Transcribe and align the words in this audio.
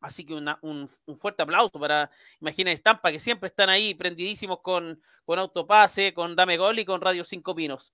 Así 0.00 0.24
que 0.24 0.34
un, 0.34 0.88
fuerte 1.18 1.42
aplauso 1.42 1.78
para 1.80 2.10
Imagina 2.40 2.70
Estampa, 2.70 3.10
que 3.10 3.18
siempre 3.18 3.48
están 3.48 3.68
ahí 3.68 3.94
prendidísimos 3.94 4.60
con, 4.60 5.02
con 5.24 5.38
Autopase, 5.38 6.14
con 6.14 6.36
Dame 6.36 6.56
Gol 6.56 6.78
y 6.78 6.84
con 6.84 7.00
Radio 7.00 7.24
Cinco 7.24 7.54
Pinos. 7.54 7.92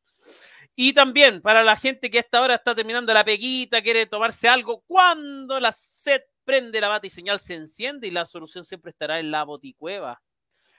Y 0.77 0.93
también 0.93 1.41
para 1.41 1.63
la 1.63 1.77
gente 1.77 2.11
que 2.11 2.19
a 2.19 2.21
esta 2.21 2.43
hora 2.43 2.57
está 2.57 2.75
terminando 2.75 3.15
la 3.15 3.25
peguita, 3.25 3.81
quiere 3.81 4.07
tomarse 4.07 4.49
algo, 4.49 4.83
cuando 4.87 5.59
la 5.61 5.73
sed 5.73 6.23
prende 6.45 6.81
la 6.81 6.89
bata 6.89 7.07
y 7.07 7.11
señal 7.11 7.41
se 7.41 7.55
enciende 7.55 8.07
y 8.07 8.11
la 8.11 8.27
solución 8.27 8.67
siempre 8.67 8.91
estará 8.91 9.19
en 9.19 9.31
la 9.31 9.45
boticueva. 9.45 10.21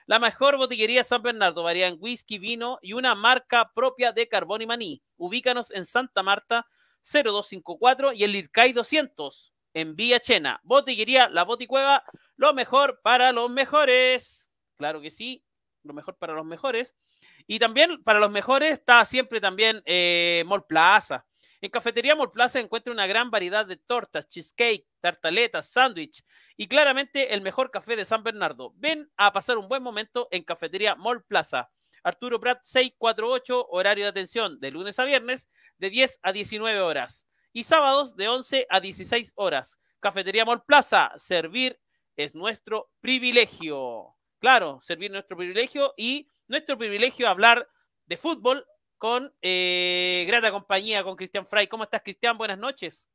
La 0.06 0.20
mejor 0.20 0.56
botillería 0.56 1.02
San 1.02 1.22
Bernardo 1.22 1.64
varía 1.64 1.88
en 1.88 1.96
whisky, 1.98 2.38
vino 2.38 2.78
y 2.80 2.92
una 2.92 3.16
marca 3.16 3.72
propia 3.74 4.12
de 4.12 4.28
carbón 4.28 4.62
y 4.62 4.66
maní. 4.66 5.02
Ubícanos 5.16 5.72
en 5.72 5.84
Santa 5.84 6.22
Marta 6.22 6.68
0254 7.02 8.12
y 8.12 8.22
en 8.22 8.30
Lircay 8.30 8.72
200 8.72 9.55
en 9.76 9.94
Villa 9.94 10.20
Chena. 10.20 10.58
Botillería 10.64 11.28
La 11.28 11.44
Boticueva, 11.44 12.02
lo 12.36 12.54
mejor 12.54 12.98
para 13.02 13.30
los 13.30 13.50
mejores. 13.50 14.48
Claro 14.78 15.02
que 15.02 15.10
sí, 15.10 15.44
lo 15.82 15.92
mejor 15.92 16.16
para 16.16 16.32
los 16.32 16.46
mejores. 16.46 16.96
Y 17.46 17.58
también 17.58 18.02
para 18.02 18.18
los 18.18 18.30
mejores 18.30 18.72
está 18.72 19.04
siempre 19.04 19.38
también 19.38 19.82
eh, 19.84 20.44
Mall 20.46 20.64
Plaza. 20.64 21.26
En 21.60 21.70
Cafetería 21.70 22.16
Mall 22.16 22.32
Plaza 22.32 22.58
encuentra 22.58 22.90
una 22.90 23.06
gran 23.06 23.30
variedad 23.30 23.66
de 23.66 23.76
tortas, 23.76 24.26
cheesecake, 24.30 24.86
tartaletas, 25.00 25.68
sándwich 25.68 26.24
y 26.56 26.68
claramente 26.68 27.34
el 27.34 27.42
mejor 27.42 27.70
café 27.70 27.96
de 27.96 28.06
San 28.06 28.22
Bernardo. 28.22 28.72
Ven 28.76 29.10
a 29.18 29.30
pasar 29.30 29.58
un 29.58 29.68
buen 29.68 29.82
momento 29.82 30.26
en 30.30 30.42
Cafetería 30.42 30.94
Mall 30.94 31.22
Plaza. 31.24 31.70
Arturo 32.02 32.40
Prat 32.40 32.60
648, 32.62 33.66
horario 33.68 34.04
de 34.04 34.10
atención 34.10 34.58
de 34.58 34.70
lunes 34.70 34.98
a 34.98 35.04
viernes 35.04 35.50
de 35.76 35.90
10 35.90 36.20
a 36.22 36.32
19 36.32 36.80
horas 36.80 37.26
y 37.56 37.64
sábados 37.64 38.16
de 38.16 38.28
11 38.28 38.66
a 38.68 38.80
16 38.80 39.32
horas. 39.36 39.78
Cafetería 39.98 40.44
Mall 40.44 40.62
Plaza, 40.66 41.12
servir 41.16 41.80
es 42.14 42.34
nuestro 42.34 42.90
privilegio. 43.00 44.14
Claro, 44.38 44.78
servir 44.82 45.10
nuestro 45.10 45.38
privilegio 45.38 45.94
y 45.96 46.28
nuestro 46.48 46.76
privilegio 46.76 47.26
hablar 47.26 47.66
de 48.04 48.18
fútbol 48.18 48.66
con 48.98 49.32
eh, 49.40 50.26
grata 50.26 50.50
compañía 50.50 51.02
con 51.02 51.16
Cristian 51.16 51.46
Fray. 51.46 51.66
¿Cómo 51.66 51.84
estás, 51.84 52.02
Cristian? 52.04 52.36
Buenas 52.36 52.58
noches. 52.58 53.08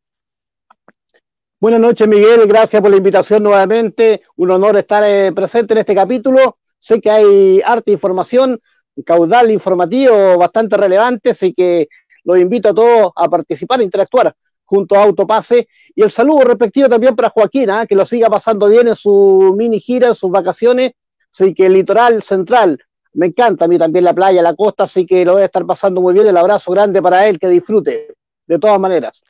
Buenas 1.59 1.79
noches, 1.79 2.07
Miguel. 2.07 2.47
Gracias 2.47 2.81
por 2.81 2.89
la 2.89 2.97
invitación 2.97 3.43
nuevamente. 3.43 4.23
Un 4.37 4.49
honor 4.49 4.75
estar 4.75 5.03
eh, 5.07 5.31
presente 5.33 5.75
en 5.75 5.81
este 5.81 5.93
capítulo. 5.93 6.57
Sé 6.79 6.99
que 6.99 7.11
hay 7.11 7.61
arte 7.63 7.91
información, 7.91 8.59
caudal 9.05 9.51
informativo 9.51 10.39
bastante 10.39 10.77
relevante, 10.77 11.29
así 11.29 11.53
que 11.53 11.89
los 12.23 12.39
invito 12.39 12.69
a 12.69 12.73
todos 12.73 13.11
a 13.15 13.29
participar, 13.29 13.79
a 13.79 13.83
interactuar 13.83 14.35
junto 14.71 14.95
a 14.95 15.03
Autopase. 15.03 15.67
Y 15.93 16.01
el 16.01 16.11
saludo 16.11 16.45
respectivo 16.45 16.87
también 16.87 17.15
para 17.15 17.29
Joaquín, 17.29 17.69
¿ah? 17.69 17.85
que 17.85 17.95
lo 17.95 18.05
siga 18.05 18.29
pasando 18.29 18.69
bien 18.69 18.87
en 18.87 18.95
su 18.95 19.53
mini 19.57 19.79
gira, 19.79 20.07
en 20.07 20.15
sus 20.15 20.31
vacaciones. 20.31 20.93
Así 21.33 21.53
que 21.53 21.65
el 21.65 21.73
litoral 21.73 22.23
central, 22.23 22.79
me 23.13 23.27
encanta 23.27 23.65
a 23.65 23.67
mí 23.67 23.77
también 23.77 24.05
la 24.05 24.13
playa, 24.13 24.41
la 24.41 24.55
costa, 24.55 24.85
así 24.85 25.05
que 25.05 25.25
lo 25.25 25.33
voy 25.33 25.41
a 25.41 25.45
estar 25.45 25.65
pasando 25.65 25.99
muy 25.99 26.13
bien. 26.13 26.27
El 26.27 26.37
abrazo 26.37 26.71
grande 26.71 27.01
para 27.01 27.27
él, 27.27 27.37
que 27.37 27.49
disfrute 27.49 28.15
de 28.47 28.59
todas 28.59 28.79
maneras. 28.79 29.21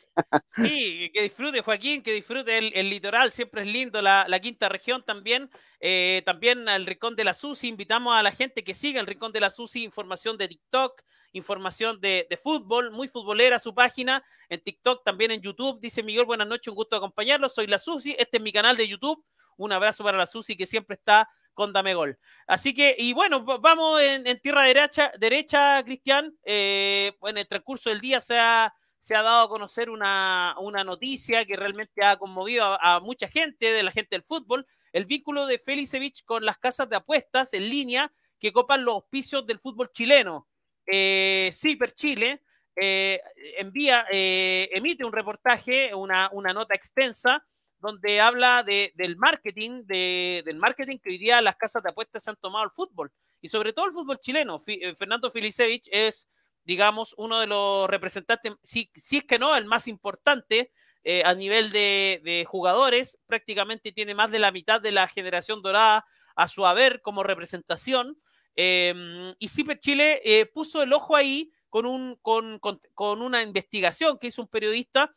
Sí, 0.56 1.10
que 1.14 1.24
disfrute 1.24 1.62
Joaquín, 1.62 2.04
que 2.04 2.14
disfrute 2.14 2.58
el, 2.58 2.90
litoral, 2.90 3.32
siempre 3.32 3.62
es 3.62 3.68
lindo, 3.68 4.02
la, 4.02 4.40
quinta 4.42 4.70
región 4.70 5.04
también, 5.04 5.50
eh, 5.80 6.22
también 6.26 6.68
al 6.68 6.86
Rincón 6.86 7.16
de 7.16 7.24
la 7.24 7.34
Susi, 7.34 7.68
invitamos 7.68 8.14
a 8.14 8.24
la 8.24 8.32
gente 8.32 8.64
que 8.64 8.74
siga 8.74 9.00
el 9.00 9.08
Rincón 9.08 9.32
de 9.32 9.40
la 9.40 9.50
Susi, 9.50 9.84
información 9.84 10.38
de 10.38 10.50
TikTok, 10.50 11.02
información 11.34 12.00
de, 12.02 12.28
fútbol, 12.42 12.92
muy 12.92 13.08
futbolera 13.08 13.60
su 13.60 13.74
página, 13.74 14.24
en 14.50 14.62
TikTok, 14.62 15.04
también 15.04 15.32
en 15.32 15.42
YouTube, 15.42 15.80
dice 15.80 16.04
Miguel, 16.04 16.26
buenas 16.26 16.48
noches, 16.48 16.68
un 16.68 16.76
gusto 16.76 16.96
acompañarlo, 16.96 17.48
soy 17.48 17.68
la 17.68 17.80
Susi, 17.80 18.16
este 18.20 18.38
es 18.38 18.44
mi 18.44 18.52
canal 18.52 18.76
de 18.76 18.88
YouTube, 18.88 19.24
un 19.58 19.72
abrazo 19.72 20.04
para 20.04 20.18
la 20.18 20.26
Susi 20.26 20.58
que 20.58 20.66
siempre 20.66 20.96
está 20.96 21.30
con 21.54 21.74
Dame 21.74 21.94
Gol. 21.94 22.18
Así 22.48 22.74
que, 22.74 22.96
y 22.98 23.14
bueno, 23.14 23.44
vamos 23.44 24.02
en, 24.02 24.40
tierra 24.40 24.64
derecha, 24.64 25.12
derecha 25.20 25.84
Cristian, 25.84 26.36
eh, 26.44 27.14
en 27.24 27.38
el 27.38 27.48
transcurso 27.48 27.90
del 27.90 28.02
día 28.02 28.20
se 28.20 28.38
ha 28.40 28.74
se 29.02 29.16
ha 29.16 29.24
dado 29.24 29.46
a 29.46 29.50
conocer 29.50 29.90
una, 29.90 30.56
noticia 30.86 31.44
que 31.44 31.56
realmente 31.56 32.06
ha 32.06 32.18
conmovido 32.18 32.78
a, 32.80 33.00
mucha 33.00 33.28
gente, 33.28 33.72
de 33.72 33.82
la 33.82 33.92
gente 33.92 34.16
del 34.16 34.22
fútbol, 34.22 34.68
el 34.94 35.06
vínculo 35.06 35.48
de 35.48 35.58
Felicevich 35.58 36.24
con 36.24 36.46
las 36.46 36.60
casas 36.60 36.88
de 36.88 36.98
apuestas 36.98 37.54
en 37.54 37.68
línea 37.68 38.14
que 38.40 38.54
copan 38.54 38.86
los 38.86 38.94
auspicios 38.94 39.48
del 39.48 39.60
fútbol 39.60 39.90
chileno. 39.92 40.48
Eh, 40.86 41.50
Ciper 41.52 41.94
Chile 41.94 42.44
eh, 42.76 43.20
envía, 43.58 44.06
eh, 44.12 44.70
emite 44.72 45.04
un 45.04 45.14
reportaje, 45.14 45.96
una, 45.96 46.30
nota 46.54 46.76
extensa, 46.76 47.44
donde 47.80 48.22
habla 48.22 48.64
del 48.64 49.18
marketing, 49.18 49.84
del 49.88 50.58
marketing 50.58 51.00
que 51.00 51.10
hoy 51.10 51.18
día 51.18 51.42
las 51.42 51.56
casas 51.56 51.82
de 51.82 51.90
apuestas 51.90 52.28
han 52.28 52.36
tomado 52.36 52.66
al 52.66 52.72
fútbol, 52.72 53.12
y 53.42 53.48
sobre 53.48 53.74
todo 53.74 53.88
el 53.88 53.94
fútbol 53.94 54.20
chileno. 54.20 54.60
Eh, 54.68 54.94
Fernando 54.96 55.32
Felicevich 55.32 55.90
es 55.92 56.30
digamos, 56.64 57.14
uno 57.18 57.40
de 57.40 57.48
los 57.48 57.90
representantes, 57.90 58.54
si, 58.64 58.90
si 58.96 59.18
es 59.18 59.24
que 59.24 59.40
no, 59.40 59.56
el 59.56 59.66
más 59.66 59.88
importante 59.88 60.72
eh, 61.04 61.24
a 61.26 61.34
nivel 61.34 61.72
de, 61.72 62.46
jugadores, 62.48 63.18
prácticamente 63.26 63.92
tiene 63.92 64.14
más 64.14 64.30
de 64.32 64.40
la 64.40 64.52
mitad 64.52 64.80
de 64.80 64.92
la 64.92 65.08
generación 65.08 65.62
dorada 65.62 66.06
a 66.36 66.48
su 66.48 66.66
haber 66.66 67.02
como 67.02 67.24
representación. 67.24 68.18
Em, 68.56 69.34
y 69.40 69.48
Ciper 69.48 69.80
Chile 69.80 70.22
eh, 70.24 70.46
puso 70.46 70.84
el 70.84 70.94
ojo 70.94 71.16
ahí 71.16 71.52
con, 71.70 71.86
un, 71.86 72.18
con, 72.22 72.60
con, 72.94 73.22
una 73.22 73.42
investigación 73.42 74.20
que 74.20 74.28
hizo 74.28 74.42
un 74.42 74.48
periodista 74.48 75.16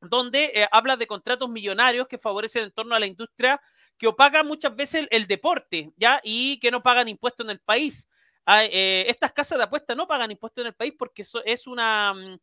donde 0.00 0.52
eh, 0.54 0.68
habla 0.70 0.96
de 0.96 1.08
contratos 1.08 1.50
millonarios 1.50 2.06
que 2.06 2.18
favorecen 2.18 2.64
en 2.64 2.70
torno 2.70 2.94
a 2.94 3.00
la 3.00 3.06
industria 3.06 3.60
que 3.98 4.06
opaca 4.06 4.44
muchas 4.44 4.76
veces 4.76 5.02
el, 5.02 5.08
el 5.10 5.26
deporte, 5.26 5.92
¿ya? 5.96 6.20
Y 6.22 6.60
que 6.60 6.70
no 6.70 6.82
pagan 6.82 7.08
impuestos 7.08 7.44
en 7.44 7.50
el 7.50 7.60
país. 7.60 8.08
Eh, 8.48 9.04
estas 9.08 9.32
casas 9.32 9.58
de 9.58 9.64
apuestas 9.64 9.96
no 9.96 10.06
pagan 10.06 10.30
impuestos 10.30 10.62
en 10.62 10.68
el 10.68 10.74
país 10.74 10.94
porque 10.98 11.22
eso 11.22 11.44
es 11.44 11.66
una 11.66 12.14
mm, 12.14 12.38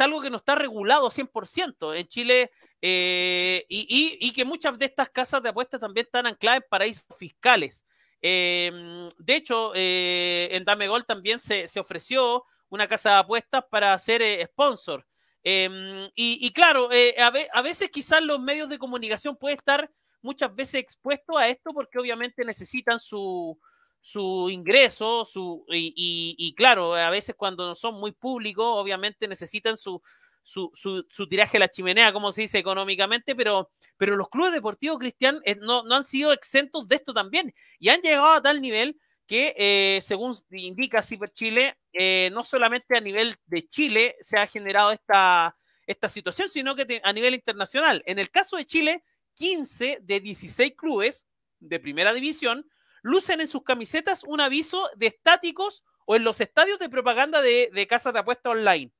algo 0.00 0.20
que 0.20 0.30
no 0.30 0.38
está 0.38 0.54
regulado 0.54 1.10
100% 1.10 1.94
en 1.94 2.06
Chile 2.08 2.50
eh, 2.80 3.64
y, 3.68 4.32
que 4.32 4.44
muchas 4.44 4.78
de 4.78 4.86
estas 4.86 5.10
casas 5.10 5.42
de 5.42 5.50
apuestas 5.50 5.80
también 5.80 6.06
están 6.06 6.26
ancladas 6.26 6.62
en 6.62 6.68
paraísos 6.68 7.04
fiscales. 7.18 7.84
Em, 8.22 9.08
de 9.18 9.36
hecho, 9.36 9.72
eh, 9.74 10.48
en 10.52 10.64
Dame 10.64 10.88
Gol 10.88 11.04
también 11.04 11.40
se, 11.40 11.66
ofreció 11.78 12.44
una 12.68 12.86
casa 12.86 13.10
de 13.10 13.16
apuestas 13.16 13.64
para 13.70 13.96
ser 13.98 14.22
eh, 14.22 14.44
sponsor. 14.46 15.06
Em, 15.42 16.10
y, 16.14 16.52
claro, 16.52 16.88
a, 17.18 17.62
veces 17.62 17.90
quizás 17.90 18.22
los 18.22 18.40
medios 18.40 18.68
de 18.68 18.78
comunicación 18.78 19.36
pueden 19.36 19.58
estar 19.58 19.90
muchas 20.22 20.54
veces 20.54 20.80
expuestos 20.80 21.36
a 21.36 21.48
esto 21.48 21.72
porque 21.72 21.98
obviamente 21.98 22.44
necesitan 22.44 22.98
su, 22.98 23.58
su 24.00 24.48
ingreso, 24.50 25.24
su, 25.24 25.64
y, 25.68 26.54
claro, 26.56 26.94
a 26.94 27.10
veces 27.10 27.34
cuando 27.36 27.74
son 27.74 28.00
muy 28.00 28.12
públicos, 28.12 28.64
obviamente 28.66 29.28
necesitan 29.28 29.76
su, 29.76 30.00
su, 30.42 30.70
su, 30.74 31.28
tiraje 31.28 31.58
a 31.58 31.60
la 31.60 31.68
chimenea, 31.68 32.12
como 32.12 32.32
se 32.32 32.42
dice 32.42 32.58
económicamente, 32.58 33.36
pero, 33.36 33.70
pero 33.96 34.16
los 34.16 34.28
clubes 34.28 34.52
deportivos 34.52 34.98
cristianos 34.98 35.42
eh, 35.44 35.56
no, 35.56 35.82
no, 35.84 35.96
han 35.96 36.04
sido 36.04 36.32
exentos 36.32 36.88
de 36.88 36.96
esto 36.96 37.12
también 37.12 37.54
y 37.78 37.90
han 37.90 38.00
llegado 38.00 38.32
a 38.32 38.42
tal 38.42 38.60
nivel 38.60 38.98
que, 39.26 39.54
eh, 39.56 40.00
según 40.02 40.36
indica 40.50 41.02
Ciper 41.02 41.30
Chile, 41.30 41.78
eh, 41.92 42.30
no 42.32 42.42
solamente 42.42 42.96
a 42.96 43.00
nivel 43.00 43.36
de 43.46 43.68
Chile 43.68 44.16
se 44.20 44.38
ha 44.38 44.46
generado 44.46 44.90
esta, 44.90 45.56
esta 45.86 46.08
situación, 46.08 46.48
sino 46.48 46.74
que 46.74 47.00
a 47.04 47.12
nivel 47.12 47.34
internacional. 47.34 48.02
En 48.06 48.18
el 48.18 48.30
caso 48.30 48.56
de 48.56 48.66
Chile, 48.66 49.04
15 49.34 49.98
de 50.02 50.20
16 50.20 50.74
clubes 50.76 51.28
de 51.60 51.78
primera 51.78 52.12
división 52.12 52.68
lucen 53.02 53.40
en 53.40 53.48
sus 53.48 53.62
camisetas 53.62 54.24
un 54.24 54.40
aviso 54.40 54.90
de 54.96 55.08
estáticos 55.08 55.84
o 56.06 56.16
en 56.16 56.24
los 56.24 56.40
estadios 56.40 56.78
de 56.78 56.88
propaganda 56.88 57.40
de, 57.42 57.86
casas 57.88 58.12
de 58.12 58.20
apuesta 58.20 58.50
online. 58.50 58.92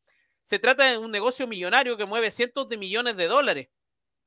Se 0.44 0.58
trata 0.58 0.84
de 0.84 0.98
un 0.98 1.10
negocio 1.10 1.46
millonario 1.46 1.96
que 1.96 2.06
mueve 2.06 2.30
cientos 2.30 2.68
de 2.68 2.76
millones 2.76 3.16
de 3.16 3.26
dólares. 3.26 3.68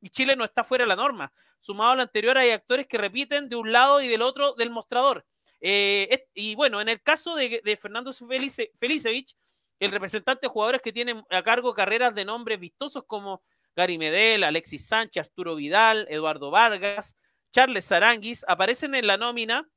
Y 0.02 0.10
Chile 0.10 0.36
no 0.36 0.44
está 0.44 0.64
fuera 0.64 0.84
de 0.84 0.90
la 0.90 0.96
norma. 0.96 1.34
Sumado 1.60 1.92
a 1.92 1.96
lo 1.96 2.02
anterior, 2.02 2.38
hay 2.38 2.52
actores 2.52 2.88
que 2.88 2.98
repiten 2.98 3.48
de 3.48 3.56
un 3.56 3.72
lado 3.72 4.02
y 4.02 4.08
del 4.08 4.22
otro 4.22 4.54
del 4.54 4.70
mostrador. 4.70 5.26
Eh, 5.62 6.26
y 6.34 6.56
bueno, 6.56 6.82
en 6.82 6.90
el 6.90 7.02
caso 7.02 7.36
de, 7.36 7.78
Fernando 7.82 8.12
Felice, 8.12 8.72
Felicevich, 8.76 9.38
el 9.80 9.92
representante 9.92 10.48
de 10.48 10.50
jugadores 10.50 10.82
que 10.82 10.92
tienen 10.92 11.24
a 11.30 11.42
cargo 11.42 11.74
carreras 11.74 12.14
de 12.14 12.26
nombres 12.26 12.60
vistosos 12.60 13.04
como 13.08 13.44
Gary 13.76 13.98
Medel, 13.98 14.44
Alexis 14.44 14.86
Sánchez, 14.88 15.28
Arturo 15.28 15.56
Vidal, 15.56 16.06
Eduardo 16.10 16.52
Vargas, 16.52 17.16
Charles 17.54 17.86
Saranguis, 17.86 18.44
aparecen 18.48 18.96
en 18.96 19.06
la 19.06 19.16
nómina, 19.16 19.70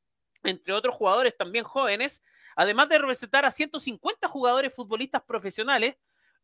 entre 0.43 0.73
otros 0.73 0.95
jugadores 0.95 1.37
también 1.37 1.65
jóvenes, 1.65 2.23
además 2.57 2.89
de 2.89 2.99
representar 2.99 3.45
a 3.45 3.51
150 3.51 4.27
jugadores 4.29 4.75
futbolistas 4.75 5.23
profesionales. 5.23 5.97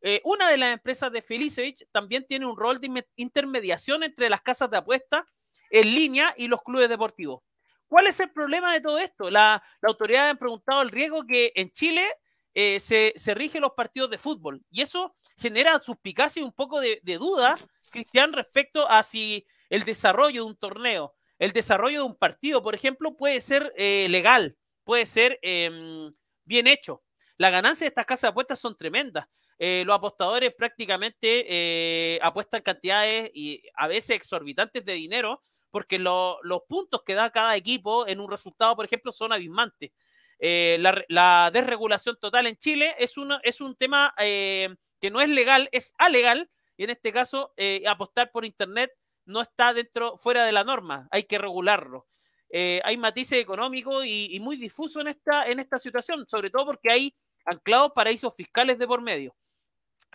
Eh, 0.03 0.21
una 0.25 0.49
de 0.51 0.59
las 0.59 0.75
empresas 0.75 1.11
de 1.11 1.23
Felicevich 1.23 1.87
también 1.91 2.27
tiene 2.27 2.45
un 2.45 2.57
rol 2.57 2.81
de 2.81 3.05
intermediación 3.17 4.03
entre 4.03 4.29
las 4.29 4.43
casas 4.43 4.71
de 4.71 4.77
apuestas 4.77 5.25
en 5.71 5.95
línea 5.95 6.35
y 6.37 6.49
los 6.49 6.63
clubes 6.63 6.91
deportivos. 6.91 7.41
¿Cuál 7.87 8.09
es 8.09 8.21
el 8.21 8.31
problema 8.31 8.73
de 8.73 8.81
todo 8.81 8.99
esto? 8.99 9.31
La, 9.31 9.63
autoridad 9.81 10.29
ha 10.29 10.35
preguntado 10.35 10.83
el 10.83 10.91
riesgo 10.91 11.27
que 11.27 11.53
en 11.55 11.71
Chile 11.73 12.07
eh, 12.53 12.79
se, 12.79 13.35
rigen 13.35 13.63
los 13.63 13.73
partidos 13.73 14.11
de 14.11 14.19
fútbol 14.19 14.63
y 14.71 14.83
eso 14.83 15.17
genera 15.39 15.81
suspicacia 15.81 16.41
y 16.41 16.45
un 16.45 16.53
poco 16.53 16.81
de, 16.81 17.01
de 17.03 17.17
duda, 17.17 17.55
Cristian, 17.91 18.35
respecto 18.35 18.87
a 18.91 19.03
si 19.03 19.47
el 19.71 19.85
desarrollo 19.85 20.43
de 20.43 20.51
un 20.51 20.57
torneo 20.57 21.15
el 21.43 21.51
desarrollo 21.51 21.99
de 21.99 22.07
un 22.07 22.15
partido, 22.15 22.63
por 22.63 22.73
ejemplo, 22.73 23.17
puede 23.17 23.41
ser 23.41 23.75
eh, 23.77 24.07
legal, 24.09 24.57
puede 24.85 25.07
ser 25.07 25.41
em, 25.43 26.15
bien 26.45 26.69
hecho. 26.69 27.03
Las 27.37 27.51
ganancias 27.51 27.81
de 27.81 27.87
estas 27.89 28.07
casas 28.07 28.23
de 28.23 28.29
apuestas 28.29 28.61
son 28.61 28.77
tremendas. 28.77 29.27
Eh, 29.59 29.83
los 29.85 29.97
apostadores 29.97 30.55
prácticamente 30.55 31.45
eh, 31.49 32.21
apuestan 32.23 32.63
cantidades 32.63 33.33
y 33.35 33.61
a 33.75 33.89
veces 33.89 34.15
exorbitantes 34.15 34.85
de 34.85 34.93
dinero 34.93 35.43
porque 35.73 35.99
los 35.99 36.39
puntos 36.69 37.03
que 37.05 37.15
da 37.15 37.31
cada 37.31 37.57
equipo 37.57 38.07
en 38.07 38.21
un 38.21 38.31
resultado, 38.31 38.77
por 38.77 38.85
ejemplo, 38.85 39.11
son 39.11 39.33
abismantes. 39.33 39.91
la, 40.39 41.51
desregulación 41.53 42.19
total 42.21 42.47
en 42.47 42.57
Chile 42.57 42.95
es, 43.01 43.15
es 43.43 43.61
un 43.61 43.75
tema 43.75 44.15
que 44.17 45.11
no 45.11 45.21
es 45.21 45.29
legal, 45.29 45.69
es 45.73 45.93
alegal, 45.99 46.49
y 46.77 46.85
en 46.85 46.91
este 46.91 47.13
caso 47.13 47.53
apostar 47.89 48.31
por 48.31 48.45
Internet 48.45 48.93
no 49.25 49.41
está 49.41 49.73
dentro, 49.73 50.17
fuera 50.19 50.45
de 50.45 50.53
la 50.53 50.65
norma, 50.65 51.09
hay 51.11 51.25
que 51.25 51.39
regularlo. 51.39 52.07
Eh, 52.51 52.81
hay 52.85 52.99
matices 52.99 53.39
económicos 53.39 54.05
y, 54.07 54.39
muy 54.41 54.57
difusos 54.57 55.01
en 55.01 55.09
esta, 55.09 55.47
en 55.47 55.59
esta 55.59 55.79
situación, 55.79 56.27
sobre 56.29 56.51
todo 56.51 56.67
porque 56.67 56.91
hay 56.91 57.17
anclados 57.47 57.93
paraísos 57.95 58.35
fiscales 58.37 58.79
de 58.79 58.87
por 58.87 59.01
medio. 59.01 59.35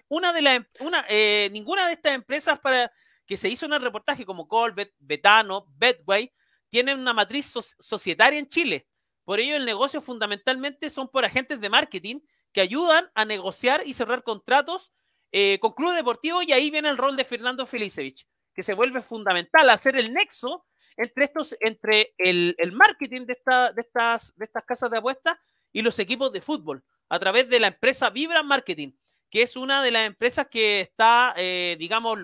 Una 0.07 0.31
de 0.31 0.42
las, 0.44 0.59
una, 0.80 1.04
eh, 1.09 1.50
ninguna 1.51 1.88
de 1.88 1.94
estas 1.94 2.13
empresas 2.13 2.59
para 2.59 2.92
que 3.25 3.38
se 3.38 3.50
hizo 3.50 3.65
en 3.65 3.74
el 3.74 3.81
reportaje, 3.81 4.25
como 4.25 4.48
Colbert, 4.48 4.94
Betano, 5.00 5.65
Betway, 5.77 6.31
tienen 6.69 7.00
una 7.00 7.13
matriz 7.13 7.51
societaria 7.80 8.39
en 8.39 8.48
Chile. 8.48 8.88
Por 9.25 9.39
ello, 9.39 9.56
el 9.56 9.65
negocio 9.65 10.01
fundamentalmente 10.01 10.89
son 10.89 11.09
por 11.09 11.25
agentes 11.25 11.59
de 11.59 11.69
marketing 11.69 12.19
que 12.54 12.62
ayudan 12.62 13.09
a 13.15 13.25
negociar 13.25 13.81
y 13.86 13.94
cerrar 13.94 14.24
contratos 14.24 14.94
eh, 15.31 15.57
con 15.59 15.74
clubes 15.74 15.98
deportivos 15.98 16.45
y 16.48 16.54
ahí 16.54 16.69
viene 16.69 16.88
el 16.88 16.98
rol 16.98 17.18
de 17.18 17.25
Fernando 17.25 17.65
Felicevich 17.65 18.25
que 18.57 18.63
se 18.63 18.74
vuelve 18.74 19.04
fundamental, 19.04 19.69
hacer 19.69 19.95
el 19.98 20.12
nexo 20.12 20.65
entre 20.95 21.25
estos, 21.25 21.56
entre 21.59 22.15
el, 22.18 22.56
marketing 22.74 23.27
de, 23.27 23.33
esta, 23.33 23.71
de, 23.71 23.81
estas, 23.83 24.36
de 24.36 24.45
estas 24.45 24.65
casas 24.65 24.89
de 24.89 24.98
apuestas 24.98 25.38
y 25.71 25.83
los 25.83 26.00
equipos 26.00 26.33
de 26.33 26.42
fútbol, 26.42 26.83
a 27.07 27.19
través 27.19 27.48
de 27.50 27.59
la 27.59 27.68
empresa 27.68 28.09
Vibra 28.09 28.42
Marketing, 28.42 28.94
que 29.30 29.44
es 29.44 29.56
una 29.56 29.83
de 29.83 29.92
las 29.92 30.07
empresas 30.07 30.48
que 30.48 30.81
está, 30.81 31.36
eh, 31.38 31.75
digamos, 31.77 32.18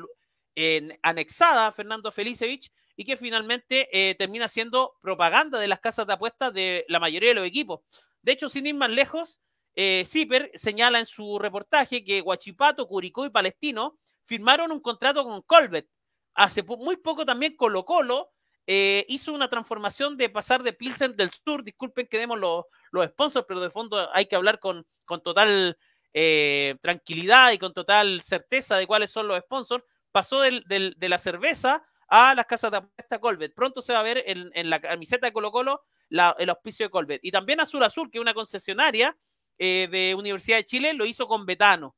en, 0.56 0.98
anexada 1.04 1.68
a 1.68 1.72
Fernando 1.72 2.12
Felicevich 2.12 2.72
y 2.96 3.06
que 3.06 3.16
finalmente 3.16 3.88
eh, 3.92 4.16
termina 4.16 4.48
siendo 4.48 4.96
propaganda 5.04 5.60
de 5.60 5.68
las 5.68 5.82
casas 5.82 6.08
de 6.08 6.14
apuestas 6.14 6.52
de 6.52 6.84
la 6.88 7.00
mayoría 7.00 7.30
de 7.30 7.36
los 7.36 7.46
equipos. 7.46 7.82
De 8.24 8.32
hecho, 8.32 8.50
sin 8.50 8.66
ir 8.66 8.74
más 8.74 8.90
lejos, 8.90 9.40
eh, 9.76 10.04
Zipper 10.08 10.50
señala 10.56 10.98
en 10.98 11.06
su 11.06 11.38
reportaje 11.38 12.04
que 12.04 12.22
Huachipato, 12.22 12.88
Curicó 12.88 13.24
y 13.24 13.30
Palestino 13.30 14.00
firmaron 14.24 14.72
un 14.72 14.80
contrato 14.80 15.24
con 15.24 15.44
Colbert 15.44 15.88
Hace 16.36 16.64
muy 16.64 16.98
poco 16.98 17.26
también 17.26 17.56
Colo 17.56 17.86
Colo 17.86 18.32
eh, 18.66 19.06
hizo 19.10 19.34
una 19.34 19.50
transformación 19.50 20.18
de 20.18 20.30
pasar 20.30 20.64
de 20.64 20.74
Pilsen 20.74 21.16
del 21.16 21.32
Sur, 21.32 21.64
disculpen 21.64 22.08
que 22.08 22.18
demos 22.18 22.40
los, 22.40 22.66
los 22.92 23.06
sponsors, 23.08 23.46
pero 23.48 23.60
de 23.60 23.70
fondo 23.70 24.10
hay 24.14 24.26
que 24.26 24.36
hablar 24.36 24.60
con, 24.60 24.86
con 25.06 25.22
total 25.22 25.78
eh, 26.14 26.76
tranquilidad 26.82 27.52
y 27.52 27.58
con 27.58 27.74
total 27.74 28.22
certeza 28.22 28.78
de 28.78 28.88
cuáles 28.88 29.12
son 29.12 29.28
los 29.28 29.40
sponsors, 29.40 29.84
pasó 30.12 30.42
de 30.42 30.96
la 31.00 31.18
cerveza 31.18 31.84
a 32.08 32.36
las 32.36 32.46
casas 32.46 32.70
de 32.72 32.78
apuesta 32.78 33.20
Colbert. 33.20 33.56
Pronto 33.56 33.82
se 33.82 33.94
va 33.94 34.00
a 34.00 34.04
ver 34.04 34.24
en, 34.28 34.70
la 34.70 34.80
camiseta 34.80 35.26
de 35.26 35.34
Colo 35.34 35.52
Colo 35.52 35.84
el 36.10 36.50
auspicio 36.50 36.86
de 36.86 36.92
Colbert. 36.92 37.26
Y 37.26 37.32
también 37.32 37.60
Azul 37.60 37.82
Azul, 37.84 38.12
que 38.12 38.20
es 38.20 38.22
una 38.22 38.36
concesionaria 38.36 39.18
eh, 39.58 39.88
de 39.92 40.14
Universidad 40.16 40.58
de 40.58 40.66
Chile, 40.66 40.94
lo 40.94 41.06
hizo 41.06 41.28
con 41.28 41.48
Betano. 41.48 41.96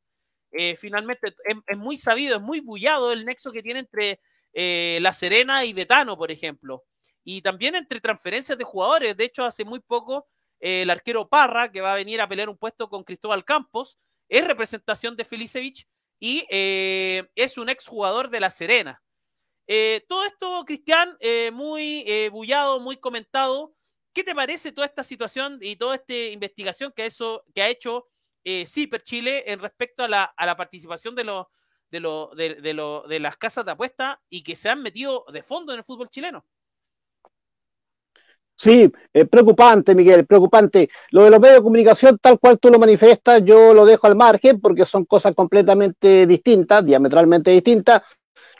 Eh, 0.58 0.78
finalmente 0.78 1.36
es, 1.68 1.78
muy 1.78 1.98
sabido, 1.98 2.38
es 2.38 2.42
muy 2.42 2.62
bullado 2.62 3.12
el 3.12 3.26
nexo 3.26 3.52
que 3.52 3.62
tiene 3.62 3.82
entre 3.82 4.22
eh, 4.54 5.00
La 5.02 5.12
Serena 5.12 5.66
y 5.66 5.74
Betano, 5.74 6.18
por 6.18 6.32
ejemplo. 6.32 6.86
Y 7.26 7.42
también 7.42 7.76
entre 7.76 8.00
transferencias 8.00 8.58
de 8.58 8.64
jugadores. 8.64 9.18
De 9.18 9.26
hecho, 9.26 9.44
hace 9.44 9.66
muy 9.66 9.82
poco 9.82 10.28
eh, 10.62 10.84
el 10.84 10.90
arquero 10.90 11.28
Parra, 11.28 11.70
que 11.72 11.82
va 11.82 11.92
a 11.92 11.98
venir 11.98 12.22
a 12.22 12.30
pelear 12.30 12.48
un 12.48 12.58
puesto 12.58 12.88
con 12.88 13.04
Cristóbal 13.04 13.44
Campos, 13.44 13.98
es 14.30 14.48
representación 14.48 15.18
de 15.18 15.26
Felicevich 15.26 15.86
y 16.20 16.46
es 16.50 17.58
un 17.58 17.70
exjugador 17.70 18.30
de 18.30 18.40
La 18.40 18.50
Serena. 18.50 19.04
todo 20.08 20.24
esto, 20.26 20.64
Cristian, 20.66 21.18
muy 21.52 22.30
bullado, 22.32 22.80
muy 22.80 22.98
comentado. 22.98 23.76
¿Qué 24.14 24.24
te 24.24 24.34
parece 24.34 24.72
toda 24.72 24.88
esta 24.88 25.04
situación 25.04 25.60
y 25.62 25.76
toda 25.76 25.98
esta 25.98 26.16
investigación 26.16 26.94
que, 26.96 27.06
eso, 27.06 27.44
que 27.54 27.62
ha 27.62 27.68
hecho 27.68 28.08
eh, 28.46 28.66
CIPER 28.66 29.04
Chile 29.04 29.44
en 29.52 29.60
respecto 29.60 30.04
a 30.04 30.08
la, 30.08 30.24
a 30.24 30.46
la 30.46 30.56
participación 30.56 31.16
de, 31.16 31.26
los 31.26 31.48
de, 31.92 32.00
lo, 32.00 32.32
de, 32.36 32.56
de, 32.56 33.02
de 33.10 33.20
las 33.20 33.38
casas 33.38 33.66
de 33.66 33.72
apuesta 33.72 34.22
y 34.30 34.44
que 34.44 34.56
se 34.56 34.70
han 34.70 34.82
metido 34.82 35.26
de 35.34 35.44
fondo 35.44 35.74
en 35.74 35.80
el 35.80 35.86
fútbol 35.86 36.10
chileno. 36.10 36.46
Sí, 38.58 38.90
es 39.12 39.28
preocupante, 39.28 39.94
Miguel, 39.94 40.26
preocupante. 40.26 40.90
Lo 41.12 41.26
de 41.26 41.30
los 41.30 41.40
medios 41.42 41.58
de 41.58 41.64
comunicación, 41.64 42.18
tal 42.22 42.40
cual 42.40 42.58
tú 42.58 42.70
lo 42.70 42.80
manifiestas, 42.80 43.44
yo 43.44 43.74
lo 43.74 43.86
dejo 43.86 44.08
al 44.08 44.16
margen 44.16 44.62
porque 44.62 44.86
son 44.86 45.04
cosas 45.06 45.36
completamente 45.36 46.26
distintas, 46.26 46.86
diametralmente 46.86 47.52
distintas. 47.52 48.02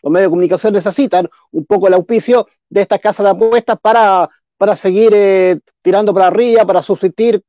Los 0.04 0.12
medios 0.12 0.28
de 0.28 0.32
comunicación 0.32 0.74
necesitan 0.74 1.30
un 1.52 1.66
poco 1.66 1.88
el 1.88 1.94
auspicio 1.94 2.48
de 2.70 2.82
estas 2.82 3.00
casas 3.00 3.24
de 3.24 3.30
apuestas 3.32 3.80
para, 3.82 4.30
para 4.58 4.76
seguir 4.76 5.12
eh, 5.16 5.60
tirando 5.82 6.14
para 6.14 6.28
arriba, 6.28 6.66
para 6.66 6.84
subsistir 6.84 7.42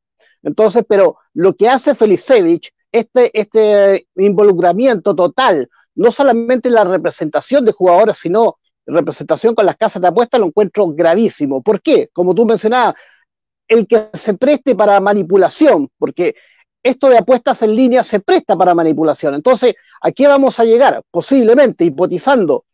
entonces, 0.47 0.85
pero 0.89 1.19
lo 1.35 1.57
que 1.57 1.69
hace 1.69 1.97
Felicevich, 1.97 2.73
este, 2.93 3.37
este 3.39 4.07
involucramiento 4.15 5.15
total, 5.15 5.69
no 5.97 6.13
solamente 6.13 6.69
en 6.69 6.75
la 6.75 6.85
representación 6.85 7.65
de 7.65 7.73
jugadores, 7.73 8.19
sino 8.19 8.59
representación 8.87 9.57
con 9.57 9.67
las 9.67 9.77
casas 9.77 10.01
de 10.01 10.07
apuestas, 10.07 10.39
lo 10.39 10.47
encuentro 10.47 10.87
gravísimo. 10.93 11.63
¿Por 11.63 11.83
qué? 11.83 12.11
Como 12.13 12.33
tú 12.33 12.47
mencionabas, 12.47 12.95
el 13.67 13.89
que 13.89 14.09
se 14.13 14.35
preste 14.35 14.77
para 14.77 15.01
manipulación, 15.01 15.89
porque 15.99 16.37
esto 16.81 17.09
de 17.09 17.19
apuestas 17.19 17.63
en 17.63 17.75
línea 17.75 18.05
se 18.05 18.21
presta 18.21 18.57
para 18.57 18.73
manipulación. 18.73 19.35
Entonces, 19.35 19.75
¿a 20.01 20.13
qué 20.13 20.29
vamos 20.29 20.61
a 20.61 20.65
llegar? 20.65 21.03
Posiblemente, 21.11 21.85
hipotizando, 21.85 22.67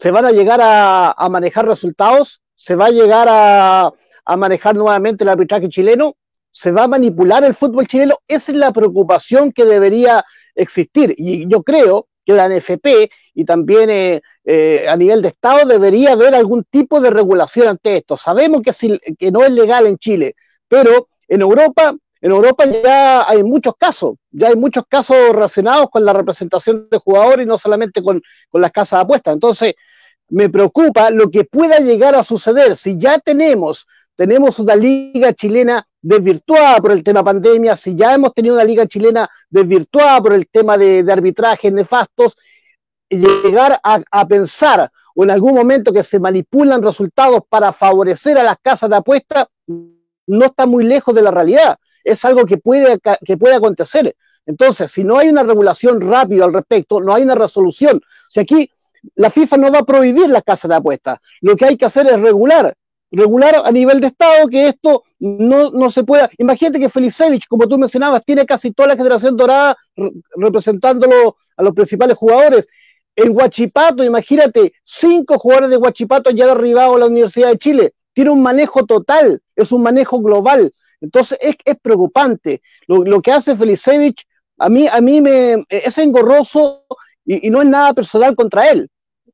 se 0.00 0.10
van 0.10 0.24
a 0.24 0.32
llegar 0.32 0.58
a, 0.60 1.28
manejar 1.30 1.68
resultados, 1.68 2.42
se 2.56 2.74
va 2.74 2.86
a 2.86 2.90
llegar 2.90 3.28
a, 3.30 3.92
a 4.24 4.36
manejar 4.36 4.74
nuevamente 4.74 5.22
el 5.22 5.28
arbitraje 5.28 5.68
chileno, 5.68 6.16
se 6.50 6.72
va 6.72 6.84
a 6.84 6.88
manipular 6.88 7.44
el 7.44 7.54
fútbol 7.54 7.86
chileno. 7.86 8.18
Esa 8.26 8.52
es 8.52 8.58
la 8.58 8.72
preocupación 8.72 9.52
que 9.52 9.64
debería 9.64 10.24
existir. 10.54 11.14
Y 11.16 11.48
yo 11.48 11.62
creo 11.62 12.08
que 12.24 12.32
la 12.32 12.48
NFP 12.48 13.10
y 13.34 13.44
también 13.44 13.90
eh, 13.90 14.20
eh, 14.44 14.86
a 14.88 14.96
nivel 14.96 15.22
de 15.22 15.28
Estado 15.28 15.66
debería 15.66 16.12
haber 16.12 16.34
algún 16.34 16.64
tipo 16.64 17.00
de 17.00 17.10
regulación 17.10 17.68
ante 17.68 17.96
esto. 17.96 18.16
Sabemos 18.16 18.60
que, 18.62 19.30
no 19.30 19.44
es 19.44 19.52
legal 19.52 19.86
en 19.86 19.98
Chile, 19.98 20.34
pero 20.68 21.08
en 21.28 21.40
Europa, 21.40 21.94
en 22.20 22.30
Europa 22.30 22.66
ya 22.66 23.28
hay 23.28 23.42
muchos 23.42 23.74
casos, 23.78 24.14
ya 24.30 24.48
hay 24.48 24.56
muchos 24.56 24.84
casos 24.88 25.16
relacionados 25.32 25.88
con 25.90 26.04
la 26.04 26.12
representación 26.12 26.88
de 26.90 26.98
jugadores 26.98 27.46
y 27.46 27.48
no 27.48 27.58
solamente 27.58 28.02
con, 28.02 28.20
con 28.50 28.60
las 28.60 28.72
casas 28.72 28.98
de 28.98 29.04
apuestas. 29.04 29.34
Entonces, 29.34 29.74
me 30.28 30.48
preocupa 30.48 31.10
lo 31.10 31.30
que 31.30 31.44
pueda 31.44 31.78
llegar 31.78 32.14
a 32.14 32.22
suceder 32.22 32.76
si 32.76 32.98
ya 32.98 33.18
tenemos 33.18 33.86
tenemos 34.20 34.58
una 34.58 34.76
liga 34.76 35.32
chilena 35.32 35.88
desvirtuada 36.02 36.78
por 36.78 36.92
el 36.92 37.04
tema 37.04 37.22
pandemia, 37.22 37.76
si 37.76 37.94
ya 37.94 38.14
hemos 38.14 38.32
tenido 38.34 38.54
una 38.54 38.64
liga 38.64 38.86
chilena 38.86 39.28
desvirtuada 39.48 40.20
por 40.20 40.32
el 40.32 40.48
tema 40.48 40.78
de, 40.78 41.04
arbitrajes 41.10 41.72
nefastos, 41.72 42.36
llegar 43.08 43.80
a, 43.82 44.26
pensar 44.26 44.90
o 45.14 45.24
en 45.24 45.30
algún 45.30 45.54
momento 45.54 45.92
que 45.92 46.02
se 46.02 46.20
manipulan 46.20 46.82
resultados 46.82 47.40
para 47.48 47.72
favorecer 47.72 48.38
a 48.38 48.44
las 48.44 48.56
casas 48.62 48.88
de 48.88 48.96
apuestas, 48.96 49.46
no 49.66 50.46
está 50.46 50.64
muy 50.66 50.84
lejos 50.84 51.14
de 51.14 51.22
la 51.22 51.30
realidad. 51.30 51.76
Es 52.04 52.24
algo 52.24 52.46
que 52.46 52.56
puede, 52.56 52.98
que 53.00 53.36
acontecer. 53.54 54.14
Entonces, 54.46 54.90
si 54.92 55.04
no 55.04 55.18
hay 55.18 55.28
una 55.28 55.42
regulación 55.42 56.00
rápida 56.00 56.44
al 56.44 56.54
respecto, 56.54 57.00
no 57.00 57.12
hay 57.12 57.24
una 57.24 57.34
resolución. 57.34 58.00
Si 58.28 58.40
aquí 58.40 58.70
la 59.16 59.30
FIFA 59.30 59.56
no 59.56 59.72
va 59.72 59.80
a 59.80 59.84
prohibir 59.84 60.28
las 60.28 60.44
casas 60.44 60.68
de 60.68 60.76
apuestas, 60.76 61.18
lo 61.40 61.56
que 61.56 61.66
hay 61.66 61.76
que 61.76 61.86
hacer 61.86 62.06
es 62.06 62.20
regular 62.20 62.74
regular 63.10 63.62
a 63.64 63.70
nivel 63.72 64.00
de 64.00 64.08
Estado 64.08 64.48
que 64.48 64.68
esto 64.68 65.04
no, 65.18 65.70
no 65.70 65.90
se 65.90 66.04
pueda. 66.04 66.30
Imagínate 66.38 66.78
que 66.78 66.88
Felicevich, 66.88 67.46
como 67.48 67.66
tú 67.66 67.78
mencionabas, 67.78 68.24
tiene 68.24 68.46
casi 68.46 68.72
toda 68.72 68.88
la 68.88 68.96
generación 68.96 69.36
dorada 69.36 69.76
representándolo 70.36 71.36
a 71.56 71.62
los 71.62 71.74
principales 71.74 72.16
jugadores. 72.16 72.68
En 73.16 73.36
Huachipato, 73.36 74.04
imagínate, 74.04 74.72
cinco 74.84 75.38
jugadores 75.38 75.70
de 75.70 75.76
Huachipato 75.76 76.30
ya 76.30 76.46
derribado 76.46 76.94
a 76.94 76.98
la 76.98 77.06
Universidad 77.06 77.50
de 77.50 77.58
Chile. 77.58 77.94
Tiene 78.12 78.30
un 78.30 78.42
manejo 78.42 78.86
total, 78.86 79.42
es 79.56 79.72
un 79.72 79.82
manejo 79.82 80.20
global. 80.20 80.72
Entonces 81.00 81.38
es, 81.40 81.56
es 81.64 81.76
preocupante. 81.80 82.62
Lo, 82.86 83.04
lo, 83.04 83.20
que 83.20 83.32
hace 83.32 83.56
Felicevich, 83.56 84.26
a 84.58 84.68
mí, 84.68 84.86
a 84.86 85.00
mí 85.00 85.20
me, 85.20 85.64
es 85.68 85.98
engorroso 85.98 86.84
y, 87.24 87.46
y 87.46 87.50
no 87.50 87.62
es 87.62 87.68
nada 87.68 87.92
personal 87.94 88.36
contra 88.36 88.68
él 88.68 88.88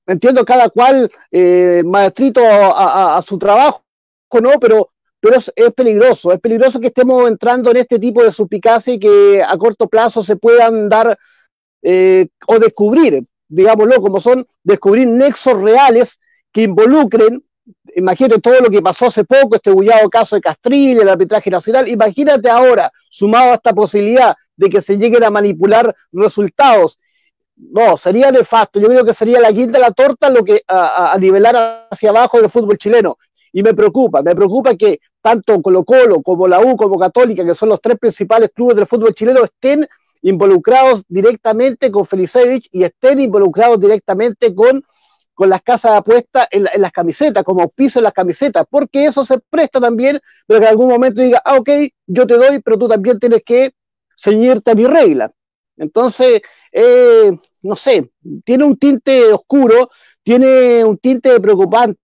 entiendo 0.06 0.44
cada 0.44 0.68
cual 0.68 1.10
eh, 1.30 1.82
maestrito 1.84 2.40
a, 2.44 3.20
su 3.26 3.38
trabajo, 3.38 3.82
¿no? 4.40 4.58
Pero, 4.60 4.90
pero 5.20 5.36
es, 5.36 5.52
peligroso, 5.75 6.32
es 6.32 6.40
peligroso 6.40 6.80
que 6.80 6.88
estemos 6.88 7.28
entrando 7.28 7.70
en 7.70 7.78
este 7.78 7.98
tipo 7.98 8.22
de 8.22 8.32
suspicacia 8.32 8.94
y 8.94 8.98
que 8.98 9.42
a 9.42 9.56
corto 9.56 9.88
plazo 9.88 10.22
se 10.22 10.36
puedan 10.36 10.88
dar 10.88 11.18
eh, 11.82 12.28
o 12.46 12.58
descubrir, 12.58 13.22
digámoslo 13.48 14.00
como 14.00 14.20
son, 14.20 14.46
descubrir 14.62 15.08
nexos 15.08 15.60
reales 15.60 16.18
que 16.52 16.62
involucren, 16.62 17.44
imagínate 17.94 18.40
todo 18.40 18.60
lo 18.60 18.70
que 18.70 18.82
pasó 18.82 19.06
hace 19.06 19.25
poco, 19.25 19.56
este 19.56 19.70
bullado 19.70 20.08
caso 20.08 20.36
de 20.36 20.42
Castril, 20.42 21.00
el 21.00 21.08
arbitraje 21.08 21.50
nacional, 21.50 21.88
imagínate 21.88 22.48
ahora, 22.48 22.90
sumado 23.10 23.50
a 23.50 23.54
esta 23.54 23.72
posibilidad 23.72 24.34
de 24.56 24.70
que 24.70 24.80
se 24.80 24.96
lleguen 24.96 25.25
a 25.25 25.30
manipular 25.30 25.94
resultados 26.12 26.98
no, 27.56 27.96
sería 27.96 28.30
nefasto. 28.30 28.78
Yo 28.78 28.88
creo 28.88 29.04
que 29.04 29.14
sería 29.14 29.40
la 29.40 29.52
quinta 29.52 29.78
la 29.78 29.90
torta 29.90 30.30
lo 30.30 30.44
que 30.44 30.62
a, 30.68 31.16
nivelar 31.18 31.88
hacia 31.90 32.10
abajo 32.10 32.40
del 32.40 32.50
fútbol 32.50 32.78
chileno. 32.78 33.16
Y 33.52 33.62
me 33.62 33.75
preocupa, 33.75 34.22
me 34.22 34.34
preocupa 34.34 34.75
que 34.75 35.00
tanto 35.22 35.60
Colo 35.62 35.84
Colo 35.84 36.22
como 36.22 36.46
la 36.46 36.60
U 36.60 36.76
como 36.76 36.98
Católica, 36.98 37.44
que 37.44 37.54
son 37.54 37.70
los 37.70 37.80
tres 37.80 37.98
principales 37.98 38.50
clubes 38.54 38.76
del 38.76 38.86
fútbol 38.86 39.14
chileno, 39.14 39.42
estén 39.42 39.86
involucrados 40.22 41.04
directamente 41.08 41.90
con 41.90 42.04
Felicevich 42.04 42.68
y 42.72 42.82
estén 42.82 43.20
involucrados 43.20 43.80
directamente 43.80 44.54
con, 44.54 44.84
con 45.34 45.48
las 45.48 45.62
casas 45.62 45.92
de 45.92 45.98
apuestas 45.98 46.48
en, 46.50 46.64
las 46.64 46.92
camisetas, 46.92 47.44
como 47.44 47.68
piso 47.68 47.98
en 47.98 48.04
las 48.04 48.12
camisetas, 48.12 48.66
porque 48.68 49.06
eso 49.06 49.25
se 49.25 49.38
presta 49.38 49.80
también, 49.80 50.20
pero 50.46 50.60
que 50.60 50.66
en 50.66 50.70
algún 50.70 50.88
momento 50.88 51.22
diga, 51.22 51.40
ah, 51.44 51.56
ok, 51.56 51.70
yo 52.06 52.26
te 52.26 52.34
doy, 52.34 52.60
pero 52.60 52.76
tú 52.76 52.88
también 52.88 53.18
tienes 53.18 53.42
que 53.44 53.72
ceñirte 54.16 54.72
a 54.72 54.75
mi 54.75 54.86
regla. 54.86 55.30
Entonces, 55.76 56.42
eh, 56.73 57.30
no 57.62 57.76
sé, 57.76 58.11
tiene 58.45 58.64
un 58.64 58.76
tinte 58.76 59.33
oscuro, 59.33 59.87
tiene 60.23 60.85
un 60.85 60.99
tinte 60.99 61.38
preocupante 61.40 61.99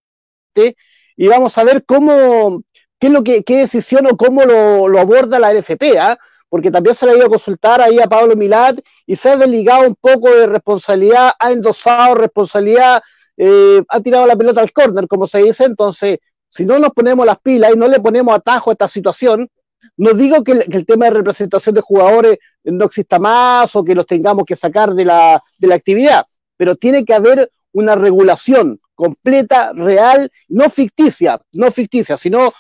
y 1.17 1.26
vamos 1.26 1.57
a 1.59 1.64
ver 1.64 1.85
cómo, 1.85 2.62
qué 2.99 3.07
es 3.09 3.12
lo 3.12 3.23
que, 3.23 3.43
qué 3.43 3.59
decisión 3.59 4.07
o 4.07 4.17
cómo 4.17 4.45
lo, 4.45 4.99
aborda 4.99 5.38
la 5.38 5.52
NFP, 5.52 5.99
¿ah? 5.99 6.19
porque 6.49 6.71
también 6.71 6.95
se 6.95 7.07
le 7.07 7.12
ha 7.12 7.17
ido 7.17 7.26
a 7.26 7.31
consultar 7.31 7.81
ahí 7.81 7.99
a 7.99 8.07
Pablo 8.07 8.37
Milad 8.37 8.76
y 9.07 9.17
se 9.17 9.31
ha 9.31 9.37
desligado 9.37 9.88
un 9.88 9.95
poco 9.95 10.31
de 10.31 10.47
responsabilidad, 10.47 11.33
ha 11.38 11.50
endosado 11.50 12.14
responsabilidad, 12.14 13.02
eh, 13.37 13.83
ha 13.88 14.00
tirado 14.00 14.26
la 14.26 14.37
pelota 14.37 14.61
al 14.61 14.73
córner, 14.73 15.09
como 15.09 15.26
se 15.26 15.38
dice, 15.38 15.64
entonces, 15.64 16.19
si 16.49 16.67
no 16.67 16.79
nos 16.79 16.91
ponemos 16.91 17.25
las 17.25 17.38
pilas 17.41 17.73
y 17.75 17.79
no 17.79 17.88
le 17.88 18.00
ponemos 18.00 18.35
atajo 18.35 18.71
a 18.71 18.75
esta 18.75 18.87
situación, 18.87 19.49
no 19.97 20.15
digo 20.15 20.43
que 20.45 20.53
el, 20.53 20.87
tema 20.87 21.07
de 21.07 21.12
representación 21.12 21.75
de 21.75 21.81
jugadores 21.81 22.39
no 22.65 22.85
exista 22.85 23.19
más 23.19 23.75
o 23.77 23.85
que 23.85 23.95
los 23.95 24.07
tengamos 24.07 24.45
que 24.45 24.57
sacar 24.57 24.95
de 24.95 25.05
la, 25.05 25.41
de 25.59 25.67
la 25.67 25.75
actividad, 25.75 26.25
pero 26.57 26.77
tiene 26.77 27.05
que 27.05 27.15
haber 27.15 27.51
una 27.73 27.95
regulación 27.95 28.81
completa, 28.95 29.73
real, 29.75 30.31
no 30.49 30.71
ficticia, 30.71 31.41
no 31.53 31.71
ficticia, 31.71 32.17
sino 32.17 32.53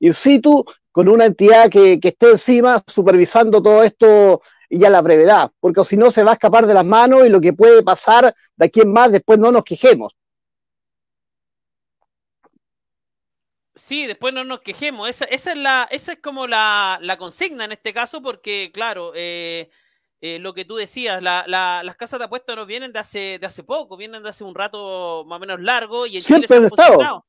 in 0.00 0.14
situ, 0.14 0.64
con 0.92 1.08
una 1.08 1.26
entidad 1.26 1.70
que, 1.70 1.98
que 2.00 2.08
esté 2.08 2.30
encima 2.30 2.82
supervisando 2.86 3.62
todo 3.62 3.82
esto 3.82 4.42
y 4.68 4.78
ya 4.78 4.90
la 4.90 5.00
brevedad, 5.00 5.50
porque 5.60 5.82
si 5.84 5.96
no 5.96 6.10
se 6.10 6.22
va 6.22 6.32
a 6.32 6.34
escapar 6.34 6.66
de 6.66 6.74
las 6.74 6.84
manos 6.84 7.26
y 7.26 7.30
lo 7.30 7.40
que 7.40 7.52
puede 7.52 7.82
pasar 7.82 8.34
de 8.56 8.66
aquí 8.66 8.80
en 8.80 8.92
más, 8.92 9.10
después 9.10 9.38
no 9.38 9.50
nos 9.50 9.64
quejemos. 9.64 10.12
Sí, 13.78 14.06
después 14.06 14.34
no 14.34 14.44
nos 14.44 14.60
quejemos. 14.60 15.08
Esa, 15.08 15.24
esa 15.26 15.52
es 15.52 15.56
la, 15.56 15.88
esa 15.90 16.12
es 16.12 16.18
como 16.20 16.46
la, 16.46 16.98
la 17.00 17.16
consigna 17.16 17.64
en 17.64 17.72
este 17.72 17.94
caso, 17.94 18.20
porque 18.20 18.70
claro, 18.72 19.12
eh, 19.14 19.70
eh, 20.20 20.38
lo 20.40 20.52
que 20.52 20.64
tú 20.64 20.76
decías, 20.76 21.22
la, 21.22 21.44
la, 21.46 21.82
las 21.84 21.96
casas 21.96 22.18
de 22.18 22.24
apuestas 22.24 22.56
no 22.56 22.66
vienen 22.66 22.92
de 22.92 22.98
hace, 22.98 23.38
de 23.38 23.46
hace 23.46 23.62
poco, 23.62 23.96
vienen 23.96 24.22
de 24.22 24.28
hace 24.28 24.44
un 24.44 24.54
rato 24.54 25.24
más 25.26 25.36
o 25.36 25.40
menos 25.40 25.60
largo 25.60 26.06
y 26.06 26.16
en 26.16 26.22
Chile 26.22 26.46
se 26.48 26.56
han 26.56 26.68
posicionado. 26.68 27.24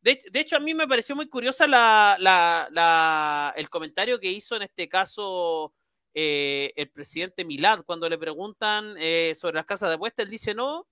De, 0.00 0.20
de, 0.32 0.40
hecho, 0.40 0.56
a 0.56 0.60
mí 0.60 0.74
me 0.74 0.88
pareció 0.88 1.14
muy 1.14 1.28
curiosa 1.28 1.68
la, 1.68 2.16
la, 2.18 3.54
el 3.56 3.70
comentario 3.70 4.18
que 4.18 4.32
hizo 4.32 4.56
en 4.56 4.62
este 4.62 4.88
caso 4.88 5.72
eh, 6.12 6.72
el 6.74 6.90
presidente 6.90 7.44
Milad 7.44 7.84
cuando 7.86 8.08
le 8.08 8.18
preguntan 8.18 8.96
sobre 9.36 9.54
las 9.54 9.64
casas 9.64 9.90
de 9.90 9.94
apuestas. 9.94 10.24
Él 10.24 10.30
dice, 10.30 10.54
no, 10.54 10.88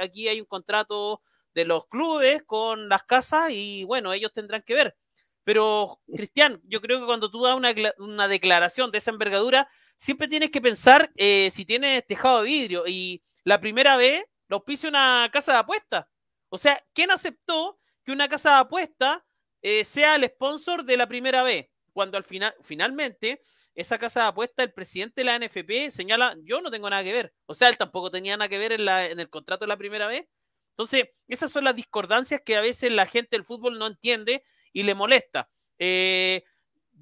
aquí 0.00 0.26
hay 0.26 0.40
un 0.40 0.46
contrato 0.46 1.22
de 1.58 1.64
los 1.64 1.88
clubes 1.88 2.44
con 2.44 2.88
las 2.88 3.02
casas 3.02 3.50
y 3.50 3.82
bueno, 3.82 4.12
ellos 4.12 4.32
tendrán 4.32 4.62
que 4.62 4.74
ver. 4.74 4.96
Pero, 5.42 6.00
Cristian, 6.06 6.60
yo 6.64 6.80
creo 6.80 7.00
que 7.00 7.06
cuando 7.06 7.30
tú 7.32 7.42
das 7.42 7.56
una, 7.56 7.74
una 7.98 8.28
declaración 8.28 8.92
de 8.92 8.98
esa 8.98 9.10
envergadura, 9.10 9.68
siempre 9.96 10.28
tienes 10.28 10.50
que 10.50 10.60
pensar 10.60 11.10
eh, 11.16 11.50
si 11.52 11.64
tienes 11.64 12.06
tejado 12.06 12.42
de 12.42 12.48
vidrio. 12.48 12.84
Y 12.86 13.24
la 13.42 13.60
primera 13.60 13.96
vez 13.96 14.24
lo 14.46 14.64
pise 14.64 14.86
una 14.86 15.28
casa 15.32 15.52
de 15.52 15.58
apuestas. 15.58 16.06
O 16.48 16.58
sea, 16.58 16.80
¿quién 16.94 17.10
aceptó 17.10 17.80
que 18.04 18.12
una 18.12 18.28
casa 18.28 18.50
de 18.50 18.56
apuestas 18.58 19.20
eh, 19.62 19.84
sea 19.84 20.14
el 20.14 20.26
sponsor 20.26 20.84
de 20.84 20.96
la 20.96 21.08
primera 21.08 21.42
vez? 21.42 21.66
Cuando 21.92 22.16
al 22.16 22.24
final, 22.24 22.54
finalmente, 22.62 23.42
esa 23.74 23.98
casa 23.98 24.20
de 24.20 24.26
apuestas, 24.28 24.66
el 24.66 24.72
presidente 24.72 25.22
de 25.22 25.24
la 25.24 25.38
NFP 25.38 25.90
señala, 25.90 26.36
yo 26.44 26.60
no 26.60 26.70
tengo 26.70 26.88
nada 26.88 27.02
que 27.02 27.12
ver. 27.12 27.32
O 27.46 27.54
sea, 27.54 27.68
él 27.68 27.76
tampoco 27.76 28.12
tenía 28.12 28.36
nada 28.36 28.48
que 28.48 28.58
ver 28.58 28.70
en, 28.72 28.84
la, 28.84 29.06
en 29.06 29.18
el 29.18 29.28
contrato 29.28 29.64
de 29.64 29.68
la 29.68 29.76
primera 29.76 30.06
vez. 30.06 30.28
Entonces, 30.78 31.10
esas 31.26 31.50
son 31.50 31.64
las 31.64 31.74
discordancias 31.74 32.40
que 32.44 32.56
a 32.56 32.60
veces 32.60 32.92
la 32.92 33.04
gente 33.04 33.30
del 33.32 33.44
fútbol 33.44 33.80
no 33.80 33.88
entiende 33.88 34.44
y 34.72 34.84
le 34.84 34.94
molesta. 34.94 35.50
Eh, 35.76 36.44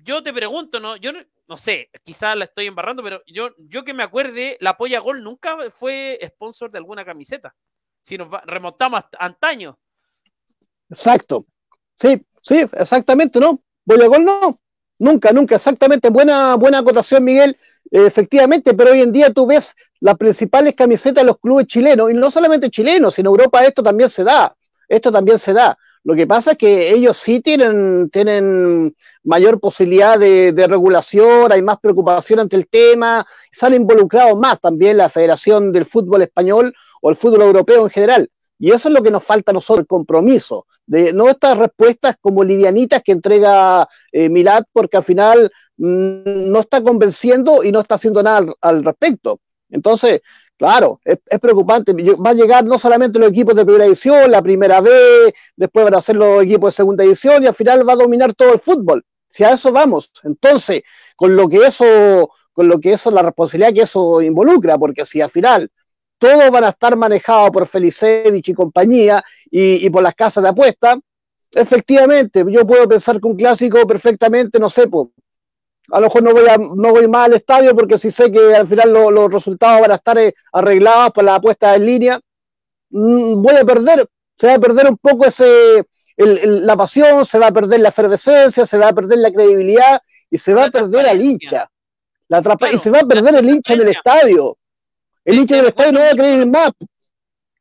yo 0.02 0.22
te 0.22 0.32
pregunto, 0.32 0.80
¿no? 0.80 0.96
Yo 0.96 1.12
no 1.46 1.58
sé, 1.58 1.90
quizás 2.02 2.36
la 2.38 2.46
estoy 2.46 2.66
embarrando, 2.66 3.02
pero 3.02 3.22
yo, 3.26 3.50
yo 3.58 3.84
que 3.84 3.92
me 3.92 4.02
acuerde, 4.02 4.56
la 4.60 4.78
Polla 4.78 5.00
Gol 5.00 5.22
nunca 5.22 5.58
fue 5.70 6.18
sponsor 6.26 6.70
de 6.70 6.78
alguna 6.78 7.04
camiseta. 7.04 7.54
Si 8.02 8.16
nos 8.16 8.30
remontamos 8.46 9.00
a 9.00 9.26
antaño. 9.26 9.78
Exacto. 10.88 11.44
Sí, 12.00 12.24
sí, 12.40 12.64
exactamente, 12.72 13.38
¿no? 13.38 13.62
Polla 13.84 14.06
Gol 14.06 14.24
no. 14.24 14.58
Nunca, 14.98 15.32
nunca, 15.32 15.56
exactamente. 15.56 16.10
Buena, 16.10 16.54
buena 16.56 16.78
acotación, 16.78 17.24
Miguel. 17.24 17.56
efectivamente, 17.90 18.74
pero 18.74 18.92
hoy 18.92 19.02
en 19.02 19.12
día 19.12 19.32
tú 19.32 19.46
ves 19.46 19.74
las 20.00 20.16
principales 20.16 20.74
camisetas 20.74 21.22
de 21.22 21.26
los 21.26 21.38
clubes 21.38 21.66
chilenos, 21.66 22.10
y 22.10 22.14
no 22.14 22.30
solamente 22.30 22.70
chilenos, 22.70 23.18
en 23.18 23.26
Europa 23.26 23.64
esto 23.64 23.82
también 23.82 24.10
se 24.10 24.24
da. 24.24 24.54
Esto 24.88 25.10
también 25.12 25.38
se 25.38 25.52
da. 25.52 25.76
Lo 26.06 26.14
que 26.14 26.26
pasa 26.26 26.52
es 26.52 26.58
que 26.58 26.92
ellos 26.92 27.16
sí 27.16 27.40
tienen, 27.40 28.10
tienen 28.10 28.94
mayor 29.24 29.58
posibilidad 29.58 30.16
de, 30.16 30.66
regulación, 30.68 31.50
hay 31.50 31.62
más 31.62 31.80
preocupación 31.80 32.38
ante 32.38 32.54
el 32.54 32.68
tema, 32.68 33.26
se 33.50 33.66
han 33.66 33.74
involucrado 33.74 34.36
más 34.36 34.60
también 34.60 34.98
la 34.98 35.08
Federación 35.08 35.72
del 35.72 35.84
Fútbol 35.84 36.22
Español 36.22 36.72
o 37.02 37.10
el 37.10 37.16
fútbol 37.16 37.42
europeo 37.42 37.82
en 37.84 37.90
general. 37.90 38.30
Y 38.58 38.70
eso 38.70 38.88
es 38.88 38.94
lo 38.94 39.02
que 39.02 39.10
nos 39.10 39.22
falta 39.22 39.50
a 39.50 39.54
nosotros, 39.54 39.82
el 39.82 39.86
compromiso, 39.86 40.66
de 40.86 41.12
no 41.12 41.28
estas 41.28 41.58
respuestas 41.58 42.16
como 42.20 42.42
livianitas 42.42 43.02
que 43.02 43.12
entrega 43.12 43.88
eh, 44.12 44.28
Milad, 44.28 44.64
porque 44.72 44.96
al 44.96 45.04
final 45.04 45.50
mm, 45.76 46.50
no 46.50 46.60
está 46.60 46.82
convenciendo 46.82 47.62
y 47.62 47.72
no 47.72 47.80
está 47.80 47.96
haciendo 47.96 48.22
nada 48.22 48.54
al 48.60 48.84
respecto. 48.84 49.40
Entonces, 49.68 50.22
Claro, 50.58 51.00
es, 51.04 51.18
preocupante. 51.40 51.92
Va 51.92 52.30
a 52.30 52.34
llegar 52.34 52.64
no 52.64 52.78
solamente 52.78 53.18
los 53.18 53.30
equipos 53.30 53.54
de 53.54 53.64
primera 53.64 53.84
edición, 53.84 54.30
la 54.30 54.40
primera 54.42 54.80
B, 54.80 54.90
después 55.54 55.84
van 55.84 55.94
a 55.94 56.00
ser 56.00 56.16
los 56.16 56.42
equipos 56.42 56.72
de 56.72 56.76
segunda 56.76 57.04
edición 57.04 57.42
y 57.42 57.46
al 57.46 57.54
final 57.54 57.86
va 57.86 57.92
a 57.92 57.96
dominar 57.96 58.34
todo 58.34 58.54
el 58.54 58.60
fútbol. 58.60 59.04
Si 59.30 59.44
a 59.44 59.50
eso 59.50 59.70
vamos, 59.70 60.10
entonces, 60.24 60.82
con 61.14 61.36
lo 61.36 61.46
que 61.48 61.58
eso, 61.58 62.30
con 62.54 62.68
lo 62.68 62.80
que 62.80 62.94
eso, 62.94 63.10
la 63.10 63.22
responsabilidad 63.22 63.74
que 63.74 63.82
eso 63.82 64.22
involucra, 64.22 64.78
porque 64.78 65.04
si 65.04 65.20
al 65.20 65.30
final 65.30 65.70
todos 66.18 66.50
van 66.50 66.64
a 66.64 66.70
estar 66.70 66.96
manejados 66.96 67.50
por 67.50 67.66
Felicevich 67.66 68.48
y 68.48 68.54
compañía 68.54 69.24
y, 69.50 69.86
y 69.86 69.90
por 69.90 70.02
las 70.02 70.14
casas 70.14 70.42
de 70.42 70.50
apuesta, 70.50 70.98
efectivamente, 71.52 72.44
yo 72.48 72.66
puedo 72.66 72.88
pensar 72.88 73.20
que 73.20 73.26
un 73.26 73.36
clásico 73.36 73.86
perfectamente, 73.86 74.58
no 74.58 74.68
sé, 74.68 74.88
pues, 74.88 75.08
a 75.90 76.00
lo 76.00 76.06
mejor 76.06 76.22
no 76.22 76.32
voy, 76.32 76.48
a, 76.48 76.56
no 76.58 76.90
voy 76.90 77.06
más 77.08 77.26
al 77.26 77.34
estadio 77.34 77.74
porque 77.74 77.98
si 77.98 78.10
sé 78.10 78.30
que 78.30 78.54
al 78.54 78.66
final 78.66 78.92
los 78.92 79.32
resultados 79.32 79.80
van 79.82 79.92
a 79.92 79.96
estar 79.96 80.18
eh, 80.18 80.34
arreglados 80.52 81.12
por 81.12 81.24
la 81.24 81.36
apuesta 81.36 81.74
en 81.74 81.86
línea, 81.86 82.20
mm, 82.90 83.40
voy 83.40 83.56
a 83.56 83.64
perder, 83.64 84.08
se 84.36 84.48
va 84.48 84.54
a 84.54 84.58
perder 84.58 84.88
un 84.88 84.98
poco 84.98 85.26
ese, 85.26 85.86
la 86.16 86.76
pasión, 86.76 87.24
se 87.24 87.38
va 87.38 87.48
a 87.48 87.52
perder 87.52 87.80
la 87.80 87.90
efervescencia, 87.90 88.66
se 88.66 88.78
va 88.78 88.88
a 88.88 88.92
perder 88.92 89.18
la 89.18 89.30
credibilidad 89.30 90.00
y 90.30 90.38
se 90.38 90.54
va 90.54 90.66
a 90.66 90.70
perder 90.70 91.06
al 91.06 91.20
hincha. 91.20 91.70
La 92.28 92.42
y 92.72 92.78
se 92.78 92.90
va 92.90 93.00
a 93.00 93.06
perder 93.06 93.36
el 93.36 93.48
hincha 93.48 93.74
en 93.74 93.82
el 93.82 93.88
estadio. 93.88 94.56
El 95.26 95.38
hincha 95.40 95.56
del 95.56 95.66
estadio 95.66 95.90
no 95.90 95.98
va 95.98 96.10
a 96.10 96.12
creer 96.12 96.46
más. 96.46 96.70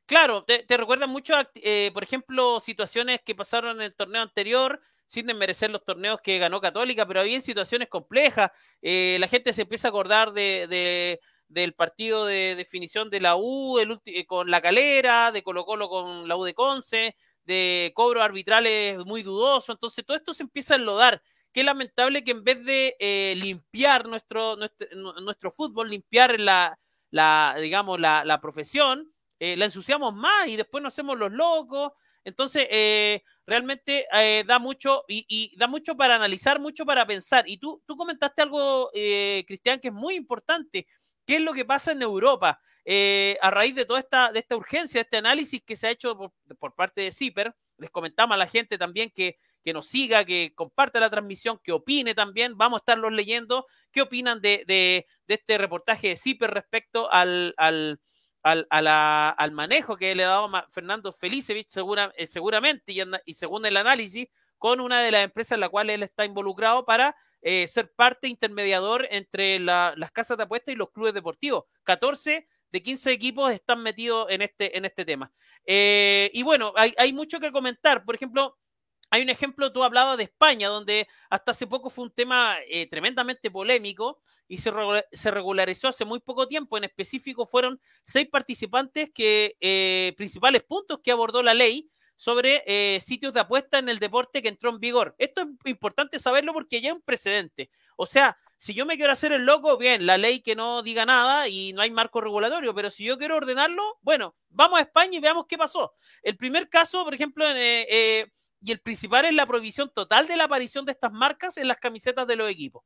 Claro, 0.06 0.44
te, 0.44 0.60
te 0.60 0.78
recuerda 0.78 1.08
mucho, 1.08 1.34
eh, 1.56 1.90
por 1.96 2.04
ejemplo, 2.04 2.60
situaciones 2.60 3.22
que 3.26 3.34
pasaron 3.34 3.78
en 3.78 3.82
el 3.82 3.96
torneo 3.96 4.22
anterior, 4.22 4.80
sin 5.08 5.26
desmerecer 5.26 5.72
los 5.72 5.84
torneos 5.84 6.22
que 6.22 6.38
ganó 6.38 6.62
Católica, 6.62 7.08
pero 7.08 7.22
había 7.22 7.42
situaciones 7.42 7.90
complejas. 7.90 8.52
Eh, 8.84 9.18
la 9.20 9.28
gente 9.28 9.52
se 9.52 9.64
empieza 9.64 9.88
a 9.88 9.90
acordar 9.90 10.32
de, 10.32 11.20
del 11.48 11.74
partido 11.74 12.28
de 12.28 12.54
definición 12.56 13.10
de 13.10 13.20
la 13.20 13.36
U 13.36 13.80
eh, 13.80 14.26
con 14.28 14.52
la 14.52 14.62
Calera, 14.62 15.32
de 15.32 15.42
Colo 15.42 15.66
Colo 15.66 15.90
con 15.90 16.28
la 16.28 16.38
U 16.38 16.44
de 16.44 16.54
Conce, 16.54 17.16
de 17.46 17.92
cobros 17.96 18.24
arbitrales 18.24 19.04
muy 19.06 19.24
dudosos. 19.24 19.74
Entonces 19.74 20.06
todo 20.06 20.18
esto 20.18 20.36
se 20.36 20.44
empieza 20.44 20.76
a 20.76 20.78
enlodar. 20.78 21.20
Qué 21.52 21.64
lamentable 21.64 22.24
que 22.24 22.32
en 22.32 22.44
vez 22.44 22.64
de 22.64 22.96
eh, 23.00 23.34
limpiar 23.38 24.08
nuestro, 24.08 24.56
nuestro, 24.56 25.52
fútbol, 25.52 25.90
limpiar 25.90 26.40
la, 26.40 26.78
la 27.16 27.56
digamos, 27.62 28.00
la, 28.00 28.26
la 28.26 28.42
profesión, 28.42 29.12
la 29.40 29.66
ensuciamos 29.66 30.14
más 30.14 30.48
y 30.48 30.56
después 30.56 30.82
nos 30.84 30.94
hacemos 30.94 31.18
los 31.18 31.32
locos 31.32 31.94
entonces, 32.26 32.68
eh, 32.72 33.24
realmente 33.46 34.08
eh, 34.12 34.44
da 34.46 34.58
mucho 34.58 35.04
y, 35.08 35.56
da 35.58 35.68
mucho 35.68 35.96
para 35.96 36.16
analizar, 36.16 36.60
mucho 36.60 36.84
para 36.84 37.06
pensar. 37.06 37.48
Y 37.48 37.60
tú, 37.60 37.82
tú 37.86 37.96
comentaste 37.96 38.42
algo, 38.42 38.90
eh, 38.94 39.46
Cristian, 39.48 39.80
que 39.80 39.90
es 39.90 39.94
muy 39.94 40.16
importante. 40.16 40.88
¿Qué 41.26 41.36
es 41.36 41.42
lo 41.42 41.54
que 41.54 41.64
pasa 41.64 41.94
en 41.94 42.02
Europa? 42.02 42.60
a 43.42 43.50
raíz 43.50 43.74
de 43.74 43.84
toda 43.84 44.00
esta, 44.00 44.32
de 44.32 44.38
esta 44.38 44.56
urgencia, 44.56 45.02
este 45.02 45.18
análisis 45.18 45.60
que 45.64 45.76
se 45.76 45.88
ha 45.88 45.90
hecho 45.90 46.16
por, 46.60 46.76
parte 46.76 47.02
de 47.02 47.12
CIPER, 47.12 47.56
les 47.78 47.90
comentamos 47.92 48.36
a 48.36 48.38
la 48.38 48.48
gente 48.48 48.78
también 48.78 49.12
que, 49.14 49.38
que 49.64 49.74
nos 49.74 49.88
siga, 49.88 50.26
que 50.26 50.54
comparte 50.56 51.00
la 51.00 51.10
transmisión, 51.10 51.60
que 51.64 51.72
opine 51.72 52.14
también. 52.14 52.58
Vamos 52.58 52.78
a 52.78 52.82
estarlos 52.82 53.12
leyendo. 53.12 53.66
¿Qué 53.92 54.02
opinan 54.02 54.42
de, 54.42 54.64
de, 54.68 55.08
de 55.28 55.34
este 55.34 55.58
reportaje 55.58 56.10
de 56.10 56.16
CIPER 56.16 56.52
respecto 56.52 57.12
al, 57.12 57.54
al 57.58 58.00
al, 58.46 58.68
al 58.88 59.52
manejo 59.52 59.98
que 59.98 60.14
le 60.14 60.24
ha 60.24 60.28
dado 60.30 60.52
Fernando 60.70 61.12
Felicevich 61.12 61.68
segura, 61.68 62.14
eh, 62.16 62.28
seguramente 62.28 62.94
y, 63.26 63.34
según 63.34 63.66
el 63.66 63.76
análisis 63.76 64.28
con 64.60 64.80
una 64.80 65.02
de 65.02 65.12
las 65.12 65.24
empresas 65.24 65.54
en 65.54 65.62
la 65.62 65.70
cual 65.70 65.90
él 65.90 66.04
está 66.04 66.26
involucrado 66.26 66.86
para 66.86 67.16
eh, 67.42 67.68
ser 67.68 67.92
parte 67.94 68.28
intermediador 68.28 69.08
entre 69.10 69.60
las 69.60 70.12
casas 70.12 70.38
de 70.38 70.44
apuestas 70.44 70.76
y 70.76 70.78
los 70.78 70.92
clubes 70.92 71.14
deportivos. 71.14 71.64
14 71.84 72.48
de 72.76 72.84
15 72.84 73.10
equipos 73.10 73.54
están 73.54 73.82
metidos 73.82 74.28
en 74.30 74.42
este, 74.42 74.78
en 74.78 74.84
este 74.84 75.06
tema. 75.06 75.32
Eh, 75.66 76.30
y 76.34 76.44
bueno, 76.44 76.74
hay, 76.76 76.94
hay 76.98 77.14
mucho 77.14 77.40
que 77.40 77.50
comentar. 77.50 78.04
Por 78.04 78.16
ejemplo, 78.16 78.58
hay 79.10 79.22
un 79.22 79.30
ejemplo, 79.30 79.72
tú 79.72 79.82
hablabas 79.82 80.18
de 80.18 80.26
España, 80.26 80.68
donde 80.68 81.08
hasta 81.30 81.52
hace 81.52 81.68
poco 81.68 81.90
fue 81.90 82.04
un 82.04 82.12
tema 82.12 82.58
eh, 82.68 82.90
tremendamente 82.90 83.50
polémico 83.50 84.20
y 84.50 84.58
se, 84.58 84.72
regularizó 85.32 85.88
hace 85.88 86.04
muy 86.04 86.20
poco 86.20 86.50
tiempo. 86.50 86.78
En 86.78 86.84
específico 86.84 87.46
fueron 87.46 87.80
seis 88.04 88.28
participantes 88.30 89.10
que, 89.14 89.56
eh, 89.62 90.14
principales 90.18 90.64
puntos 90.64 91.00
que 91.02 91.12
abordó 91.12 91.42
la 91.42 91.54
ley 91.54 91.90
sobre 92.18 93.00
sitios 93.02 93.34
de 93.34 93.42
apuesta 93.42 93.78
en 93.78 93.90
el 93.90 94.00
deporte 94.00 94.42
que 94.42 94.48
entró 94.48 94.70
en 94.70 94.80
vigor. 94.80 95.16
Esto 95.18 95.42
es 95.44 95.48
importante 95.66 96.20
saberlo 96.20 96.52
porque 96.52 96.82
ya 96.82 96.90
hay 96.90 96.96
un 96.96 97.02
precedente. 97.02 97.70
O 97.98 98.06
sea, 98.06 98.38
si 98.58 98.74
yo 98.74 98.86
me 98.86 98.96
quiero 98.96 99.12
hacer 99.12 99.32
el 99.32 99.46
loco, 99.46 99.78
bien, 99.78 100.06
la 100.06 100.18
ley 100.18 100.42
que 100.42 100.56
no 100.56 100.82
diga 100.82 101.06
nada 101.06 101.48
y 101.48 101.74
no 101.74 101.82
hay 101.82 101.92
marco 101.92 102.22
regulatorio, 102.22 102.74
pero 102.74 102.90
si 102.90 103.04
yo 103.04 103.18
quiero 103.18 103.36
ordenarlo, 103.36 104.00
bueno, 104.02 104.36
vamos 104.50 104.80
a 104.80 104.84
España 104.84 105.18
y 105.18 105.22
veamos 105.22 105.46
qué 105.48 105.58
pasó. 105.58 105.94
El 106.24 106.38
primer 106.38 106.70
caso, 106.70 107.04
por 107.04 107.14
ejemplo, 107.14 107.46
en 107.48 108.32
y 108.66 108.72
el 108.72 108.80
principal 108.80 109.26
es 109.26 109.34
la 109.34 109.46
prohibición 109.46 109.92
total 109.94 110.28
de 110.28 110.36
la 110.36 110.46
aparición 110.46 110.86
de 110.86 110.92
estas 110.92 111.12
marcas 111.12 111.58
en 111.58 111.68
las 111.68 111.78
camisetas 111.78 112.26
de 112.26 112.36
los 112.36 112.50
equipos. 112.50 112.84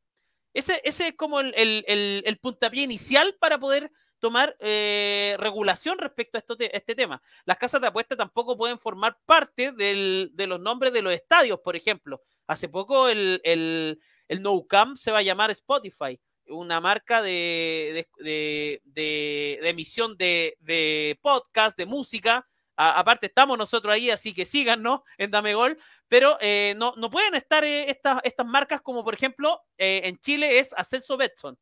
Ese, 0.54 0.82
ese 0.84 1.10
es 1.10 1.16
como 1.16 1.40
el, 1.40 1.54
el, 1.56 2.38
puntapié 2.40 2.84
inicial 2.84 3.38
para 3.40 3.58
poder 3.58 3.90
tomar 4.20 4.58
eh, 4.60 5.38
regulación 5.40 5.98
respecto 5.98 6.38
a, 6.38 6.40
esto 6.40 6.58
este 6.60 6.96
tema. 6.96 7.22
Las 7.46 7.58
casas 7.58 7.80
de 7.80 7.88
apuesta 7.88 8.18
tampoco 8.18 8.58
pueden 8.58 8.78
formar 8.78 9.18
parte 9.26 9.72
del, 9.72 10.32
de 10.34 10.48
los 10.48 10.60
nombres 10.60 10.92
de 10.92 11.02
los 11.02 11.14
estadios, 11.14 11.60
por 11.62 11.78
ejemplo. 11.78 12.24
Hace 12.46 12.68
poco 12.68 13.08
el, 13.08 13.40
el, 13.46 14.02
el 14.30 14.42
No 14.42 14.66
Cam 14.66 14.96
se 14.96 15.12
va 15.12 15.18
a 15.18 15.24
llamar 15.24 15.52
Spotify, 15.52 16.20
una 16.48 16.80
marca 16.80 17.22
de, 17.22 18.08
de, 18.20 18.82
de, 18.86 19.60
emisión 19.64 20.16
de, 20.18 21.20
podcast, 21.22 21.78
de 21.78 21.86
música, 21.86 22.48
aparte 22.76 23.26
estamos 23.26 23.58
nosotros 23.58 23.94
ahí, 23.94 24.10
así 24.10 24.34
que 24.34 24.46
síganos 24.46 25.02
en 25.18 25.32
Dame 25.32 25.54
Gol, 25.54 25.78
pero 26.08 26.38
eh, 26.40 26.76
no, 26.78 26.94
no, 26.96 27.10
pueden 27.10 27.36
estar 27.36 27.64
eh, 27.64 27.90
estas, 27.90 28.20
estas 28.24 28.46
marcas 28.46 28.82
como 28.82 29.04
por 29.04 29.14
ejemplo 29.14 29.62
eh, 29.78 30.02
en 30.06 30.18
Chile 30.20 30.60
es 30.60 30.74
Acceso 30.74 31.18
Betson. 31.18 31.58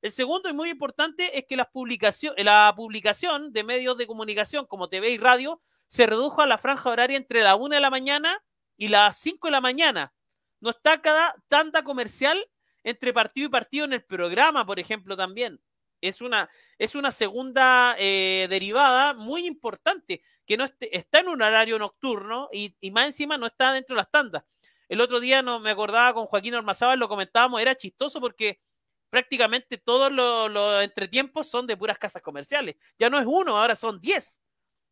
El 0.00 0.12
segundo 0.12 0.48
y 0.48 0.52
muy 0.52 0.70
importante 0.70 1.36
es 1.38 1.44
que 1.46 1.56
la 1.56 1.66
publicación, 1.66 2.34
la 2.38 2.72
publicación 2.76 3.52
de 3.52 3.64
medios 3.64 3.98
de 3.98 4.06
comunicación 4.06 4.64
como 4.66 4.88
TV 4.88 5.10
y 5.10 5.18
radio 5.18 5.60
se 5.88 6.06
redujo 6.06 6.40
a 6.40 6.46
la 6.46 6.56
franja 6.56 6.88
horaria 6.88 7.16
entre 7.16 7.42
la 7.42 7.56
1 7.56 7.74
de 7.74 7.80
la 7.80 7.90
mañana 7.90 8.42
y 8.76 8.88
las 8.88 9.18
5 9.18 9.48
de 9.48 9.50
la 9.50 9.60
mañana. 9.60 10.14
No 10.60 10.70
está 10.70 11.00
cada 11.00 11.34
tanta 11.48 11.82
comercial 11.82 12.46
entre 12.84 13.12
partido 13.12 13.46
y 13.46 13.50
partido 13.50 13.84
en 13.84 13.92
el 13.92 14.04
programa, 14.04 14.64
por 14.64 14.78
ejemplo, 14.78 15.16
también 15.16 15.60
es 16.00 16.20
una, 16.20 16.48
es 16.78 16.94
una 16.94 17.12
segunda 17.12 17.94
eh, 17.98 18.46
derivada 18.48 19.14
muy 19.14 19.46
importante, 19.46 20.22
que 20.46 20.56
no 20.56 20.64
está 20.64 21.20
en 21.20 21.28
un 21.28 21.42
horario 21.42 21.78
nocturno 21.78 22.48
y, 22.52 22.74
más 22.90 23.06
encima 23.06 23.38
no 23.38 23.46
está 23.46 23.72
dentro 23.72 23.94
de 23.94 24.02
las 24.02 24.10
tandas. 24.10 24.44
El 24.88 25.00
otro 25.00 25.20
día 25.20 25.42
no 25.42 25.60
me 25.60 25.70
acordaba 25.70 26.14
con 26.14 26.26
Joaquín 26.26 26.54
Ormazábal, 26.54 26.98
lo 26.98 27.08
comentábamos, 27.08 27.60
era 27.60 27.76
chistoso 27.76 28.20
porque 28.20 28.60
prácticamente 29.08 29.78
todos 29.78 30.10
los, 30.10 30.82
entretiempos 30.82 31.48
son 31.48 31.66
de 31.66 31.76
puras 31.76 31.98
casas 31.98 32.22
comerciales. 32.22 32.76
Ya 32.98 33.08
no 33.08 33.18
es 33.18 33.26
uno, 33.26 33.56
ahora 33.56 33.76
son 33.76 34.00
diez. 34.00 34.42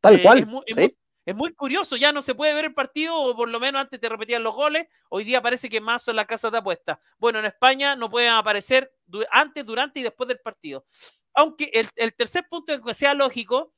Tal 0.00 0.16
eh, 0.16 0.22
cual. 0.22 0.38
Es 0.38 0.46
muy, 0.46 0.64
curioso, 1.57 1.97
ya 1.97 2.12
no 2.12 2.23
se 2.23 2.35
puede 2.35 2.55
ver 2.55 2.67
el 2.67 2.75
partido, 2.75 3.14
o 3.17 3.37
por 3.37 3.49
lo 3.49 3.61
menos 3.61 3.83
antes 3.83 4.01
te 4.01 4.09
repetían 4.09 4.43
los 4.43 4.55
goles, 4.55 4.87
hoy 5.11 5.25
día 5.25 5.43
parece 5.43 5.69
que 5.69 5.81
más 5.81 6.03
son 6.03 6.17
las 6.17 6.27
casas 6.27 6.53
de 6.53 6.59
apuestas. 6.59 6.99
Bueno, 7.19 7.38
en 7.38 7.45
España 7.45 7.97
no 7.97 8.09
pueden 8.09 8.33
aparecer 8.33 8.93
antes, 9.31 9.67
durante 9.67 10.01
y 10.01 10.03
después 10.03 10.29
del 10.29 10.38
partido. 10.38 10.87
Aunque 11.35 11.71
el, 11.73 12.14
tercer 12.14 12.49
punto 12.49 12.73
en 12.73 12.83
que 12.83 12.95
sea 12.95 13.14
lógico, 13.14 13.75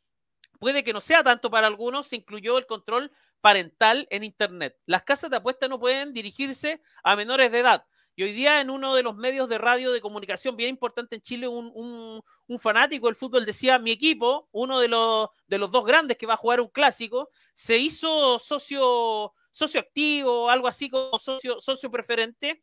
puede 0.58 0.84
que 0.84 0.92
no 0.92 1.00
sea 1.00 1.24
tanto 1.24 1.50
para 1.50 1.66
algunos, 1.66 2.06
se 2.06 2.16
incluyó 2.16 2.56
el 2.56 2.66
control 2.66 3.10
parental 3.40 4.06
en 4.10 4.22
Internet. 4.22 4.76
Las 4.86 5.02
casas 5.02 5.30
de 5.30 5.38
apuestas 5.38 5.68
no 5.68 5.80
pueden 5.80 6.12
dirigirse 6.12 6.80
a 7.02 7.16
menores 7.16 7.50
de 7.50 7.58
edad. 7.58 7.86
Y 8.16 8.22
hoy 8.24 8.32
día 8.32 8.60
en 8.60 8.70
uno 8.70 8.94
de 8.94 9.02
los 9.02 9.16
medios 9.16 9.48
de 9.48 9.58
radio 9.58 9.92
de 9.92 10.00
comunicación 10.00 10.56
bien 10.56 10.70
importante 10.70 11.14
en 11.16 11.22
Chile, 11.22 11.48
un, 11.48 12.22
fanático 12.58 13.06
del 13.06 13.16
fútbol 13.16 13.46
decía, 13.46 13.78
mi 13.78 13.92
equipo, 13.92 14.48
uno 14.52 14.80
de 14.80 14.88
los, 14.88 15.28
de 15.46 15.58
los 15.58 15.70
dos 15.70 15.84
grandes 15.84 16.16
que 16.18 16.26
va 16.26 16.34
a 16.34 16.38
jugar 16.38 16.60
un 16.60 16.68
clásico, 16.68 17.30
se 17.54 17.78
hizo 17.78 18.38
socio, 18.38 19.32
socio 19.52 19.80
activo, 19.80 20.50
algo 20.50 20.68
así 20.68 20.90
como 20.90 21.18
socio, 21.18 21.60
socio 21.60 21.90
preferente, 21.90 22.62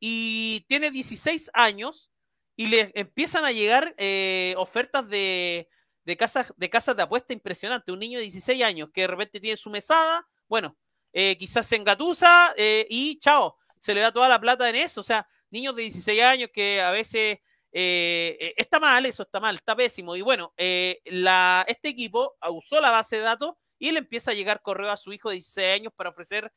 y 0.00 0.64
tiene 0.68 0.90
16 0.90 1.50
años 1.54 2.10
y 2.56 2.66
le 2.68 2.90
empiezan 2.94 3.44
a 3.44 3.52
llegar 3.52 3.94
eh, 3.98 4.54
ofertas 4.56 5.08
de, 5.08 5.68
de, 6.04 6.16
casas, 6.16 6.54
de 6.56 6.70
casas 6.70 6.96
de 6.96 7.02
apuesta 7.02 7.32
impresionantes. 7.32 7.92
Un 7.92 8.00
niño 8.00 8.18
de 8.18 8.24
16 8.24 8.62
años 8.62 8.88
que 8.92 9.02
de 9.02 9.06
repente 9.06 9.40
tiene 9.40 9.56
su 9.56 9.68
mesada, 9.68 10.26
bueno, 10.48 10.76
eh, 11.12 11.36
quizás 11.38 11.66
se 11.66 11.76
engatusa 11.76 12.54
eh, 12.56 12.86
y 12.90 13.18
chao, 13.18 13.56
se 13.78 13.94
le 13.94 14.00
da 14.00 14.12
toda 14.12 14.28
la 14.28 14.40
plata 14.40 14.68
en 14.68 14.76
eso. 14.76 15.00
O 15.00 15.04
sea, 15.04 15.26
niños 15.50 15.74
de 15.76 15.82
16 15.82 16.22
años 16.22 16.50
que 16.52 16.80
a 16.80 16.90
veces 16.90 17.38
eh, 17.72 18.54
está 18.56 18.80
mal, 18.80 19.06
eso 19.06 19.22
está 19.22 19.40
mal, 19.40 19.56
está 19.56 19.76
pésimo. 19.76 20.16
Y 20.16 20.22
bueno, 20.22 20.54
la, 21.04 21.64
este 21.68 21.88
equipo 21.88 22.36
usó 22.50 22.80
la 22.80 22.90
base 22.90 23.16
de 23.16 23.22
datos 23.22 23.54
y 23.78 23.92
le 23.92 23.98
empieza 23.98 24.30
a 24.30 24.34
llegar 24.34 24.62
correo 24.62 24.90
a 24.90 24.96
su 24.96 25.12
hijo 25.12 25.28
de 25.28 25.34
16 25.34 25.80
años 25.80 25.92
para 25.94 26.10
ofrecer 26.10 26.52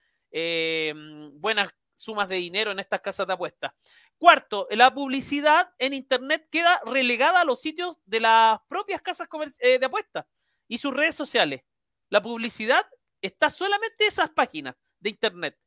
buenas 1.33 1.69
sumas 1.99 2.29
de 2.29 2.37
dinero 2.37 2.71
en 2.71 2.79
estas 2.79 3.01
casas 3.01 3.27
de 3.27 3.33
apuestas. 3.33 3.73
Cuarto, 4.17 4.67
la 4.71 4.93
publicidad 4.93 5.69
en 5.77 5.93
Internet 5.93 6.47
queda 6.49 6.81
relegada 6.85 7.41
a 7.41 7.45
los 7.45 7.61
sitios 7.61 7.97
de 8.05 8.21
las 8.21 8.59
propias 8.67 9.01
casas 9.01 9.27
de 9.61 9.85
apuestas 9.85 10.25
y 10.67 10.77
sus 10.77 10.93
redes 10.93 11.15
sociales. 11.15 11.61
La 12.09 12.21
publicidad 12.21 12.85
está 13.21 13.49
solamente 13.49 14.07
esas 14.07 14.29
páginas 14.29 14.75
de 14.99 15.09
Internet. 15.09 15.57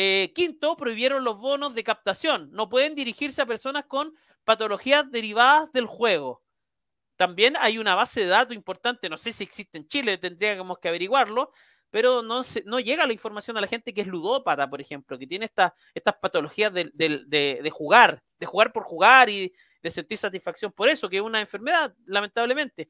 Eh, 0.00 0.32
quinto, 0.32 0.76
prohibieron 0.76 1.24
los 1.24 1.38
bonos 1.38 1.74
de 1.74 1.82
captación. 1.82 2.50
No 2.52 2.68
pueden 2.68 2.94
dirigirse 2.94 3.42
a 3.42 3.46
personas 3.46 3.86
con 3.86 4.14
patologías 4.44 5.10
derivadas 5.10 5.72
del 5.72 5.86
juego. 5.86 6.40
También 7.16 7.56
hay 7.58 7.78
una 7.78 7.96
base 7.96 8.20
de 8.20 8.26
datos 8.26 8.54
importante, 8.54 9.08
no 9.08 9.16
sé 9.16 9.32
si 9.32 9.42
existe 9.42 9.76
en 9.76 9.88
Chile, 9.88 10.16
tendríamos 10.16 10.78
que 10.78 10.86
averiguarlo, 10.86 11.50
pero 11.90 12.22
no, 12.22 12.44
llega 12.78 13.08
la 13.08 13.12
información 13.12 13.56
a 13.56 13.60
la 13.60 13.66
gente 13.66 13.92
que 13.92 14.02
es 14.02 14.06
ludópata, 14.06 14.70
por 14.70 14.80
ejemplo, 14.80 15.18
que 15.18 15.26
tiene 15.26 15.46
estas 15.46 16.14
patologías 16.22 16.72
de, 16.72 16.92
de, 16.94 17.70
jugar, 17.72 18.22
de 18.38 18.46
jugar 18.46 18.72
por 18.72 18.84
jugar 18.84 19.28
y 19.28 19.52
de 19.82 19.90
sentir 19.90 20.16
satisfacción 20.16 20.70
por 20.70 20.88
eso, 20.88 21.08
que 21.08 21.16
es 21.16 21.22
una 21.22 21.40
enfermedad, 21.40 21.92
lamentablemente. 22.06 22.88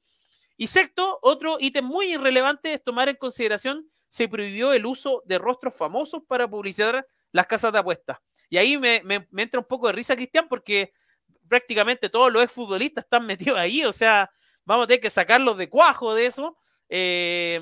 Y 0.58 0.66
sexto, 0.66 1.18
otro 1.22 1.56
ítem 1.58 1.86
muy 1.86 2.12
irrelevante 2.12 2.74
es 2.74 2.84
tomar 2.84 3.08
en 3.08 3.16
consideración 3.16 3.90
se 4.08 4.28
prohibió 4.28 4.72
el 4.72 4.86
uso 4.86 5.22
de 5.26 5.38
rostros 5.38 5.76
famosos 5.76 6.22
para 6.26 6.48
publicitar 6.48 7.06
las 7.32 7.46
casas 7.46 7.72
de 7.72 7.78
apuestas. 7.78 8.18
Y 8.48 8.56
ahí 8.56 8.78
me, 8.78 9.02
entra 9.36 9.60
un 9.60 9.66
poco 9.66 9.86
de 9.86 9.92
risa, 9.92 10.16
Cristian, 10.16 10.48
porque 10.48 10.92
prácticamente 11.48 12.08
todos 12.08 12.32
los 12.32 12.42
exfutbolistas 12.42 13.04
están 13.04 13.26
metidos 13.26 13.58
ahí, 13.58 13.84
o 13.84 13.92
sea, 13.92 14.30
vamos 14.64 14.84
a 14.84 14.86
tener 14.88 15.00
que 15.00 15.10
sacarlos 15.10 15.56
de 15.56 15.68
cuajo 15.68 16.14
de 16.14 16.26
eso. 16.26 16.56
Eh, 16.88 17.60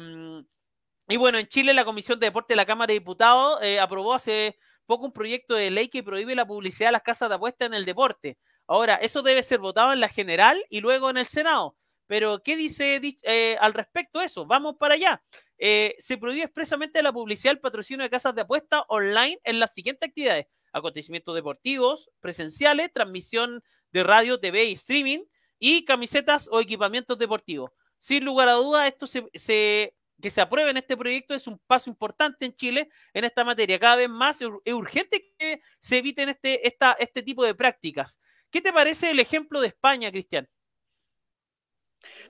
y 1.09 1.17
bueno, 1.17 1.39
en 1.39 1.47
Chile 1.47 1.73
la 1.73 1.85
Comisión 1.85 2.19
de 2.19 2.27
Deporte 2.27 2.53
de 2.53 2.57
la 2.57 2.67
Cámara 2.67 2.89
de 2.89 2.99
Diputados 2.99 3.59
eh, 3.63 3.79
aprobó 3.79 4.15
hace 4.15 4.59
poco 4.87 5.07
un 5.07 5.13
proyecto 5.13 5.55
de 5.55 5.71
ley 5.71 5.89
que 5.89 6.03
prohíbe 6.03 6.35
la 6.35 6.47
publicidad 6.47 6.89
de 6.89 6.93
las 6.93 7.03
casas 7.03 7.29
de 7.29 7.37
apuestas 7.37 7.67
en 7.67 7.75
el 7.75 7.85
deporte. 7.85 8.39
Ahora, 8.67 8.97
eso 8.97 9.23
debe 9.23 9.43
ser 9.43 9.61
votado 9.61 9.93
en 9.93 10.01
la 10.01 10.09
general 10.09 10.65
y 10.69 10.81
luego 10.81 11.11
en 11.11 11.19
el 11.19 11.27
Senado. 11.27 11.77
Pero, 12.07 12.43
¿qué 12.43 12.57
dice 12.57 13.01
eh, 13.23 13.57
al 13.61 13.75
respecto 13.75 14.21
eso? 14.21 14.47
Vamos 14.47 14.77
para 14.79 14.95
allá. 14.95 15.23
Eh, 15.59 15.95
se 15.99 16.19
prohíbe 16.19 16.45
expresamente 16.45 17.03
la 17.03 17.13
publicidad 17.13 17.53
del 17.53 17.61
patrocinio 17.61 18.05
de 18.05 18.11
casas 18.11 18.35
de 18.35 18.43
apuestas 18.43 18.83
online 18.89 19.39
en 19.45 19.59
las 19.59 19.75
siguientes 19.75 20.09
actividades. 20.09 20.47
Acontecimientos 20.73 21.35
deportivos, 21.35 22.11
presenciales, 22.21 22.93
transmisión 22.93 23.63
de 23.91 24.05
radio, 24.05 24.39
TV 24.39 24.67
y 24.67 24.73
streaming, 24.75 25.25
y 25.59 25.85
camisetas 25.85 26.49
o 26.51 26.61
equipamientos 26.61 27.19
deportivos. 27.19 27.71
Sin 27.99 28.25
lugar 28.25 28.49
a 28.49 28.53
dudas, 28.53 28.87
esto 28.87 29.07
se, 29.07 29.95
que 30.21 30.31
se 30.31 30.41
apruebe 30.41 30.71
en 30.71 30.77
este 30.77 30.97
proyecto 30.97 31.35
es 31.35 31.47
un 31.47 31.59
paso 31.67 31.91
importante 31.91 32.45
en 32.45 32.55
Chile 32.55 32.89
en 33.15 33.25
esta 33.25 33.45
materia. 33.45 33.79
Cada 33.79 33.97
vez 33.97 34.09
más 34.09 34.41
es 34.41 34.73
urgente 34.73 35.35
que 35.39 35.61
se 35.81 35.99
eviten 35.99 36.29
este, 36.29 36.67
esta, 36.67 36.93
este 36.93 37.23
tipo 37.23 37.45
de 37.45 37.55
prácticas. 37.55 38.21
¿Qué 38.51 38.61
te 38.61 38.73
parece 38.73 39.11
el 39.11 39.21
ejemplo 39.21 39.61
de 39.61 39.69
España, 39.69 40.11
Cristian? 40.11 40.49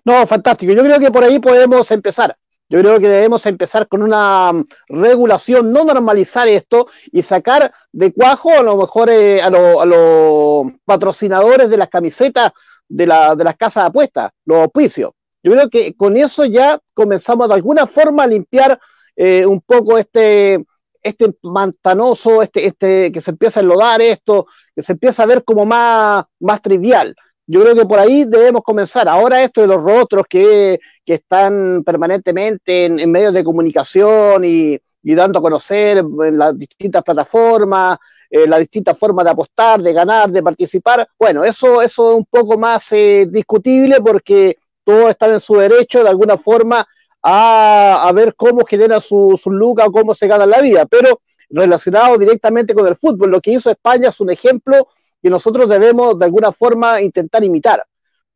No, 0.05 0.27
fantástico. 0.27 0.73
Yo 0.73 0.83
creo 0.83 0.99
que 0.99 1.11
por 1.11 1.25
ahí 1.25 1.39
podemos 1.39 1.91
empezar. 1.91 2.37
Yo 2.69 2.81
creo 2.81 2.99
que 2.99 3.09
debemos 3.09 3.47
empezar 3.47 3.87
con 3.87 4.03
una 4.03 4.53
mm, 4.53 4.65
regulación, 4.89 5.73
no 5.73 5.85
normalizar 5.85 6.49
esto 6.49 6.89
y 7.13 7.23
sacar 7.23 7.73
de 7.93 8.13
cuajo 8.13 8.51
a 8.51 8.63
lo 8.63 8.77
mejor 8.77 9.09
eh, 9.11 9.41
a, 9.41 9.51
los 9.51 10.73
patrocinadores 10.85 11.71
de 11.71 11.77
las 11.77 11.89
camisetas 11.89 12.53
de, 12.89 13.07
la, 13.07 13.37
de 13.37 13.45
las 13.45 13.57
casas 13.57 13.85
de 13.85 13.89
apuestas, 13.89 14.31
los 14.45 14.59
auspicios. 14.59 15.13
Yo 15.43 15.53
creo 15.53 15.71
que 15.71 15.95
con 15.95 16.17
eso 16.17 16.45
ya 16.45 16.81
comenzamos 16.93 17.49
de 17.49 17.55
alguna 17.55 17.87
forma 17.87 18.25
a 18.25 18.27
limpiar 18.27 18.81
eh, 19.15 19.47
un 19.47 19.61
poco 19.61 19.97
este, 19.97 20.65
este 21.03 21.33
mantanoso, 21.43 22.43
este, 22.43 22.67
este, 22.67 23.13
que 23.13 23.21
se 23.21 23.31
empieza 23.31 23.61
a 23.61 23.63
enlodar 23.63 24.03
esto, 24.03 24.47
que 24.75 24.83
se 24.83 24.93
empieza 24.93 25.23
a 25.23 25.27
ver 25.27 25.45
como 25.45 25.65
más, 25.65 26.25
más 26.41 26.61
trivial. 26.61 27.15
Yo 27.47 27.61
creo 27.63 27.75
que 27.75 27.87
por 27.87 27.99
ahí 27.99 28.25
debemos 28.25 28.63
comenzar. 28.63 29.09
Ahora 29.09 29.43
esto 29.43 29.61
de 29.61 29.69
los 29.69 29.83
rostros 29.83 30.25
que, 30.29 30.81
están 31.05 31.85
permanentemente 31.85 32.87
en, 32.87 33.11
medios 33.11 33.33
de 33.33 33.45
comunicación 33.45 34.45
y, 34.45 34.81
dando 35.03 35.39
a 35.39 35.43
conocer 35.43 36.05
las 36.05 36.59
distintas 36.59 37.05
plataformas, 37.05 37.99
en 38.29 38.51
las 38.51 38.59
distintas 38.59 38.99
formas 38.99 39.25
de 39.25 39.31
apostar, 39.31 39.81
de 39.81 39.93
ganar, 39.93 40.31
de 40.31 40.43
participar, 40.43 41.09
bueno, 41.17 41.45
eso, 41.45 41.81
eso 41.81 42.11
es 42.11 42.17
un 42.17 42.25
poco 42.25 42.59
más 42.59 42.91
eh, 42.91 43.29
discutible 43.31 44.01
porque 44.01 44.59
todos 44.83 45.11
están 45.11 45.33
en 45.35 45.41
su 45.41 45.55
derecho 45.55 46.03
de 46.03 46.09
alguna 46.09 46.37
forma 46.37 46.85
a, 47.23 48.11
ver 48.15 48.35
cómo 48.35 48.65
genera 48.65 48.99
su, 48.99 49.39
su 49.41 49.51
lucas 49.51 49.87
o 49.89 49.93
cómo 49.93 50.15
se 50.15 50.27
gana 50.27 50.47
la 50.47 50.61
vida, 50.61 50.87
pero 50.87 51.21
relacionado 51.51 52.19
directamente 52.19 52.75
con 52.75 52.87
el 52.87 52.97
fútbol. 52.97 53.31
Lo 53.31 53.41
que 53.41 53.53
hizo 53.53 53.71
España 53.71 54.09
es 54.09 54.21
un 54.21 54.31
ejemplo 54.31 54.89
que 55.27 55.31
nosotros 55.31 55.69
debemos 55.69 56.17
de 56.17 56.25
alguna 56.25 56.53
forma 56.53 57.03
intentar 57.03 57.43
imitar. 57.43 57.85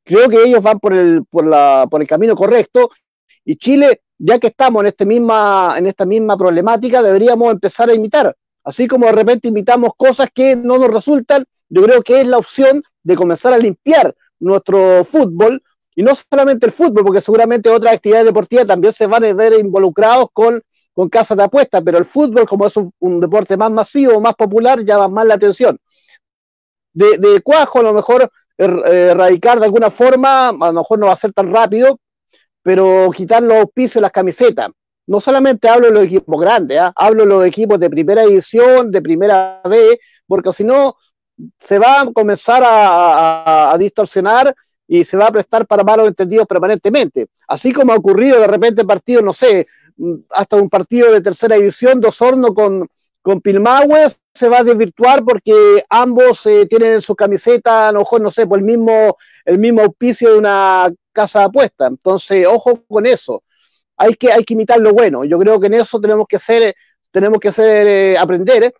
Creo 0.02 0.28
que 0.28 0.42
ellos 0.42 0.60
van 0.60 0.80
por 0.80 0.92
el, 0.92 1.24
por 1.30 1.46
la, 1.46 1.86
por 1.88 2.00
el 2.00 2.08
camino 2.08 2.34
correcto 2.34 2.90
y 3.44 3.54
Chile, 3.54 4.02
ya 4.18 4.40
que 4.40 4.48
estamos 4.48 4.80
en, 4.80 4.88
este 4.88 5.06
misma, 5.06 5.76
en 5.78 5.86
esta 5.86 6.04
misma 6.04 6.36
problemática, 6.36 7.00
deberíamos 7.00 7.52
empezar 7.52 7.88
a 7.90 7.94
imitar. 7.94 8.34
Así 8.64 8.88
como 8.88 9.06
de 9.06 9.12
repente 9.12 9.46
imitamos 9.46 9.92
cosas 9.96 10.30
que 10.34 10.56
no 10.56 10.78
nos 10.78 10.90
resultan, 10.90 11.44
yo 11.68 11.80
creo 11.84 12.02
que 12.02 12.22
es 12.22 12.26
la 12.26 12.38
opción 12.38 12.82
de 13.04 13.14
comenzar 13.14 13.52
a 13.52 13.58
limpiar 13.58 14.12
nuestro 14.40 15.04
fútbol, 15.04 15.62
y 15.94 16.02
no 16.02 16.12
solamente 16.16 16.66
el 16.66 16.72
fútbol, 16.72 17.04
porque 17.04 17.20
seguramente 17.20 17.70
otras 17.70 17.94
actividades 17.94 18.26
deportivas 18.26 18.66
también 18.66 18.92
se 18.92 19.06
van 19.06 19.22
a 19.22 19.32
ver 19.32 19.52
involucrados 19.60 20.26
con, 20.32 20.60
con 20.92 21.08
casas 21.08 21.36
de 21.36 21.44
apuestas, 21.44 21.82
pero 21.84 21.98
el 21.98 22.04
fútbol, 22.04 22.48
como 22.48 22.66
es 22.66 22.76
un, 22.76 22.92
un, 22.98 23.20
deporte 23.20 23.56
más 23.56 23.70
masivo, 23.70 24.20
más 24.20 24.34
popular, 24.34 24.84
llama 24.84 25.06
más 25.06 25.26
la 25.26 25.34
atención 25.34 25.78
de, 26.92 27.40
cuajo, 27.42 27.80
a 27.80 27.82
lo 27.82 27.92
mejor 27.92 28.30
er, 28.56 28.70
erradicar 28.86 29.58
de 29.58 29.66
alguna 29.66 29.90
forma, 29.90 30.48
a 30.48 30.52
lo 30.52 30.72
mejor 30.72 30.98
no 30.98 31.06
va 31.06 31.12
a 31.12 31.16
ser 31.16 31.32
tan 31.32 31.52
rápido, 31.52 31.98
pero 32.62 33.10
quitar 33.14 33.42
los 33.42 33.58
auspicios 33.58 34.02
las 34.02 34.12
camisetas. 34.12 34.70
No 35.06 35.18
solamente 35.18 35.68
hablo 35.68 35.88
de 35.88 35.92
los 35.92 36.04
equipos 36.04 36.40
grandes, 36.40 36.78
¿ah? 36.78 36.92
hablo 36.94 37.24
de 37.24 37.28
los 37.28 37.44
equipos 37.44 37.80
de 37.80 37.90
primera 37.90 38.22
edición, 38.22 38.90
de 38.90 39.02
primera 39.02 39.60
B, 39.64 39.98
porque 40.26 40.52
si 40.52 40.62
no, 40.62 40.96
se 41.58 41.78
va 41.78 42.02
a 42.02 42.12
comenzar 42.12 42.62
a, 42.64 43.74
distorsionar 43.78 44.54
y 44.86 45.04
se 45.04 45.16
va 45.16 45.26
a 45.26 45.32
prestar 45.32 45.66
para 45.66 45.84
malos 45.84 46.08
entendidos 46.08 46.46
permanentemente. 46.46 47.28
Así 47.48 47.72
como 47.72 47.92
ha 47.92 47.96
ocurrido 47.96 48.40
de 48.40 48.46
repente 48.46 48.84
partidos, 48.84 49.24
no 49.24 49.32
sé, 49.32 49.66
hasta 50.30 50.56
un 50.56 50.68
partido 50.68 51.12
de 51.12 51.20
tercera 51.20 51.56
división, 51.56 52.00
dos 52.00 52.20
hornos 52.20 52.54
con, 52.54 52.88
con 53.22 53.40
Pilmahue 53.40 54.06
se 54.34 54.48
va 54.48 54.58
a 54.58 54.64
desvirtuar 54.64 55.24
porque 55.24 55.84
ambos 55.88 56.46
eh, 56.46 56.66
tienen 56.66 56.94
en 56.94 57.02
su 57.02 57.14
camiseta, 57.14 57.88
a 57.88 57.92
lo 57.92 58.00
mejor, 58.00 58.20
no 58.20 58.30
sé, 58.30 58.46
por 58.46 58.58
el 58.58 58.64
mismo, 58.64 59.16
el 59.44 59.58
mismo 59.58 59.82
auspicio 59.82 60.32
de 60.32 60.38
una 60.38 60.90
casa 61.12 61.40
de 61.40 61.44
apuesta. 61.46 61.86
Entonces, 61.86 62.46
ojo 62.46 62.82
con 62.86 63.06
eso. 63.06 63.42
Hay 63.96 64.14
que, 64.14 64.32
hay 64.32 64.44
que 64.44 64.54
imitar 64.54 64.80
lo 64.80 64.92
bueno. 64.92 65.24
Yo 65.24 65.38
creo 65.38 65.60
que 65.60 65.66
en 65.66 65.74
eso 65.74 66.00
tenemos 66.00 66.26
que 66.26 66.38
ser, 66.38 66.74
tenemos 67.10 67.38
que 67.40 67.52
ser, 67.52 67.86
eh, 67.86 68.18
aprender 68.18 68.72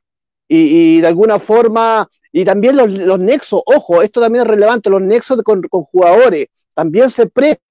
y, 0.49 1.01
de 1.01 1.07
alguna 1.07 1.39
forma, 1.39 2.09
y 2.33 2.45
también 2.45 2.77
los, 2.77 2.91
los, 2.91 3.21
nexos, 3.21 3.63
ojo, 3.67 4.03
esto 4.03 4.21
también 4.21 4.43
es 4.43 4.51
relevante, 4.51 4.91
los 4.91 5.01
nexos 5.01 5.41
con, 5.43 5.63
con 5.63 5.85
jugadores, 5.85 6.49
también 6.75 7.09
se 7.11 7.27
presta 7.27 7.63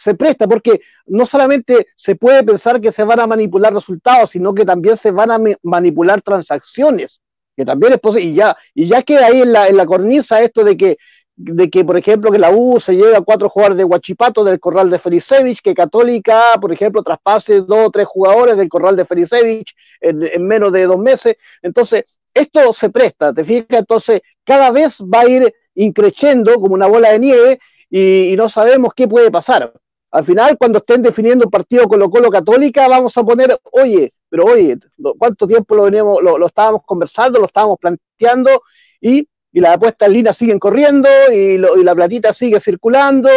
se 0.00 0.14
presta, 0.14 0.48
porque 0.48 0.80
no 1.06 1.26
solamente 1.26 1.88
se 1.94 2.16
puede 2.16 2.42
pensar 2.42 2.80
que 2.80 2.90
se 2.90 3.04
van 3.04 3.20
a 3.20 3.26
manipular 3.26 3.74
resultados, 3.74 4.30
sino 4.30 4.54
que 4.54 4.64
también 4.64 4.96
se 4.96 5.10
van 5.10 5.30
a 5.30 5.38
manipular 5.62 6.22
transacciones, 6.22 7.20
que 7.54 7.66
también 7.66 7.92
es 7.92 8.00
posible, 8.00 8.30
y 8.30 8.34
ya, 8.34 8.56
y 8.74 8.86
ya 8.86 9.02
queda 9.02 9.26
ahí 9.26 9.42
en 9.42 9.52
la, 9.52 9.68
en 9.68 9.76
la 9.76 9.84
cornisa 9.84 10.40
esto 10.40 10.64
de 10.64 10.74
que, 10.78 10.96
de 11.36 11.68
que, 11.68 11.84
por 11.84 11.98
ejemplo, 11.98 12.32
que 12.32 12.38
la 12.38 12.50
U 12.50 12.80
se 12.80 12.94
lleva 12.94 13.18
a 13.18 13.20
cuatro 13.20 13.50
jugadores 13.50 13.76
de 13.76 13.84
Huachipato 13.84 14.42
del 14.42 14.58
corral 14.58 14.88
de 14.88 14.98
Felicevich, 14.98 15.60
que 15.60 15.74
Católica, 15.74 16.42
por 16.58 16.72
ejemplo, 16.72 17.02
traspase 17.02 17.60
dos 17.60 17.86
o 17.86 17.90
tres 17.90 18.06
jugadores 18.06 18.56
del 18.56 18.70
corral 18.70 18.96
de 18.96 19.04
Felicevich 19.04 19.74
en, 20.00 20.22
en 20.22 20.46
menos 20.46 20.72
de 20.72 20.86
dos 20.86 20.98
meses. 20.98 21.36
Entonces, 21.60 22.04
esto 22.32 22.72
se 22.72 22.88
presta, 22.88 23.34
¿te 23.34 23.44
fijas? 23.44 23.80
Entonces, 23.80 24.22
cada 24.44 24.70
vez 24.70 24.98
va 25.00 25.20
a 25.20 25.28
ir 25.28 25.54
increciendo 25.74 26.54
como 26.54 26.74
una 26.74 26.86
bola 26.86 27.12
de 27.12 27.18
nieve 27.18 27.60
y 27.90 28.34
no 28.36 28.48
sabemos 28.48 28.92
qué 28.94 29.08
puede 29.08 29.30
pasar. 29.30 29.72
Al 30.12 30.24
final, 30.24 30.58
cuando 30.58 30.78
estén 30.78 31.02
definiendo 31.02 31.44
un 31.44 31.50
partido 31.50 31.86
Colo 31.86 32.10
Colo 32.10 32.30
Católica, 32.30 32.88
vamos 32.88 33.16
a 33.16 33.22
poner, 33.22 33.56
oye, 33.72 34.10
pero 34.28 34.44
oye, 34.46 34.76
¿cuánto 35.18 35.46
tiempo 35.46 35.76
lo, 35.76 35.84
venimos, 35.84 36.20
lo, 36.22 36.44
estábamos 36.46 36.82
conversando, 36.84 37.38
lo 37.38 37.46
estábamos 37.46 37.78
planteando 37.78 38.62
y, 39.00 39.28
y 39.52 39.60
las 39.60 39.76
apuestas 39.76 40.08
en 40.08 40.14
línea 40.14 40.32
siguen 40.32 40.58
corriendo 40.58 41.08
y, 41.32 41.54
y, 41.54 41.58
la 41.58 41.94
platita 41.94 42.32
sigue 42.32 42.58
circulando 42.58 43.28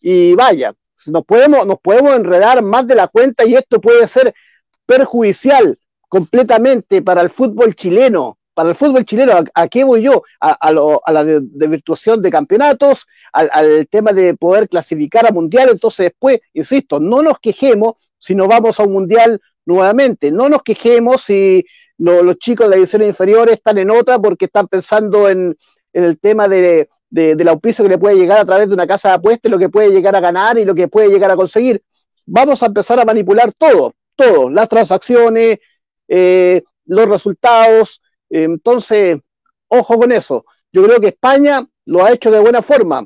y 0.00 0.34
vaya, 0.34 0.74
nos 1.06 1.24
podemos, 1.24 1.66
nos 1.66 1.78
podemos 1.80 2.14
enredar 2.14 2.62
más 2.62 2.86
de 2.86 2.96
la 2.96 3.08
cuenta 3.08 3.44
y 3.44 3.54
esto 3.54 3.80
puede 3.80 4.06
ser 4.08 4.34
perjudicial 4.86 5.78
completamente 6.08 7.02
para 7.02 7.20
el 7.20 7.30
fútbol 7.30 7.74
chileno, 7.74 8.37
para 8.58 8.70
el 8.70 8.74
fútbol 8.74 9.04
chileno, 9.04 9.34
¿a, 9.54 9.68
qué 9.68 9.84
voy 9.84 10.02
yo? 10.02 10.24
A, 10.40 10.72
la 10.72 11.24
desvirtuación 11.24 12.20
de, 12.20 12.28
campeonatos, 12.28 13.06
al, 13.32 13.86
tema 13.86 14.12
de 14.12 14.34
poder 14.34 14.68
clasificar 14.68 15.28
a 15.28 15.30
mundial, 15.30 15.68
entonces 15.70 16.06
después, 16.06 16.40
insisto, 16.54 16.98
no 16.98 17.22
nos 17.22 17.38
quejemos 17.38 17.92
si 18.18 18.34
no 18.34 18.48
vamos 18.48 18.80
a 18.80 18.82
un 18.82 18.94
mundial 18.94 19.40
nuevamente, 19.64 20.32
no 20.32 20.48
nos 20.48 20.64
quejemos 20.64 21.22
si 21.22 21.64
los 21.98 22.36
chicos 22.38 22.66
de 22.66 22.70
la 22.70 22.76
división 22.78 23.02
inferior 23.02 23.48
están 23.48 23.78
en 23.78 23.92
otra 23.92 24.18
porque 24.18 24.46
están 24.46 24.66
pensando 24.66 25.28
en, 25.28 25.56
el 25.92 26.18
tema 26.18 26.48
de, 26.48 26.88
del 27.10 27.46
auspicio 27.46 27.84
que 27.84 27.90
le 27.90 27.98
puede 27.98 28.16
llegar 28.16 28.40
a 28.40 28.44
través 28.44 28.66
de 28.66 28.74
una 28.74 28.88
casa 28.88 29.10
de 29.10 29.14
apuestas, 29.14 29.52
lo 29.52 29.60
que 29.60 29.68
puede 29.68 29.90
llegar 29.90 30.16
a 30.16 30.20
ganar 30.20 30.58
y 30.58 30.64
lo 30.64 30.74
que 30.74 30.88
puede 30.88 31.10
llegar 31.10 31.30
a 31.30 31.36
conseguir. 31.36 31.80
Vamos 32.26 32.60
a 32.64 32.66
empezar 32.66 32.98
a 32.98 33.04
manipular 33.04 33.52
todo, 33.52 33.94
todo, 34.16 34.50
las 34.50 34.68
transacciones, 34.68 35.60
eh, 36.08 36.64
los 36.86 37.08
resultados, 37.08 38.00
entonces, 38.30 39.18
ojo 39.68 39.98
con 39.98 40.12
eso. 40.12 40.44
Yo 40.72 40.82
creo 40.84 41.00
que 41.00 41.08
España 41.08 41.66
lo 41.86 42.04
ha 42.04 42.12
hecho 42.12 42.30
de 42.30 42.38
buena 42.38 42.62
forma. 42.62 43.04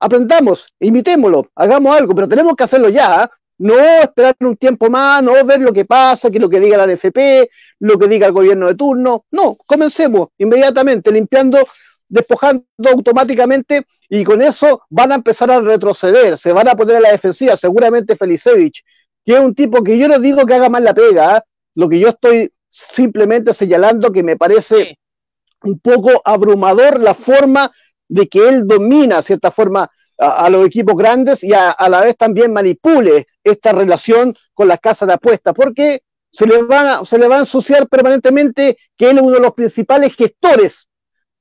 Aprendamos, 0.00 0.66
imitémoslo, 0.80 1.48
hagamos 1.54 1.96
algo, 1.96 2.14
pero 2.14 2.28
tenemos 2.28 2.54
que 2.56 2.64
hacerlo 2.64 2.88
ya. 2.88 3.22
¿ah? 3.22 3.30
No 3.58 3.78
esperar 3.78 4.34
un 4.40 4.56
tiempo 4.56 4.90
más, 4.90 5.22
no 5.22 5.32
ver 5.44 5.60
lo 5.60 5.72
que 5.72 5.84
pasa, 5.84 6.30
que 6.30 6.40
lo 6.40 6.50
que 6.50 6.58
diga 6.58 6.76
la 6.76 6.92
NFP, 6.92 7.48
lo 7.80 7.98
que 7.98 8.08
diga 8.08 8.26
el 8.26 8.32
gobierno 8.32 8.66
de 8.66 8.74
turno. 8.74 9.24
No, 9.30 9.56
comencemos 9.66 10.28
inmediatamente, 10.38 11.12
limpiando, 11.12 11.64
despojando 12.08 12.64
automáticamente 12.92 13.86
y 14.08 14.24
con 14.24 14.42
eso 14.42 14.82
van 14.90 15.12
a 15.12 15.14
empezar 15.16 15.50
a 15.50 15.60
retroceder, 15.60 16.36
se 16.36 16.52
van 16.52 16.68
a 16.68 16.74
poner 16.74 16.96
a 16.96 17.00
la 17.00 17.12
defensiva. 17.12 17.56
Seguramente 17.56 18.16
Felicevich, 18.16 18.82
que 19.24 19.34
es 19.34 19.40
un 19.40 19.54
tipo 19.54 19.82
que 19.82 19.96
yo 19.96 20.08
no 20.08 20.18
digo 20.18 20.44
que 20.44 20.54
haga 20.54 20.68
mal 20.68 20.82
la 20.82 20.92
pega, 20.92 21.36
¿ah? 21.36 21.44
lo 21.76 21.88
que 21.88 22.00
yo 22.00 22.08
estoy 22.08 22.52
simplemente 22.74 23.54
señalando 23.54 24.10
que 24.10 24.22
me 24.22 24.36
parece 24.36 24.98
un 25.62 25.78
poco 25.78 26.20
abrumador 26.24 26.98
la 26.98 27.14
forma 27.14 27.70
de 28.08 28.28
que 28.28 28.48
él 28.48 28.66
domina, 28.66 29.16
de 29.16 29.22
cierta 29.22 29.50
forma, 29.50 29.90
a, 30.18 30.48
los 30.50 30.66
equipos 30.66 30.96
grandes 30.96 31.42
y 31.42 31.52
a, 31.52 31.76
la 31.88 32.00
vez 32.00 32.16
también 32.16 32.52
manipule 32.52 33.26
esta 33.42 33.72
relación 33.72 34.34
con 34.52 34.68
las 34.68 34.80
casas 34.80 35.08
de 35.08 35.14
apuestas, 35.14 35.54
porque 35.54 36.02
se 36.30 36.46
le, 36.46 36.62
va, 36.62 36.98
a, 36.98 37.04
se 37.04 37.18
le 37.18 37.28
va 37.28 37.36
a 37.36 37.40
ensuciar 37.40 37.88
permanentemente 37.88 38.76
que 38.96 39.10
él 39.10 39.18
es 39.18 39.22
uno 39.22 39.36
de 39.36 39.40
los 39.40 39.54
principales 39.54 40.14
gestores 40.14 40.88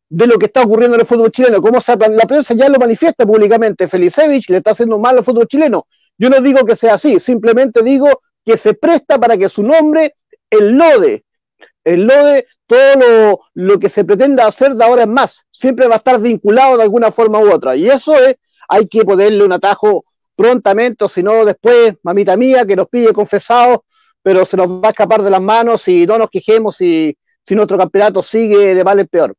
de 0.09 0.27
lo 0.27 0.37
que 0.37 0.45
está 0.45 0.61
ocurriendo 0.61 0.95
en 0.95 1.01
el 1.01 1.07
fútbol 1.07 1.31
chileno. 1.31 1.61
Como 1.61 1.79
la 1.87 2.27
prensa 2.27 2.53
ya 2.53 2.69
lo 2.69 2.77
manifiesta 2.77 3.25
públicamente, 3.25 3.87
Felicevich 3.87 4.49
le 4.49 4.57
está 4.57 4.71
haciendo 4.71 4.99
mal 4.99 5.17
al 5.17 5.23
fútbol 5.23 5.47
chileno. 5.47 5.87
Yo 6.17 6.29
no 6.29 6.39
digo 6.39 6.63
que 6.65 6.75
sea 6.75 6.95
así, 6.95 7.19
simplemente 7.19 7.81
digo 7.81 8.21
que 8.45 8.57
se 8.57 8.75
presta 8.75 9.19
para 9.19 9.37
que 9.37 9.49
su 9.49 9.63
nombre 9.63 10.15
el 10.53 10.77
LODE, 10.77 11.25
el 11.83 12.05
LODE, 12.05 12.47
todo 12.67 13.41
lo, 13.53 13.79
que 13.79 13.89
se 13.89 14.05
pretenda 14.05 14.45
hacer 14.47 14.75
de 14.75 14.83
ahora 14.83 15.03
en 15.03 15.13
más, 15.13 15.43
siempre 15.51 15.87
va 15.87 15.95
a 15.95 15.97
estar 15.97 16.19
vinculado 16.19 16.77
de 16.77 16.83
alguna 16.83 17.11
forma 17.11 17.39
u 17.39 17.51
otra. 17.51 17.75
Y 17.75 17.89
eso 17.89 18.15
es, 18.15 18.35
hay 18.69 18.87
que 18.87 19.03
ponerle 19.03 19.43
un 19.43 19.51
atajo 19.51 20.03
prontamente, 20.35 21.05
o 21.05 21.09
si 21.09 21.21
no, 21.23 21.45
después, 21.45 21.95
mamita 22.03 22.37
mía, 22.37 22.65
que 22.65 22.75
nos 22.75 22.87
pide 22.87 23.13
confesados, 23.13 23.79
pero 24.21 24.45
se 24.45 24.57
nos 24.57 24.67
va 24.67 24.89
a 24.89 24.91
escapar 24.91 25.21
de 25.21 25.29
las 25.29 25.41
manos 25.41 25.87
y 25.87 26.05
no 26.05 26.17
nos 26.17 26.29
quejemos 26.29 26.77
si, 26.77 27.17
si 27.45 27.55
nuestro 27.55 27.77
campeonato 27.77 28.23
sigue 28.23 28.73
de 28.73 28.83
mal 28.83 28.99
en 28.99 29.07
peor. 29.07 29.35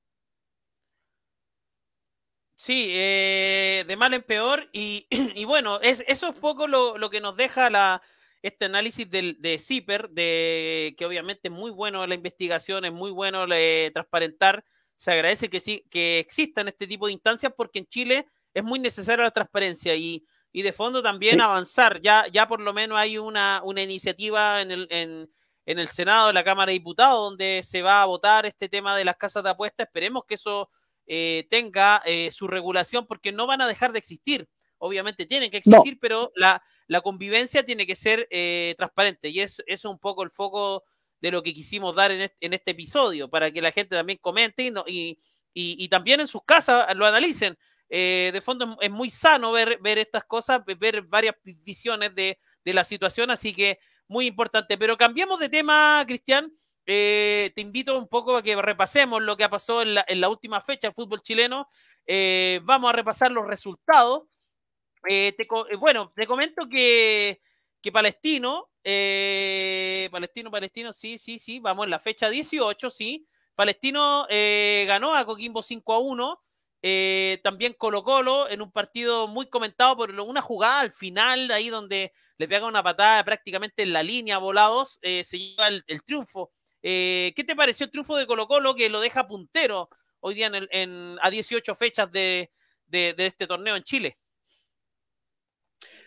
Sí, 2.56 2.86
eh, 2.88 3.84
de 3.86 3.96
mal 3.96 4.14
en 4.14 4.22
peor. 4.22 4.68
Y, 4.72 5.06
bueno, 5.46 5.80
es, 5.80 6.04
eso 6.06 6.28
es 6.28 6.34
poco 6.34 6.66
lo, 6.66 6.98
lo 6.98 7.10
que 7.10 7.20
nos 7.20 7.36
deja 7.36 7.70
la, 7.70 8.02
este 8.44 8.66
análisis 8.66 9.08
del, 9.10 9.40
de 9.40 9.58
CIPER, 9.58 10.10
de, 10.10 10.94
que 10.98 11.06
obviamente 11.06 11.48
es 11.48 11.50
muy 11.50 11.70
bueno 11.70 12.06
la 12.06 12.14
investigación, 12.14 12.84
es 12.84 12.92
muy 12.92 13.10
bueno 13.10 13.46
eh, 13.50 13.90
transparentar. 13.94 14.62
Se 14.96 15.12
agradece 15.12 15.48
que, 15.48 15.60
sí, 15.60 15.86
que 15.90 16.18
existan 16.18 16.68
este 16.68 16.86
tipo 16.86 17.06
de 17.06 17.14
instancias 17.14 17.54
porque 17.56 17.78
en 17.78 17.86
Chile 17.86 18.26
es 18.52 18.62
muy 18.62 18.78
necesaria 18.78 19.24
la 19.24 19.30
transparencia 19.30 19.94
y, 19.94 20.26
y 20.52 20.60
de 20.60 20.74
fondo 20.74 21.02
también 21.02 21.40
avanzar. 21.40 22.02
Ya, 22.02 22.26
ya 22.30 22.46
por 22.46 22.60
lo 22.60 22.74
menos 22.74 22.98
hay 22.98 23.16
una, 23.16 23.62
una 23.64 23.82
iniciativa 23.82 24.60
en 24.60 24.70
el, 24.72 24.88
en, 24.90 25.30
en 25.64 25.78
el 25.78 25.88
Senado, 25.88 26.28
en 26.28 26.34
la 26.34 26.44
Cámara 26.44 26.68
de 26.68 26.78
Diputados, 26.78 27.30
donde 27.30 27.62
se 27.64 27.80
va 27.80 28.02
a 28.02 28.06
votar 28.06 28.44
este 28.44 28.68
tema 28.68 28.94
de 28.94 29.06
las 29.06 29.16
casas 29.16 29.42
de 29.42 29.48
apuestas. 29.48 29.86
Esperemos 29.86 30.24
que 30.28 30.34
eso 30.34 30.68
eh, 31.06 31.46
tenga 31.48 32.02
eh, 32.04 32.30
su 32.30 32.46
regulación 32.46 33.06
porque 33.06 33.32
no 33.32 33.46
van 33.46 33.62
a 33.62 33.66
dejar 33.66 33.92
de 33.92 34.00
existir. 34.00 34.46
Obviamente 34.84 35.24
tienen 35.24 35.50
que 35.50 35.56
existir, 35.56 35.98
pero 35.98 36.30
la, 36.36 36.62
la 36.88 37.00
convivencia 37.00 37.64
tiene 37.64 37.86
que 37.86 37.96
ser 37.96 38.28
eh, 38.30 38.74
transparente 38.76 39.30
y 39.30 39.40
es, 39.40 39.62
es 39.66 39.86
un 39.86 39.98
poco 39.98 40.22
el 40.22 40.30
foco 40.30 40.84
de 41.22 41.30
lo 41.30 41.42
que 41.42 41.54
quisimos 41.54 41.96
dar 41.96 42.10
en 42.10 42.20
este, 42.20 42.46
en 42.46 42.52
este 42.52 42.72
episodio, 42.72 43.30
para 43.30 43.50
que 43.50 43.62
la 43.62 43.72
gente 43.72 43.96
también 43.96 44.18
comente 44.20 44.70
y, 44.86 45.18
y, 45.54 45.88
también 45.88 46.20
en 46.20 46.26
sus 46.26 46.42
casas 46.44 46.94
lo 46.94 47.06
analicen. 47.06 47.56
Eh, 47.88 48.30
de 48.34 48.42
fondo 48.42 48.76
es 48.78 48.90
muy 48.90 49.08
sano 49.08 49.52
ver, 49.52 49.78
ver 49.80 49.96
estas 49.96 50.24
cosas, 50.24 50.60
ver 50.78 51.00
varias 51.02 51.34
visiones 51.42 52.14
de, 52.14 52.38
de, 52.62 52.74
la 52.74 52.84
situación, 52.84 53.30
así 53.30 53.54
que 53.54 53.78
muy 54.06 54.26
importante. 54.26 54.76
Pero 54.76 54.98
cambiemos 54.98 55.40
de 55.40 55.48
tema, 55.48 56.04
Cristian. 56.06 56.52
Eh, 56.84 57.52
te 57.54 57.62
invito 57.62 57.96
un 57.98 58.08
poco 58.08 58.36
a 58.36 58.42
que 58.42 58.54
repasemos 58.60 59.22
lo 59.22 59.34
que 59.38 59.44
ha 59.44 59.48
pasado 59.48 59.80
en 59.80 59.94
la, 59.94 60.04
en 60.06 60.20
la 60.20 60.28
última 60.28 60.60
fecha 60.60 60.88
del 60.88 60.94
fútbol 60.94 61.22
chileno. 61.22 61.70
vamos 62.64 62.90
a 62.90 62.92
repasar 62.92 63.30
los 63.30 63.46
resultados. 63.46 64.24
Eh, 65.08 65.34
eh, 65.38 65.76
bueno, 65.76 66.12
te 66.14 66.26
comento 66.26 66.68
que, 66.68 67.40
Palestino, 67.92 68.70
eh, 68.82 70.08
Palestino, 70.10 70.50
Palestino, 70.50 70.92
sí, 70.92 71.18
sí, 71.18 71.38
sí, 71.38 71.60
vamos 71.60 71.84
en 71.84 71.90
la 71.90 71.98
fecha 71.98 72.30
18, 72.30 72.90
sí. 72.90 73.26
Palestino 73.54 74.26
ganó 74.28 75.14
a 75.14 75.24
Coquimbo 75.24 75.62
5 75.62 75.92
a 75.92 75.98
1. 76.00 76.42
también 77.42 77.74
Colo 77.74 78.02
Colo 78.02 78.48
en 78.48 78.62
un 78.62 78.72
partido 78.72 79.28
muy 79.28 79.46
comentado 79.46 79.96
por 79.96 80.10
una 80.10 80.42
jugada 80.42 80.80
al 80.80 80.92
final, 80.92 81.50
ahí 81.50 81.68
donde 81.68 82.12
le 82.36 82.48
pega 82.48 82.66
una 82.66 82.82
patada 82.82 83.22
prácticamente 83.24 83.82
en 83.82 83.92
la 83.92 84.02
línea, 84.02 84.38
volados, 84.38 84.98
se 85.02 85.38
lleva 85.38 85.68
el, 85.68 86.02
triunfo. 86.04 86.52
¿Qué 86.82 87.44
te 87.46 87.54
pareció 87.54 87.84
el 87.84 87.92
triunfo 87.92 88.16
de 88.16 88.26
Colo 88.26 88.48
Colo 88.48 88.74
que 88.74 88.88
lo 88.88 89.00
deja 89.00 89.26
puntero 89.26 89.88
hoy 90.20 90.34
día 90.34 90.50
en, 90.52 91.16
a 91.22 91.30
18 91.30 91.74
fechas 91.74 92.10
de 92.10 92.50
este 92.90 93.46
torneo 93.46 93.76
en 93.76 93.84
Chile? 93.84 94.18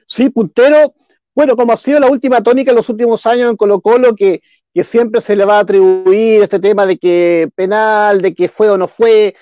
Sí, 0.07 0.29
puntero, 0.29 0.93
bueno, 1.35 1.55
como 1.55 1.71
ha 1.73 1.77
sido 1.77 1.99
la 1.99 2.07
última 2.09 2.41
tónica 2.41 2.71
en 2.71 2.77
los 2.77 2.89
últimos 2.89 3.25
años 3.27 3.51
en 3.51 3.57
Colo 3.57 3.79
Colo, 3.81 4.15
que, 4.15 4.41
siempre 4.83 5.21
se 5.21 5.35
le 5.35 5.45
va 5.45 5.57
a 5.57 5.61
atribuir 5.61 6.43
este 6.43 6.59
tema 6.59 6.85
de 6.85 6.97
que 6.97 7.49
penal, 7.55 8.21
de 8.21 8.33
que 8.33 8.47
fue 8.47 8.69
o 8.69 8.77
no 8.77 8.87
fue. 8.87 9.35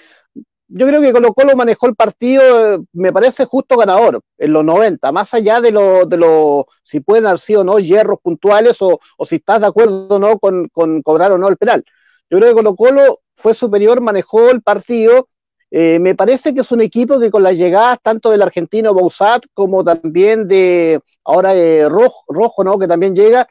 Yo 0.67 0.87
creo 0.87 1.01
que 1.01 1.13
Colo 1.13 1.33
Colo 1.33 1.55
manejó 1.55 1.87
el 1.87 1.95
partido, 1.95 2.85
me 2.93 3.13
parece 3.13 3.45
justo 3.45 3.77
ganador, 3.77 4.21
en 4.37 4.53
los 4.53 4.65
90, 4.65 5.11
más 5.11 5.33
allá 5.33 5.61
de 5.61 5.71
lo, 5.71 6.05
de 6.05 6.17
lo 6.17 6.67
si 6.83 6.99
pueden 7.01 7.27
haber 7.27 7.39
sido 7.39 7.61
o 7.61 7.63
no 7.63 7.79
hierros 7.79 8.19
puntuales 8.21 8.81
o, 8.81 8.99
o 9.17 9.25
si 9.25 9.35
estás 9.35 9.61
de 9.61 9.67
acuerdo 9.67 10.07
o 10.09 10.19
no 10.19 10.39
con, 10.39 10.67
con 10.69 11.01
cobrar 11.01 11.31
o 11.31 11.37
no 11.37 11.47
el 11.47 11.57
penal. 11.57 11.83
Yo 12.29 12.39
creo 12.39 12.49
que 12.49 12.55
Colo 12.55 12.75
Colo 12.75 13.21
fue 13.35 13.53
superior, 13.53 14.01
manejó 14.01 14.49
el 14.49 14.61
partido, 14.61 15.29
eh, 15.77 15.99
me 15.99 16.15
parece 16.15 16.53
que 16.53 16.61
es 16.61 16.71
un 16.71 16.79
equipo 16.79 17.19
que 17.19 17.29
con 17.29 17.43
las 17.43 17.57
llegadas 17.57 17.99
tanto 18.01 18.31
del 18.31 18.41
argentino 18.41 18.93
Bausat 18.93 19.43
como 19.53 19.83
también 19.83 20.47
de 20.47 21.01
ahora 21.25 21.53
de 21.53 21.89
Rojo, 21.89 22.79
que 22.79 22.87
también 22.87 23.13
llega, 23.13 23.45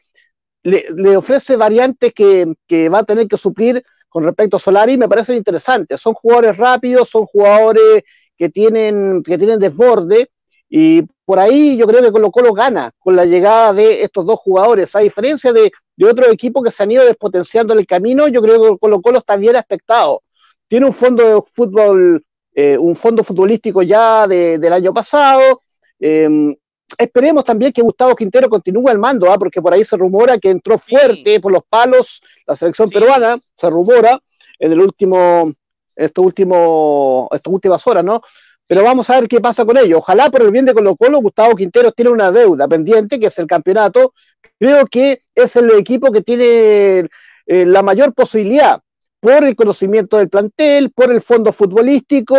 le, 0.62 1.18
ofrece 1.18 1.56
variantes 1.56 2.14
que, 2.14 2.88
va 2.88 3.00
a 3.00 3.04
tener 3.04 3.28
que 3.28 3.37
suplir 3.37 3.84
con 4.08 4.24
respecto 4.24 4.56
a 4.56 4.58
Solari, 4.58 4.96
me 4.96 5.06
parecen 5.06 5.37
interesantes. 5.37 6.00
Son 6.00 6.14
jugadores 6.14 6.56
rápidos, 6.56 7.10
son 7.10 7.26
jugadores 7.26 8.04
que 8.38 8.48
tienen, 8.48 9.22
que 9.22 9.37
tienen 9.37 9.58
desborde, 9.58 10.30
y 10.70 11.02
por 11.26 11.38
ahí 11.38 11.76
yo 11.76 11.87
creo 11.87 12.00
que 12.00 12.10
Colo 12.10 12.30
Colo 12.30 12.54
gana 12.54 12.90
con 13.00 13.16
la 13.16 13.26
llegada 13.26 13.74
de 13.74 14.02
estos 14.02 14.24
dos 14.24 14.38
jugadores. 14.38 14.96
A 14.96 15.00
diferencia 15.00 15.52
de, 15.52 15.70
de 15.94 16.06
otros 16.06 16.32
equipos 16.32 16.64
que 16.64 16.70
se 16.70 16.84
han 16.84 16.90
ido 16.90 17.04
despotenciando 17.04 17.74
en 17.74 17.80
el 17.80 17.87
camino, 17.87 18.28
yo 18.28 18.40
creo 18.40 18.62
que 18.62 18.78
Colo 18.78 19.02
Colo 19.02 19.18
está 19.18 19.37
bien 19.37 19.56
aspectado 19.56 20.22
tiene 20.68 20.87
un 20.87 20.94
fondo 20.94 21.22
de 21.24 21.42
fútbol, 21.53 22.24
eh, 22.55 22.79
un 22.79 22.96
fondo 22.96 23.24
futbolístico 23.24 23.83
ya 23.83 24.27
del 24.27 24.72
año 24.72 24.92
pasado. 24.92 25.61
Em, 25.98 26.55
esperemos 26.98 27.44
también 27.44 27.72
que 27.72 27.83
Gustavo 27.83 28.14
Quintero 28.14 28.48
continúe 28.48 28.88
al 28.88 28.98
mando, 28.98 29.31
¿ah? 29.31 29.38
porque 29.38 29.62
por 29.62 29.72
ahí 29.72 29.85
se 29.85 29.96
rumora 29.96 30.38
que 30.38 30.50
entró 30.50 30.79
fuerte 30.79 31.40
por 31.40 31.53
los 31.53 31.62
palos 31.68 32.20
la 32.46 32.55
selección 32.55 32.90
peruana, 32.90 33.38
se 33.57 33.70
rumora 33.70 34.18
en 34.59 34.72
el 34.72 34.81
último, 34.81 35.53
estos 35.96 36.24
últimos, 36.24 37.29
estas 37.33 37.53
últimas 37.53 37.87
horas, 37.87 38.05
¿no? 38.05 38.20
Pero 38.66 38.83
vamos 38.83 39.11
a 39.11 39.20
ver 39.20 39.29
qué 39.29 39.40
pasa 39.40 39.64
con 39.64 39.77
ello. 39.77 39.98
Ojalá 39.98 40.31
por 40.31 40.42
el 40.42 40.50
bien 40.50 40.64
de 40.64 40.72
Colo 40.72 40.96
Colo, 40.96 41.20
Gustavo 41.20 41.55
Quintero 41.55 41.92
tiene 41.92 42.11
una 42.11 42.33
deuda 42.33 42.66
pendiente, 42.66 43.20
que 43.20 43.27
es 43.27 43.38
el 43.38 43.46
campeonato. 43.46 44.14
Creo 44.59 44.87
que 44.87 45.20
es 45.35 45.55
el 45.57 45.70
equipo 45.72 46.11
que 46.11 46.22
tiene 46.22 47.09
eh, 47.46 47.66
la 47.66 47.83
mayor 47.83 48.14
posibilidad 48.14 48.81
por 49.24 49.42
el 49.42 49.56
conocimiento 49.56 50.18
del 50.18 50.28
plantel, 50.28 50.90
por 50.90 51.10
el 51.10 51.22
fondo 51.22 51.50
futbolístico, 51.50 52.37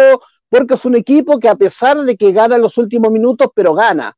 porque 0.48 0.76
es 0.76 0.86
un 0.86 0.96
equipo 0.96 1.40
que 1.40 1.50
a 1.50 1.56
pesar 1.56 1.98
de 1.98 2.16
que 2.16 2.32
gana 2.32 2.58
en 2.58 2.62
los 2.62 2.78
últimos 2.78 3.12
minutos, 3.12 3.50
pero 3.56 3.74
gana. 3.74 4.16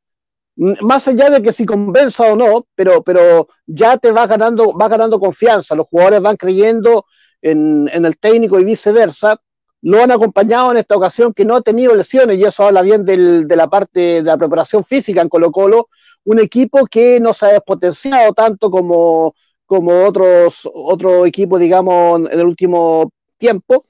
más 0.57 1.07
allá 1.07 1.29
de 1.29 1.41
que 1.41 1.53
si 1.53 1.65
convenza 1.65 2.23
o 2.29 2.35
no, 2.35 2.67
pero, 2.75 3.01
pero 3.03 3.47
ya 3.65 3.95
te 3.97 4.11
vas 4.11 4.27
ganando, 4.27 4.73
vas 4.73 4.89
ganando 4.89 5.17
confianza, 5.17 5.75
los 5.75 5.87
jugadores 5.87 6.21
van 6.21 6.35
creyendo 6.35 7.05
en, 7.41 7.87
el 7.87 8.17
técnico 8.17 8.59
y 8.59 8.65
viceversa, 8.65 9.39
lo 9.81 10.03
han 10.03 10.11
acompañado 10.11 10.71
en 10.71 10.77
esta 10.77 10.97
ocasión 10.97 11.33
que 11.33 11.45
no 11.45 11.55
ha 11.55 11.61
tenido 11.61 11.95
lesiones, 11.95 12.37
y 12.37 12.43
eso 12.43 12.65
habla 12.65 12.81
bien 12.81 13.05
de 13.05 13.55
la 13.55 13.69
parte 13.69 13.99
de 13.99 14.23
la 14.23 14.37
preparación 14.37 14.83
física 14.83 15.21
en 15.21 15.29
Colo 15.29 15.53
Colo, 15.53 15.87
un 16.25 16.39
equipo 16.39 16.85
que 16.85 17.21
no 17.21 17.33
se 17.33 17.45
ha 17.45 17.49
despotenciado 17.53 18.33
tanto 18.33 18.69
como, 18.69 19.35
como 19.67 20.05
otros, 20.05 20.67
otro 20.73 21.27
equipo, 21.27 21.59
digamos, 21.59 22.21
en 22.31 22.39
el 22.39 22.47
último 22.47 23.11
tiempo, 23.37 23.83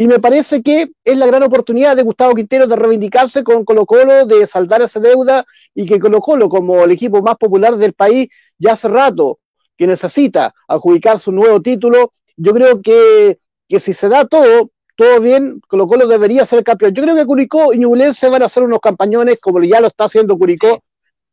y 0.00 0.06
me 0.06 0.18
parece 0.18 0.62
que 0.62 0.92
es 1.04 1.18
la 1.18 1.26
gran 1.26 1.42
oportunidad 1.42 1.94
de 1.94 2.02
Gustavo 2.02 2.34
Quintero 2.34 2.66
de 2.66 2.74
reivindicarse 2.74 3.44
con 3.44 3.66
Colo 3.66 3.84
Colo, 3.84 4.24
de 4.24 4.46
saldar 4.46 4.80
esa 4.80 4.98
deuda 4.98 5.44
y 5.74 5.84
que 5.84 6.00
Colo 6.00 6.22
Colo, 6.22 6.48
como 6.48 6.82
el 6.84 6.92
equipo 6.92 7.20
más 7.20 7.36
popular 7.36 7.76
del 7.76 7.92
país, 7.92 8.30
ya 8.56 8.72
hace 8.72 8.88
rato 8.88 9.40
que 9.76 9.86
necesita 9.86 10.54
adjudicar 10.66 11.18
su 11.18 11.32
nuevo 11.32 11.60
título, 11.60 12.12
yo 12.34 12.54
creo 12.54 12.80
que, 12.80 13.40
si 13.78 13.92
se 13.92 14.08
da 14.08 14.26
todo, 14.26 14.70
todo 14.96 15.20
bien, 15.20 15.60
Colo 15.68 15.86
Colo 15.86 16.06
debería 16.06 16.46
ser 16.46 16.64
campeón. 16.64 16.94
Yo 16.94 17.02
creo 17.02 17.14
que 17.14 17.26
Curicó 17.26 17.74
y 17.74 17.78
Ñublense 17.78 18.30
van 18.30 18.40
a 18.40 18.46
hacer 18.46 18.62
unos 18.62 18.80
campañones 18.80 19.38
como 19.38 19.62
ya 19.62 19.82
lo 19.82 19.88
está 19.88 20.04
haciendo 20.04 20.38
Curicó. 20.38 20.82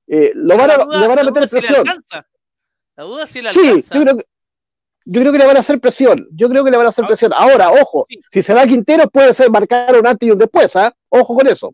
Eh, 0.07 0.33
lo 0.35 0.57
van 0.57 0.71
a, 0.71 0.77
le 0.77 1.07
van 1.07 1.19
a 1.19 1.23
meter 1.23 1.47
presión. 1.49 1.85
La 2.97 3.03
duda 3.05 3.27
si 3.27 3.41
la 3.41 3.53
sí, 3.53 3.83
yo 3.93 4.01
creo 4.01 4.17
que 4.17 4.23
yo 5.09 5.21
creo 5.21 5.31
que 5.31 5.39
le 5.39 5.45
van 5.45 5.57
a 5.57 5.61
hacer 5.61 5.79
presión. 5.79 6.25
Yo 6.33 6.49
creo 6.49 6.65
que 6.65 6.71
le 6.71 6.77
van 6.77 6.85
a 6.85 6.89
hacer 6.89 7.05
ah. 7.05 7.07
presión. 7.07 7.31
Ahora, 7.33 7.71
ojo, 7.71 8.05
si 8.29 8.43
se 8.43 8.53
va 8.53 8.67
Quintero 8.67 9.09
puede 9.09 9.33
ser 9.33 9.49
marcar 9.49 9.95
un 9.95 10.05
antes 10.05 10.27
y 10.27 10.31
un 10.31 10.37
después, 10.37 10.75
¿ah? 10.75 10.93
Ojo 11.07 11.33
con 11.33 11.47
eso. 11.47 11.73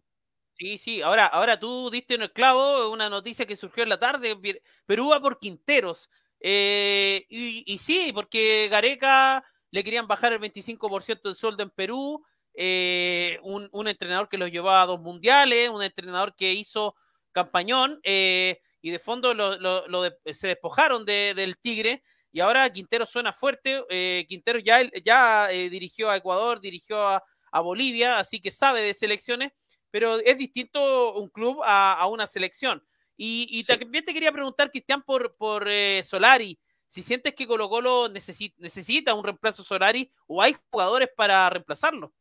Sí, 0.56 0.78
sí. 0.78 1.02
Ahora, 1.02 1.26
ahora 1.26 1.60
tú 1.60 1.90
diste 1.90 2.14
en 2.14 2.22
el 2.22 2.32
clavo 2.32 2.92
una 2.92 3.10
noticia 3.10 3.46
que 3.46 3.56
surgió 3.56 3.84
en 3.84 3.90
la 3.90 4.00
tarde. 4.00 4.38
Perú 4.86 5.10
va 5.10 5.20
por 5.20 5.40
Quinteros. 5.40 6.10
Eh, 6.40 7.26
y, 7.30 7.78
sí, 7.80 8.12
porque 8.14 8.68
Gareca 8.70 9.44
le 9.72 9.84
querían 9.84 10.08
bajar 10.08 10.34
el 10.34 10.40
25% 10.40 11.22
del 11.24 11.36
sueldo 11.36 11.64
en 11.64 11.72
Perú. 11.72 12.24
Eh, 12.54 13.40
un, 13.42 13.88
entrenador 13.88 14.30
que 14.30 14.38
los 14.38 14.52
llevaba 14.52 14.84
a 14.84 14.86
dos 14.86 15.02
mundiales, 15.02 15.70
un 15.70 15.82
entrenador 15.82 16.36
que 16.36 16.54
hizo 16.54 16.96
campañón. 17.32 18.00
Eh, 18.04 18.62
y 18.84 18.92
de 18.92 19.00
fondo 19.00 19.34
se 20.32 20.48
despojaron 20.48 21.06
del 21.06 21.58
Tigre 21.58 22.04
y 22.34 22.42
ahora 22.42 22.70
Quintero 22.70 23.06
suena 23.06 23.32
fuerte. 23.32 23.82
Eh, 23.90 24.26
Quintero 24.28 24.60
ya, 24.60 24.82
ya 25.06 25.50
eh, 25.52 25.70
dirigió 25.70 26.10
a 26.10 26.18
Ecuador, 26.18 26.60
dirigió 26.60 27.02
a, 27.02 27.24
Bolivia, 27.62 28.18
así 28.18 28.42
que 28.42 28.50
sabe 28.50 28.82
de 28.82 28.96
selecciones, 28.96 29.52
pero 29.92 30.18
es 30.18 30.38
distinto 30.40 31.14
un 31.14 31.30
club 31.30 31.62
a, 31.64 32.06
una 32.08 32.26
selección. 32.26 32.84
Y, 33.16 33.64
también 33.66 34.04
te 34.04 34.12
quería 34.12 34.32
preguntar, 34.32 34.72
Cristian, 34.72 35.04
por, 35.04 35.36
por 35.36 35.70
eh, 35.70 36.02
Solari, 36.04 36.60
si 36.88 37.04
sientes 37.04 37.36
que 37.36 37.46
Colo 37.46 37.70
Colo 37.70 38.10
necesita, 38.10 39.14
un 39.14 39.24
reemplazo 39.24 39.64
Solari 39.64 40.12
o 40.26 40.42
hay 40.42 40.56
jugadores 40.72 41.10
para 41.16 41.48
reemplazarlo. 41.50 42.12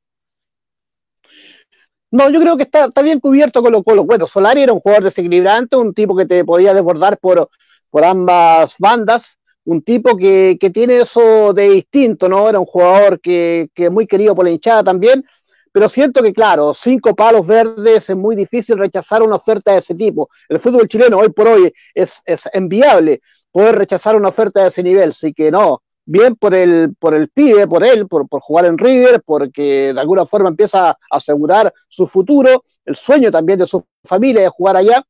No, 2.13 2.31
yo 2.31 2.41
creo 2.41 2.57
que 2.57 2.63
está, 2.63 2.89
bien 3.03 3.19
cubierto 3.19 3.63
Colo 3.63 3.83
Colo. 3.83 4.05
Bueno, 4.05 4.27
Solari 4.29 4.63
era 4.63 4.73
un 4.73 4.81
jugador 4.81 5.05
desequilibrante, 5.05 5.77
un 5.77 5.93
tipo 5.93 6.15
que 6.15 6.27
te 6.27 6.45
podía 6.45 6.73
desbordar 6.73 7.19
por, 7.19 7.49
por 7.91 8.05
ambas 8.05 8.77
bandas 8.79 9.39
un 9.65 9.83
tipo 9.83 10.17
que, 10.17 10.59
tiene 10.73 10.99
eso 10.99 11.53
de 11.53 11.71
distinto, 11.71 12.29
¿no? 12.29 12.49
Era 12.49 12.59
un 12.59 12.67
jugador 12.67 13.21
que, 13.21 13.69
que 13.75 13.91
muy 13.91 14.07
querido 14.07 14.35
por 14.35 14.45
la 14.45 14.51
hinchada 14.51 14.83
también, 14.85 15.25
pero 15.71 15.89
siento 15.89 16.23
que, 16.23 16.33
claro, 16.33 16.75
cinco 16.75 17.15
palos 17.15 17.47
verdes 17.47 18.11
es 18.11 18.17
muy 18.17 18.37
difícil 18.37 18.79
rechazar 18.79 19.23
una 19.23 19.37
oferta 19.37 19.73
de 19.73 19.79
ese 19.79 19.95
tipo. 19.95 20.29
El 20.49 20.61
fútbol 20.61 20.89
chileno 20.89 21.19
hoy 21.19 21.31
por 21.31 21.49
hoy 21.49 21.73
es, 21.95 22.21
es 22.25 22.43
enviable 22.53 23.21
poder 23.51 23.77
rechazar 23.77 24.17
una 24.17 24.29
oferta 24.29 24.63
de 24.63 24.69
ese 24.69 24.83
nivel, 24.83 25.11
así 25.11 25.33
que 25.33 25.51
no, 25.51 25.83
bien 26.13 26.37
por 26.37 26.55
el, 26.55 26.95
por 26.99 27.15
el 27.15 27.29
pibe, 27.31 27.67
por 27.67 27.83
él, 27.83 28.07
por, 28.07 28.29
por 28.29 28.43
jugar 28.43 28.67
en 28.67 28.77
River, 28.77 29.23
porque 29.25 29.95
de 29.95 30.01
alguna 30.01 30.27
forma 30.27 30.51
empieza 30.51 30.91
a 30.91 30.99
asegurar 31.11 31.73
su 31.89 32.07
futuro, 32.07 32.65
el 32.85 32.97
sueño 32.97 33.31
también 33.31 33.59
de 33.59 33.67
su 33.67 33.83
familia 34.05 34.43
de 34.43 34.49
jugar 34.51 34.77
allá, 34.77 35.03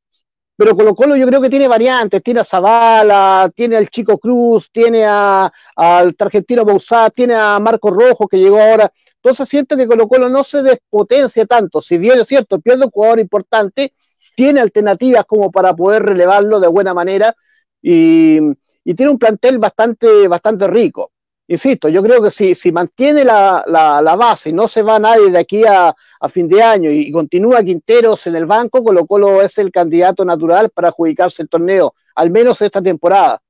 pero 0.56 0.76
Colo 0.76 0.94
Colo 0.94 1.16
yo 1.16 1.26
creo 1.26 1.40
que 1.40 1.50
tiene 1.50 1.66
variantes, 1.66 2.22
tiene 2.22 2.40
a 2.40 2.44
Zavala, 2.44 3.50
tiene 3.52 3.76
al 3.76 3.88
Chico 3.88 4.16
Cruz, 4.16 4.70
tiene 4.70 5.04
al 5.04 5.50
Argentino 6.16 6.64
Bausá, 6.64 7.10
tiene 7.10 7.34
a 7.34 7.58
Marco 7.58 7.90
Rojo 7.90 8.28
que 8.28 8.38
llegó 8.38 8.60
ahora. 8.60 8.92
Entonces 9.16 9.48
siento 9.48 9.76
que 9.76 9.88
Colo 9.88 10.06
Colo 10.06 10.28
no 10.28 10.44
se 10.44 10.62
despotencia 10.62 11.46
tanto, 11.46 11.80
si 11.80 11.98
bien 11.98 12.20
es 12.20 12.28
cierto, 12.28 12.60
pierde 12.60 12.84
un 12.84 12.90
jugador 12.92 13.18
importante, 13.18 13.92
tiene 14.36 14.60
alternativas 14.60 15.24
como 15.26 15.50
para 15.50 15.74
poder 15.74 16.04
relevarlo 16.04 16.60
de 16.60 16.68
buena 16.68 16.94
manera. 16.94 17.34
Y, 17.82 18.38
y 18.84 18.94
tiene 18.94 19.12
un 19.12 19.18
plantel 19.18 19.58
bastante, 19.58 20.28
bastante 20.28 20.66
rico 20.66 21.12
insisto, 21.52 21.88
yo 21.88 22.02
creo 22.02 22.22
que 22.22 22.30
si, 22.30 22.54
si 22.54 22.72
mantiene 22.72 23.24
la, 23.24 23.64
la, 23.66 24.16
base 24.16 24.50
y 24.50 24.52
no 24.52 24.68
se 24.68 24.82
va 24.82 24.98
nadie 24.98 25.30
de 25.30 25.38
aquí 25.38 25.64
a, 25.66 25.94
fin 26.30 26.48
de 26.48 26.62
año 26.62 26.90
y, 26.90 27.10
continúa 27.12 27.62
Quinteros 27.62 28.26
en 28.26 28.36
el 28.36 28.46
banco, 28.46 28.82
Colo 28.82 29.06
Colo 29.06 29.42
es 29.42 29.58
el 29.58 29.70
candidato 29.70 30.24
natural 30.24 30.70
para 30.70 30.88
adjudicarse 30.88 31.42
el 31.42 31.48
torneo, 31.48 31.94
al 32.14 32.30
menos 32.30 32.60
esta 32.62 32.80
temporada, 32.80 33.42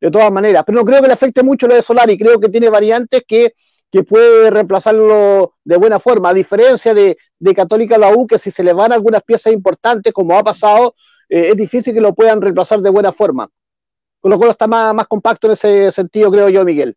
de 0.00 0.10
todas 0.10 0.30
maneras. 0.30 0.62
Pero 0.66 0.78
no 0.78 0.84
creo 0.84 1.00
que 1.00 1.08
le 1.08 1.14
afecte 1.14 1.42
mucho 1.42 1.66
lo 1.66 1.74
de 1.74 1.82
Solari, 1.82 2.18
creo 2.18 2.38
que 2.38 2.48
tiene 2.48 2.68
variantes 2.68 3.22
que, 3.26 3.54
puede 4.08 4.50
reemplazarlo 4.50 5.56
de 5.64 5.76
buena 5.76 6.00
forma, 6.00 6.30
a 6.30 6.34
diferencia 6.34 6.94
de, 6.94 7.18
de 7.38 7.54
Católica 7.54 7.98
la 7.98 8.08
U, 8.16 8.26
que 8.26 8.38
si 8.38 8.50
se 8.50 8.64
le 8.64 8.72
van 8.72 8.90
algunas 8.90 9.22
piezas 9.22 9.52
importantes, 9.52 10.14
como 10.14 10.38
ha 10.38 10.42
pasado, 10.42 10.94
eh, 11.28 11.48
es 11.50 11.56
difícil 11.58 11.92
que 11.92 12.00
lo 12.00 12.14
puedan 12.14 12.40
reemplazar 12.40 12.80
de 12.80 12.88
buena 12.88 13.12
forma. 13.12 13.50
Colo 14.22 14.38
Colo 14.38 14.52
está 14.52 14.68
más, 14.68 14.94
más 14.94 15.08
compacto 15.08 15.48
en 15.48 15.54
ese 15.54 15.90
sentido, 15.90 16.30
creo 16.30 16.48
yo, 16.48 16.64
Miguel. 16.64 16.96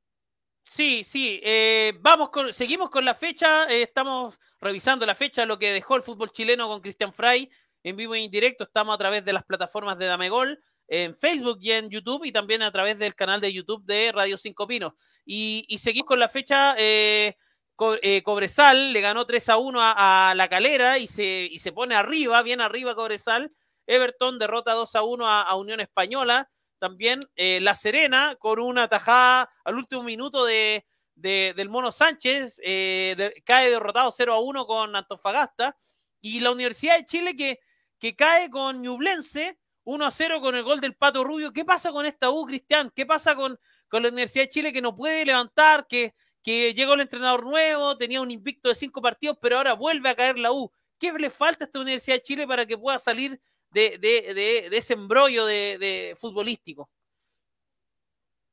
Sí, 0.63 1.03
sí. 1.03 1.39
Eh, 1.43 1.93
vamos 1.99 2.29
con, 2.29 2.53
seguimos 2.53 2.91
con 2.91 3.03
la 3.03 3.15
fecha. 3.15 3.67
Eh, 3.67 3.81
estamos 3.81 4.39
revisando 4.59 5.07
la 5.07 5.15
fecha, 5.15 5.43
lo 5.43 5.57
que 5.57 5.73
dejó 5.73 5.95
el 5.95 6.03
fútbol 6.03 6.29
chileno 6.31 6.67
con 6.67 6.81
Cristian 6.81 7.11
Fray 7.11 7.49
en 7.81 7.95
vivo 7.95 8.13
e 8.13 8.19
indirecto. 8.19 8.63
Estamos 8.63 8.93
a 8.93 8.97
través 8.99 9.25
de 9.25 9.33
las 9.33 9.43
plataformas 9.43 9.97
de 9.97 10.05
Damegol, 10.05 10.63
en 10.88 11.15
Facebook 11.17 11.57
y 11.61 11.71
en 11.71 11.89
YouTube, 11.89 12.25
y 12.25 12.31
también 12.31 12.61
a 12.61 12.71
través 12.71 12.99
del 12.99 13.15
canal 13.15 13.41
de 13.41 13.51
YouTube 13.51 13.83
de 13.85 14.11
Radio 14.11 14.38
Cinco 14.38 14.67
Pinos. 14.67 14.93
Y, 15.25 15.65
y 15.67 15.79
seguimos 15.79 16.07
con 16.07 16.19
la 16.19 16.29
fecha. 16.29 16.75
Eh, 16.77 17.35
Cobresal 17.75 18.93
le 18.93 19.01
ganó 19.01 19.25
3 19.25 19.49
a 19.49 19.57
1 19.57 19.79
a, 19.81 20.33
La 20.35 20.47
Calera 20.47 20.99
y 20.99 21.07
se, 21.07 21.49
y 21.51 21.57
se 21.57 21.71
pone 21.71 21.95
arriba, 21.95 22.43
bien 22.43 22.61
arriba 22.61 22.93
Cobresal. 22.93 23.51
Everton 23.88 24.38
derrota 24.38 24.73
2 24.73 24.95
a 24.95 25.01
1 25.01 25.27
a 25.27 25.55
Unión 25.55 25.79
Española 25.79 26.51
también 26.79 27.21
eh, 27.35 27.59
La 27.61 27.75
Serena 27.75 28.35
con 28.39 28.59
una 28.59 28.88
tajada 28.88 29.49
al 29.63 29.75
último 29.75 30.03
minuto 30.03 30.45
de, 30.45 30.85
del 31.15 31.69
Mono 31.69 31.91
Sánchez, 31.91 32.59
eh, 32.63 33.33
cae 33.45 33.69
derrotado 33.69 34.11
0 34.11 34.33
a 34.33 34.39
1 34.39 34.65
con 34.65 34.95
Antofagasta, 34.95 35.77
y 36.21 36.39
la 36.39 36.51
Universidad 36.51 36.97
de 36.97 37.05
Chile 37.05 37.35
que, 37.35 37.59
que 37.99 38.15
cae 38.15 38.49
con 38.49 38.81
Ñublense 38.81 39.59
1 39.83 40.05
a 40.05 40.11
0 40.11 40.41
con 40.41 40.55
el 40.55 40.63
gol 40.63 40.81
del 40.81 40.95
Pato 40.95 41.23
Rubio. 41.23 41.53
¿Qué 41.53 41.63
pasa 41.63 41.91
con 41.91 42.05
esta 42.05 42.31
U, 42.31 42.45
Cristian? 42.45 42.91
¿Qué 42.95 43.05
pasa 43.05 43.35
con, 43.35 43.59
con 43.88 44.03
la 44.03 44.09
Universidad 44.09 44.45
de 44.45 44.49
Chile 44.49 44.73
que 44.73 44.81
no 44.81 44.95
puede 44.95 45.23
levantar, 45.23 45.85
que, 45.88 46.15
que 46.41 46.73
llegó 46.73 46.95
el 46.95 47.01
entrenador 47.01 47.45
nuevo, 47.45 47.95
tenía 47.97 48.21
un 48.21 48.31
invicto 48.31 48.69
de 48.69 48.75
cinco 48.75 49.01
partidos, 49.01 49.38
pero 49.39 49.57
ahora 49.57 49.73
vuelve 49.73 50.09
a 50.09 50.15
caer 50.15 50.38
la 50.39 50.51
U? 50.51 50.71
¿Qué 50.97 51.11
le 51.13 51.29
falta 51.29 51.65
a 51.65 51.67
esta 51.67 51.79
Universidad 51.79 52.15
de 52.17 52.21
Chile 52.23 52.47
para 52.47 52.65
que 52.65 52.77
pueda 52.77 52.97
salir 52.97 53.39
de, 53.75 54.69
ese 54.71 54.93
embrollo 54.93 55.45
de, 55.45 56.15
futbolístico. 56.17 56.89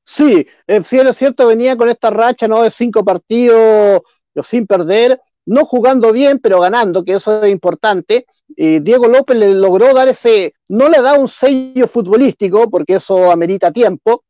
Sí, 0.05 0.47
eh, 0.67 0.83
sí, 0.85 0.99
es 0.99 1.17
cierto, 1.17 1.47
venía 1.47 1.77
con 1.77 1.89
esta 1.89 2.11
racha 2.11 2.49
¿no? 2.49 2.63
de 2.63 2.71
cinco 2.71 3.05
partidos 3.05 4.03
sin 4.43 4.67
perder, 4.67 5.21
no 5.47 5.65
jugando 5.65 6.13
bien, 6.13 6.41
pero 6.41 6.61
ganando, 6.61 7.05
que 7.05 7.15
eso 7.15 7.43
es 7.45 7.53
importante. 7.53 8.27
Diego 8.49 9.07
López 9.07 9.37
le 9.37 9.55
logró 9.55 9.95
dar 9.95 10.09
ese, 10.09 10.55
no 10.69 10.89
le 10.89 11.01
da 11.01 11.15
un 11.15 11.29
sello 11.29 11.87
futbolístico, 11.87 12.69
porque 12.69 12.95
eso 12.95 13.31
amerita 13.31 13.71
tiempo, 13.71 14.25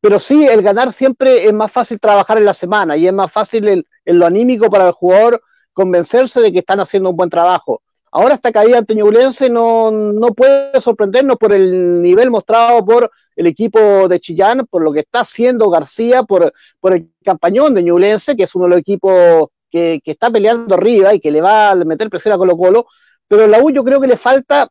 pero 0.00 0.18
sí, 0.18 0.46
el 0.46 0.62
ganar 0.62 0.92
siempre 0.92 1.46
es 1.46 1.52
más 1.52 1.72
fácil 1.72 1.98
trabajar 1.98 2.38
en 2.38 2.44
la 2.44 2.54
semana 2.54 2.96
y 2.96 3.06
es 3.06 3.12
más 3.12 3.32
fácil 3.32 3.66
en 3.68 3.84
lo 4.04 4.26
anímico 4.26 4.70
para 4.70 4.86
el 4.86 4.92
jugador 4.92 5.42
convencerse 5.72 6.40
de 6.40 6.52
que 6.52 6.60
están 6.60 6.80
haciendo 6.80 7.10
un 7.10 7.16
buen 7.16 7.28
trabajo. 7.28 7.82
Ahora 8.16 8.36
esta 8.36 8.50
caída 8.50 8.78
ante 8.78 8.94
Ñublense 8.94 9.50
no, 9.50 9.90
no 9.90 10.32
puede 10.32 10.80
sorprendernos 10.80 11.36
por 11.36 11.52
el 11.52 12.00
nivel 12.00 12.30
mostrado 12.30 12.82
por 12.82 13.10
el 13.36 13.46
equipo 13.46 14.08
de 14.08 14.18
Chillán, 14.20 14.66
por 14.70 14.82
lo 14.82 14.90
que 14.90 15.00
está 15.00 15.20
haciendo 15.20 15.68
García, 15.68 16.22
por, 16.22 16.50
por 16.80 16.94
el 16.94 17.10
campañón 17.22 17.74
de 17.74 17.82
Ñublense, 17.82 18.34
que 18.34 18.44
es 18.44 18.54
uno 18.54 18.64
de 18.64 18.70
los 18.70 18.78
equipos 18.78 19.48
que, 19.70 20.00
está 20.02 20.30
peleando 20.30 20.76
arriba 20.76 21.12
y 21.12 21.20
que 21.20 21.30
le 21.30 21.42
va 21.42 21.72
a 21.72 21.74
meter 21.74 22.08
presión 22.08 22.32
a 22.32 22.38
Colo 22.38 22.56
Colo, 22.56 22.86
pero 23.28 23.44
en 23.44 23.50
la 23.50 23.62
U 23.62 23.70
yo 23.70 23.84
creo 23.84 24.00
que 24.00 24.06
le 24.06 24.16
falta, 24.16 24.70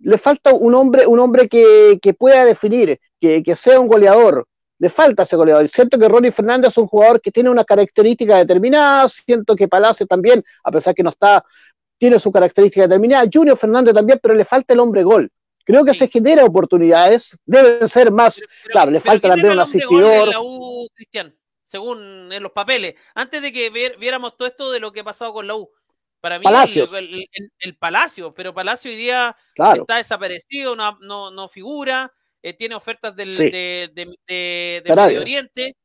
le 0.00 0.18
falta 0.18 0.52
un 0.52 0.74
hombre, 0.74 1.06
un 1.06 1.20
hombre 1.20 1.48
que, 1.48 2.16
pueda 2.18 2.44
definir, 2.44 2.98
que, 3.20 3.44
que, 3.44 3.54
sea 3.54 3.78
un 3.78 3.86
goleador. 3.86 4.44
Le 4.80 4.90
falta 4.90 5.22
ese 5.22 5.36
goleador. 5.36 5.68
Siento 5.68 5.96
que 5.96 6.08
Ronnie 6.08 6.32
Fernández 6.32 6.70
es 6.70 6.78
un 6.78 6.88
jugador 6.88 7.20
que 7.20 7.30
tiene 7.30 7.48
una 7.48 7.62
característica 7.62 8.38
determinada. 8.38 9.08
Siento 9.08 9.54
que 9.54 9.68
Palacio 9.68 10.08
también, 10.08 10.42
a 10.64 10.72
pesar 10.72 10.92
que 10.92 11.04
no 11.04 11.10
está 11.10 11.44
tiene 12.02 12.18
su 12.18 12.32
característica 12.32 12.82
determinada. 12.82 13.30
Junior 13.32 13.56
Fernández 13.56 13.94
también, 13.94 14.18
pero 14.20 14.34
le 14.34 14.44
falta 14.44 14.74
el 14.74 14.80
hombre 14.80 15.04
gol. 15.04 15.30
Creo 15.64 15.84
que 15.84 15.94
se 15.94 16.08
genera 16.08 16.44
oportunidades, 16.44 17.38
deben 17.46 17.86
ser 17.86 18.10
más, 18.10 18.42
claro, 18.72 18.90
le 18.90 18.98
falta 18.98 19.28
también 19.28 19.52
un 19.52 19.60
asistidor. 19.60 20.26
la 20.26 20.40
U, 20.40 20.88
Cristian, 20.96 21.32
según 21.64 22.32
en 22.32 22.42
los 22.42 22.50
papeles, 22.50 22.96
antes 23.14 23.40
de 23.40 23.52
que 23.52 23.70
viéramos 24.00 24.36
todo 24.36 24.48
esto 24.48 24.72
de 24.72 24.80
lo 24.80 24.90
que 24.90 24.98
ha 24.98 25.04
pasado 25.04 25.32
con 25.32 25.46
la 25.46 25.54
U. 25.54 25.70
Para 26.20 26.40
mí, 26.40 26.44
El, 27.60 27.76
Palacio, 27.76 28.34
pero 28.34 28.52
Palacio 28.52 28.90
hoy 28.90 28.96
día 28.96 29.36
está 29.54 29.98
desaparecido, 29.98 30.74
no, 30.74 30.98
no, 31.30 31.48
figura, 31.48 32.12
eh, 32.42 32.52
tiene 32.52 32.74
ofertas 32.74 33.14
del, 33.14 33.36
de, 33.36 33.92
de, 33.94 34.82
Medio 34.92 35.20
Oriente. 35.20 35.76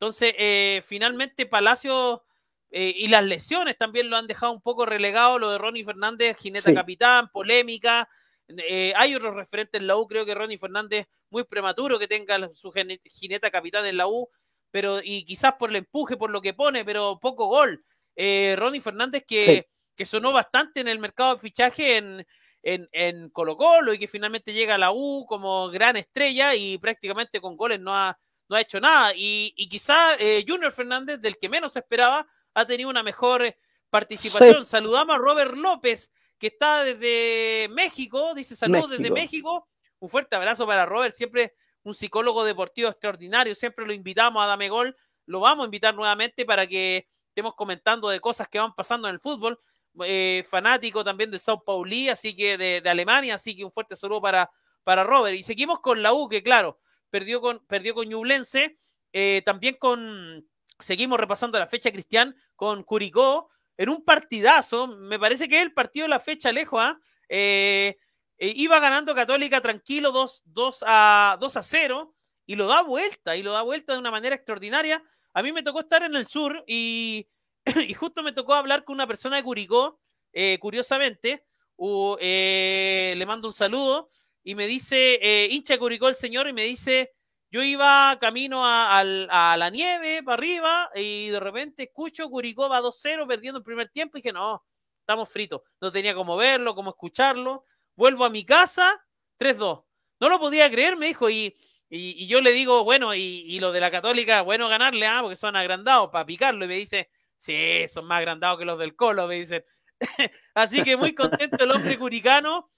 Entonces, 0.00 0.32
eh, 0.38 0.80
finalmente 0.86 1.44
Palacio 1.44 2.22
eh, 2.70 2.92
y 2.96 3.08
las 3.08 3.24
lesiones 3.24 3.76
también 3.76 4.10
lo 4.10 4.16
han 4.16 4.26
dejado 4.26 4.52
un 4.52 4.60
poco 4.60 4.86
relegado, 4.86 5.38
lo 5.38 5.50
de 5.50 5.58
Ronnie 5.58 5.84
Fernández, 5.84 6.36
jineta 6.38 6.74
capitán, 6.74 7.30
polémica. 7.30 8.08
Eh, 8.48 8.92
hay 8.96 9.14
otros 9.14 9.34
referentes 9.34 9.80
en 9.80 9.86
la 9.86 9.96
U, 9.96 10.06
creo 10.06 10.24
que 10.24 10.34
Ronnie 10.34 10.58
Fernández, 10.58 11.06
muy 11.30 11.44
prematuro 11.44 11.98
que 11.98 12.08
tenga 12.08 12.48
su 12.54 12.72
jineta 12.72 13.50
capitán 13.50 13.86
en 13.86 13.96
la 13.96 14.08
U, 14.08 14.28
pero 14.70 15.00
y 15.02 15.24
quizás 15.24 15.54
por 15.54 15.70
el 15.70 15.76
empuje, 15.76 16.16
por 16.16 16.30
lo 16.30 16.40
que 16.40 16.54
pone, 16.54 16.84
pero 16.84 17.18
poco 17.20 17.46
gol. 17.46 17.84
Eh, 18.14 18.54
Ronnie 18.58 18.80
Fernández 18.80 19.24
que, 19.26 19.68
que 19.94 20.06
sonó 20.06 20.32
bastante 20.32 20.80
en 20.80 20.88
el 20.88 20.98
mercado 20.98 21.34
de 21.34 21.40
fichaje 21.40 21.96
en, 21.98 22.26
en, 22.62 22.88
en, 22.92 23.30
Colo 23.30 23.56
Colo 23.56 23.92
y 23.92 23.98
que 23.98 24.08
finalmente 24.08 24.52
llega 24.52 24.74
a 24.74 24.78
la 24.78 24.92
U 24.92 25.24
como 25.28 25.68
gran 25.68 25.96
estrella 25.96 26.54
y 26.54 26.78
prácticamente 26.78 27.40
con 27.40 27.56
goles 27.56 27.80
no 27.80 27.94
ha, 27.94 28.18
no 28.48 28.56
ha 28.56 28.60
hecho 28.60 28.80
nada. 28.80 29.12
Y, 29.14 29.54
y 29.56 29.68
quizá 29.68 30.14
eh, 30.18 30.44
Junior 30.46 30.72
Fernández, 30.72 31.20
del 31.20 31.38
que 31.38 31.48
menos 31.48 31.76
esperaba, 31.76 32.26
ha 32.56 32.66
tenido 32.66 32.88
una 32.88 33.02
mejor 33.02 33.44
eh, 33.44 33.58
participación. 33.90 34.64
Saludamos 34.64 35.14
a 35.14 35.18
Robert 35.18 35.52
López, 35.52 36.10
que 36.38 36.46
está 36.48 36.84
desde 36.84 37.68
México, 37.68 38.34
dice 38.34 38.56
saludos 38.56 38.90
desde 38.90 39.10
México. 39.10 39.68
Un 39.98 40.08
fuerte 40.08 40.36
abrazo 40.36 40.66
para 40.66 40.86
Robert, 40.86 41.14
siempre 41.14 41.54
un 41.82 41.94
psicólogo 41.94 42.44
deportivo 42.44 42.88
extraordinario, 42.88 43.54
siempre 43.54 43.86
lo 43.86 43.92
invitamos 43.92 44.42
a 44.42 44.46
Dame 44.46 44.70
Gol, 44.70 44.96
lo 45.26 45.40
vamos 45.40 45.64
a 45.64 45.66
invitar 45.66 45.94
nuevamente 45.94 46.46
para 46.46 46.66
que 46.66 47.06
estemos 47.28 47.54
comentando 47.54 48.08
de 48.08 48.20
cosas 48.20 48.48
que 48.48 48.58
van 48.58 48.74
pasando 48.74 49.06
en 49.06 49.14
el 49.14 49.20
fútbol. 49.20 49.60
Eh, 50.04 50.44
fanático 50.48 51.02
también 51.04 51.30
de 51.30 51.38
Sao 51.38 51.62
Pauli, 51.62 52.08
así 52.08 52.36
que 52.36 52.58
de, 52.58 52.88
Alemania, 52.88 53.34
así 53.34 53.56
que 53.56 53.64
un 53.64 53.72
fuerte 53.72 53.96
saludo 53.96 54.22
para, 54.22 54.50
para 54.82 55.04
Robert. 55.04 55.36
Y 55.36 55.42
seguimos 55.42 55.80
con 55.80 56.02
la 56.02 56.12
U, 56.12 56.28
que 56.28 56.42
claro, 56.42 56.78
perdió 57.10 57.40
con, 57.40 57.64
perdió 57.66 57.94
con 57.94 58.08
Ñublense, 58.08 58.78
eh, 59.12 59.42
también 59.46 59.76
con, 59.78 60.46
seguimos 60.78 61.18
repasando 61.18 61.58
la 61.58 61.66
fecha, 61.66 61.90
Cristian, 61.90 62.36
con 62.56 62.82
Curicó, 62.82 63.50
en 63.76 63.90
un 63.90 64.04
partidazo, 64.04 64.86
me 64.86 65.18
parece 65.18 65.48
que 65.48 65.60
el 65.60 65.72
partido 65.72 66.04
de 66.04 66.10
la 66.10 66.20
fecha 66.20 66.50
lejos, 66.50 66.80
¿ah? 66.82 66.98
eh, 67.28 67.98
eh, 68.38 68.52
iba 68.56 68.80
ganando 68.80 69.14
Católica 69.14 69.60
tranquilo 69.60 70.12
2, 70.12 70.42
2, 70.46 70.84
a, 70.86 71.36
2 71.40 71.56
a 71.56 71.62
0 71.62 72.14
y 72.46 72.56
lo 72.56 72.66
da 72.66 72.82
vuelta, 72.82 73.36
y 73.36 73.42
lo 73.42 73.52
da 73.52 73.62
vuelta 73.62 73.92
de 73.92 73.98
una 73.98 74.10
manera 74.10 74.34
extraordinaria. 74.34 75.02
A 75.34 75.42
mí 75.42 75.52
me 75.52 75.62
tocó 75.62 75.80
estar 75.80 76.02
en 76.02 76.16
el 76.16 76.26
sur 76.26 76.64
y, 76.66 77.28
y 77.88 77.92
justo 77.94 78.22
me 78.22 78.32
tocó 78.32 78.54
hablar 78.54 78.84
con 78.84 78.94
una 78.94 79.06
persona 79.06 79.36
de 79.36 79.42
Curicó, 79.42 80.00
eh, 80.32 80.58
curiosamente, 80.58 81.44
le 81.78 83.24
mando 83.26 83.48
un 83.48 83.54
saludo 83.54 84.08
y 84.42 84.54
me 84.54 84.66
dice, 84.66 85.48
hincha 85.50 85.74
de 85.74 85.78
Curicó 85.78 86.08
el 86.08 86.14
señor, 86.14 86.48
y 86.48 86.52
me 86.54 86.62
dice, 86.62 87.15
yo 87.50 87.62
iba 87.62 88.16
camino 88.20 88.62
a, 88.64 89.04
la 89.04 89.70
nieve, 89.70 90.22
para 90.22 90.34
arriba, 90.34 90.90
y 90.94 91.28
de 91.28 91.40
repente 91.40 91.84
escucho 91.84 92.28
Curicó 92.28 92.68
va 92.68 92.80
2-0 92.80 93.26
perdiendo 93.26 93.58
el 93.58 93.64
primer 93.64 93.88
tiempo 93.90 94.18
y 94.18 94.20
dije, 94.20 94.32
no, 94.32 94.64
estamos 95.00 95.28
fritos. 95.28 95.62
No 95.80 95.92
tenía 95.92 96.14
cómo 96.14 96.36
verlo, 96.36 96.74
cómo 96.74 96.90
escucharlo. 96.90 97.64
Vuelvo 97.94 98.24
a 98.24 98.30
mi 98.30 98.44
casa, 98.44 99.00
3-2. 99.38 99.84
No 100.18 100.28
lo 100.28 100.40
podía 100.40 100.70
creer, 100.70 100.96
me 100.96 101.06
dijo, 101.06 101.30
y, 101.30 101.56
y, 101.88 102.26
yo 102.26 102.40
le 102.40 102.52
digo, 102.52 102.82
bueno, 102.84 103.14
y, 103.14 103.58
los 103.60 103.72
de 103.72 103.80
la 103.80 103.90
Católica, 103.90 104.42
bueno 104.42 104.68
ganarle, 104.68 105.06
¿ah? 105.06 105.20
porque 105.22 105.36
son 105.36 105.54
agrandados 105.56 106.10
para 106.10 106.26
picarlo. 106.26 106.64
Y 106.64 106.68
me 106.68 106.76
dice, 106.76 107.10
sí, 107.36 107.86
son 107.88 108.06
más 108.06 108.18
agrandados 108.18 108.58
que 108.58 108.64
los 108.64 108.78
del 108.78 108.96
Colo, 108.96 109.26
me 109.28 109.36
dicen. 109.36 109.64
Así 110.54 110.82
que 110.82 110.96
muy 110.96 111.14
contento 111.14 111.64
el 111.64 111.70
hombre 111.70 111.96
curicano 111.98 112.70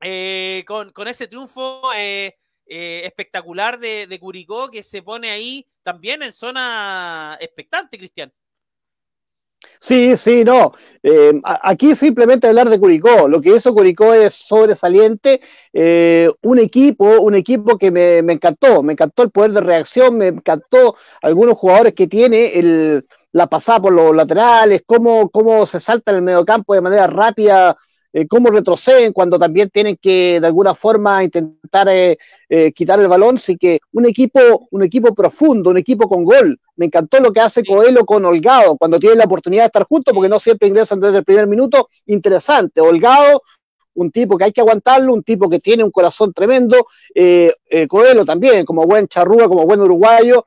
eh, 0.00 0.64
con, 0.66 0.92
con, 0.92 1.08
ese 1.08 1.26
triunfo. 1.26 1.90
Eh, 1.96 2.38
eh, 2.66 3.02
espectacular 3.04 3.78
de, 3.78 4.06
de, 4.06 4.18
Curicó 4.18 4.70
que 4.70 4.82
se 4.82 5.02
pone 5.02 5.30
ahí 5.30 5.66
también 5.82 6.22
en 6.22 6.32
zona 6.32 7.36
expectante, 7.40 7.98
Cristian. 7.98 8.32
Sí, 9.80 10.16
sí, 10.16 10.44
no. 10.44 10.72
Eh, 11.02 11.32
aquí 11.44 11.94
simplemente 11.94 12.46
hablar 12.46 12.68
de 12.70 12.78
Curicó. 12.78 13.28
Lo 13.28 13.40
que 13.40 13.54
hizo 13.56 13.74
Curicó 13.74 14.14
es 14.14 14.34
sobresaliente. 14.34 15.40
Eh, 15.72 16.30
un 16.42 16.58
equipo, 16.58 17.20
un 17.20 17.34
equipo 17.34 17.78
que 17.78 17.90
me, 17.90 18.18
encantó. 18.18 18.82
Me 18.82 18.92
encantó 18.92 19.22
el 19.22 19.30
poder 19.30 19.52
de 19.52 19.60
reacción, 19.60 20.16
me 20.18 20.28
encantó 20.28 20.96
algunos 21.22 21.56
jugadores 21.56 21.94
que 21.94 22.06
tiene, 22.06 22.58
el, 22.58 23.06
la 23.32 23.46
pasada 23.48 23.80
por 23.82 23.92
los 23.92 24.14
laterales, 24.14 24.82
cómo, 24.86 25.30
cómo 25.30 25.66
se 25.66 25.80
salta 25.80 26.12
en 26.12 26.18
el 26.18 26.22
mediocampo 26.22 26.74
de 26.74 26.80
manera 26.80 27.06
rápida 27.06 27.76
eh, 28.16 28.28
cómo 28.28 28.48
retroceden 28.48 29.12
cuando 29.12 29.40
también 29.40 29.70
tienen 29.70 29.98
que 30.00 30.38
de 30.40 30.46
alguna 30.46 30.72
forma 30.76 31.24
intentar 31.24 31.88
eh, 31.88 32.16
eh, 32.48 32.70
quitar 32.70 33.00
el 33.00 33.08
balón, 33.08 33.34
así 33.34 33.56
que 33.56 33.80
un 33.90 34.06
equipo, 34.06 34.68
un 34.70 34.84
equipo 34.84 35.12
profundo, 35.12 35.70
un 35.70 35.78
equipo 35.78 36.08
con 36.08 36.22
gol. 36.22 36.60
Me 36.76 36.86
encantó 36.86 37.18
lo 37.18 37.32
que 37.32 37.40
hace 37.40 37.64
Coelho 37.64 38.06
con 38.06 38.24
Holgado, 38.24 38.76
cuando 38.76 39.00
tiene 39.00 39.16
la 39.16 39.24
oportunidad 39.24 39.64
de 39.64 39.66
estar 39.66 39.82
juntos, 39.82 40.14
porque 40.14 40.28
no 40.28 40.38
siempre 40.38 40.68
ingresan 40.68 41.00
desde 41.00 41.18
el 41.18 41.24
primer 41.24 41.48
minuto, 41.48 41.88
interesante. 42.06 42.80
Holgado, 42.80 43.42
un 43.94 44.12
tipo 44.12 44.38
que 44.38 44.44
hay 44.44 44.52
que 44.52 44.60
aguantarlo, 44.60 45.12
un 45.12 45.24
tipo 45.24 45.50
que 45.50 45.58
tiene 45.58 45.82
un 45.82 45.90
corazón 45.90 46.32
tremendo, 46.32 46.86
Coelho 47.88 48.24
también, 48.24 48.64
como 48.64 48.86
buen 48.86 49.08
charrúa, 49.08 49.48
como 49.48 49.66
buen 49.66 49.80
uruguayo, 49.80 50.46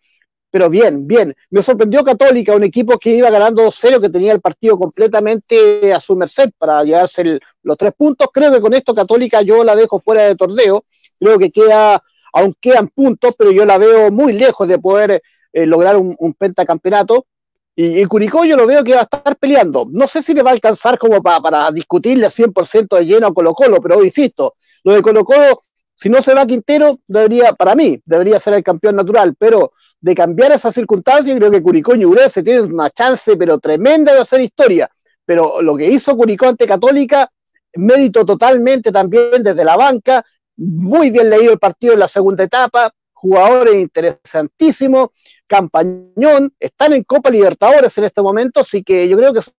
pero 0.58 0.72
bien, 0.72 1.06
bien. 1.06 1.36
Me 1.52 1.62
sorprendió 1.62 2.04
Católica, 2.04 2.56
un 2.56 2.64
equipo 2.64 2.98
que 2.98 3.12
iba 3.12 3.30
ganando 3.30 3.64
2-0, 3.68 4.02
que 4.02 4.10
tenía 4.10 4.34
el 4.34 4.42
partido 4.42 4.76
completamente 4.76 5.94
a 5.94 6.00
su 6.00 6.16
merced 6.16 6.50
para 6.58 6.84
llevarse 6.84 7.38
los 7.62 7.78
tres 7.78 7.94
puntos. 7.96 8.30
Creo 8.34 8.52
que 8.52 8.60
con 8.60 8.74
esto 8.74 8.96
Católica 8.96 9.44
yo 9.44 9.64
la 9.64 9.76
dejo 9.76 10.00
fuera 10.00 10.24
de 10.24 10.36
torneo. 10.36 10.84
Creo 11.20 11.38
que 11.38 11.52
queda, 11.52 12.02
aún 12.34 12.56
quedan 12.60 12.88
puntos, 12.88 13.36
pero 13.38 13.52
yo 13.52 13.66
la 13.66 13.78
veo 13.78 14.10
muy 14.10 14.34
lejos 14.34 14.68
de 14.68 14.80
poder 14.80 15.22
eh, 15.54 15.66
lograr 15.68 15.96
un, 15.96 16.34
pentacampeonato. 16.34 17.28
Y, 17.76 18.04
Curicó 18.06 18.44
yo 18.44 18.58
lo 18.58 18.66
veo 18.66 18.84
que 18.84 18.96
va 18.96 19.02
a 19.02 19.04
estar 19.04 19.36
peleando. 19.36 19.86
No 19.92 20.08
sé 20.08 20.24
si 20.24 20.34
le 20.34 20.42
va 20.42 20.50
a 20.50 20.54
alcanzar 20.54 20.98
como 20.98 21.22
para 21.22 21.70
discutirle 21.70 22.32
100% 22.32 22.98
de 22.98 23.06
lleno 23.06 23.28
a 23.28 23.34
Colo 23.36 23.54
Colo, 23.54 23.80
pero 23.80 24.04
insisto, 24.04 24.56
lo 24.86 24.94
de 24.94 25.04
Colo 25.04 25.24
Colo, 25.24 25.60
si 25.98 26.10
no 26.10 26.22
se 26.22 26.36
va 26.36 26.46
Quintero, 26.46 27.00
debería, 27.08 27.54
para 27.54 27.74
mí, 27.74 28.00
debería 28.06 28.40
ser 28.40 28.54
el 28.54 28.64
campeón 28.64 28.96
natural, 28.96 29.34
pero 29.38 29.74
de 30.00 30.14
cambiar 30.14 30.52
esa 30.52 30.72
circunstancia, 30.72 31.36
creo 31.36 31.50
que 31.50 31.64
Curicó 31.64 31.96
y 31.96 32.06
se 32.30 32.44
tienen 32.44 32.72
una 32.72 32.92
chance, 32.92 33.36
pero 33.36 33.58
tremenda 33.58 34.14
de 34.14 34.20
hacer 34.20 34.42
historia. 34.42 34.88
Pero 35.26 35.60
lo 35.60 35.76
que 35.76 35.88
hizo 35.88 36.16
Curicó 36.16 36.50
ante 36.50 36.68
Católica, 36.68 37.32
mérito 37.74 38.24
totalmente 38.24 38.92
también 38.92 39.42
desde 39.42 39.66
la 39.66 39.76
banca, 39.76 40.24
muy 40.56 41.10
bien 41.10 41.32
leído 41.32 41.54
el 41.54 41.60
partido 41.60 41.94
en 41.94 42.00
la 42.00 42.08
segunda 42.08 42.44
etapa, 42.44 42.92
jugadores 43.14 43.74
interesantísimos, 43.74 45.10
campañón, 45.48 46.54
están 46.60 46.94
en 46.94 47.04
Copa 47.06 47.32
Libertadores 47.32 47.98
en 47.98 48.04
este 48.04 48.22
momento, 48.22 48.60
así 48.60 48.84
que 48.84 49.10
yo 49.10 49.18
creo 49.18 49.34
que 49.34 49.40
es 49.40 49.52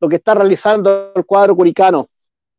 lo 0.00 0.08
que 0.10 0.16
está 0.16 0.34
realizando 0.34 1.12
el 1.14 1.24
cuadro 1.24 1.56
curicano. 1.56 2.06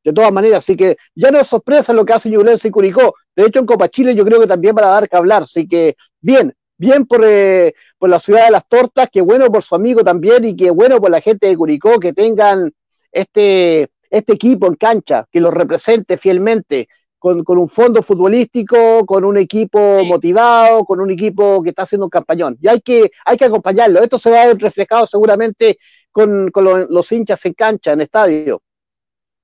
De 0.03 0.13
todas 0.13 0.31
maneras, 0.31 0.59
así 0.59 0.75
que 0.75 0.97
ya 1.15 1.31
no 1.31 1.39
es 1.39 1.47
sorpresa 1.47 1.93
lo 1.93 2.05
que 2.05 2.13
hace 2.13 2.29
Ñublense 2.29 2.67
y 2.67 2.71
Curicó. 2.71 3.15
De 3.35 3.45
hecho, 3.45 3.59
en 3.59 3.65
Copa 3.65 3.89
Chile 3.89 4.15
yo 4.15 4.25
creo 4.25 4.39
que 4.39 4.47
también 4.47 4.75
van 4.75 4.85
a 4.85 4.89
dar 4.89 5.07
que 5.07 5.15
hablar. 5.15 5.43
Así 5.43 5.67
que, 5.67 5.95
bien, 6.19 6.53
bien 6.77 7.05
por, 7.05 7.21
eh, 7.23 7.73
por 7.97 8.09
la 8.09 8.19
ciudad 8.19 8.45
de 8.45 8.51
las 8.51 8.67
tortas, 8.67 9.09
que 9.11 9.21
bueno 9.21 9.51
por 9.51 9.63
su 9.63 9.75
amigo 9.75 10.03
también 10.03 10.43
y 10.43 10.55
que 10.55 10.69
bueno 10.71 10.99
por 10.99 11.11
la 11.11 11.21
gente 11.21 11.47
de 11.47 11.55
Curicó 11.55 11.99
que 11.99 12.13
tengan 12.13 12.71
este, 13.11 13.89
este 14.09 14.33
equipo 14.33 14.67
en 14.67 14.75
cancha, 14.75 15.25
que 15.31 15.39
lo 15.39 15.51
represente 15.51 16.17
fielmente, 16.17 16.87
con, 17.23 17.57
un 17.57 17.69
fondo 17.69 18.03
futbolístico, 18.03 19.05
con 19.05 19.23
un 19.23 19.37
equipo 19.37 20.03
motivado, 20.03 20.83
con 20.83 20.99
un 20.99 21.09
equipo 21.09 21.63
que 21.63 21.69
está 21.69 21.83
haciendo 21.83 22.05
un 22.05 22.09
campañón. 22.09 22.57
Y 22.61 22.67
hay 22.67 22.81
que, 22.81 23.11
hay 23.23 23.37
que 23.37 23.45
acompañarlo. 23.45 24.01
Esto 24.01 24.19
se 24.19 24.29
va 24.29 24.41
a 24.41 24.47
ver 24.47 24.57
reflejado 24.57 25.07
seguramente 25.07 25.77
con, 26.11 26.51
los 26.53 27.11
hinchas 27.13 27.45
en 27.45 27.53
cancha, 27.53 27.93
en 27.93 28.01
estadio. 28.01 28.61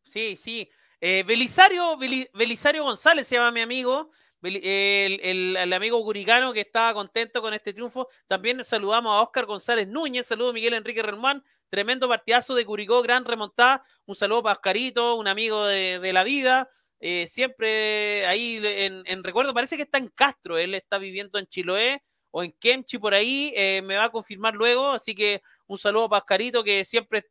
Sí, 0.10 0.36
sí. 0.36 0.70
Eh, 1.00 1.24
Belisario, 1.26 1.98
Belisario 1.98 2.84
González 2.84 3.28
se 3.28 3.36
llama 3.36 3.52
mi 3.52 3.62
amigo 3.62 4.10
el, 4.42 5.74
amigo 5.74 6.02
Curicano 6.04 6.54
que 6.54 6.62
estaba 6.62 6.94
contento 6.94 7.42
con 7.42 7.54
este 7.54 7.74
triunfo. 7.74 8.08
También 8.28 8.64
saludamos 8.64 9.12
a 9.12 9.22
Oscar 9.22 9.46
González 9.46 9.88
Núñez, 9.88 10.26
saludo 10.26 10.50
a 10.50 10.54
Miguel 10.54 10.74
Enrique 10.74 11.02
Remán, 11.02 11.44
tremendo 11.70 12.08
partidazo 12.08 12.56
de 12.56 12.66
Curicó, 12.66 13.02
gran 13.02 13.26
remontada. 13.26 13.84
Un 14.06 14.16
saludo 14.16 14.44
para 14.44 14.54
Oscarito, 14.54 15.16
un 15.16 15.28
amigo 15.28 15.66
de, 15.66 16.14
la 16.14 16.24
vida. 16.24 16.70
Eh, 17.00 17.28
siempre 17.28 18.26
ahí 18.28 18.62
en, 18.64 19.24
recuerdo, 19.24 19.54
parece 19.54 19.78
que 19.78 19.84
está 19.84 19.98
en 19.98 20.10
Castro, 20.10 20.58
él 20.58 20.76
está 20.76 20.98
viviendo 20.98 21.40
en 21.40 21.48
Chiloé 21.48 22.04
o 22.32 22.44
en 22.44 22.52
Kemchi 22.52 22.98
por 22.98 23.14
ahí, 23.14 23.54
eh, 23.56 23.82
me 23.84 23.96
va 23.96 24.06
a 24.06 24.12
confirmar 24.12 24.54
luego, 24.54 24.92
así 24.92 25.16
que 25.16 25.42
un 25.66 25.78
saludo 25.78 26.10
para 26.10 26.20
Oscarito 26.20 26.64
que 26.64 26.84
siempre 26.86 27.26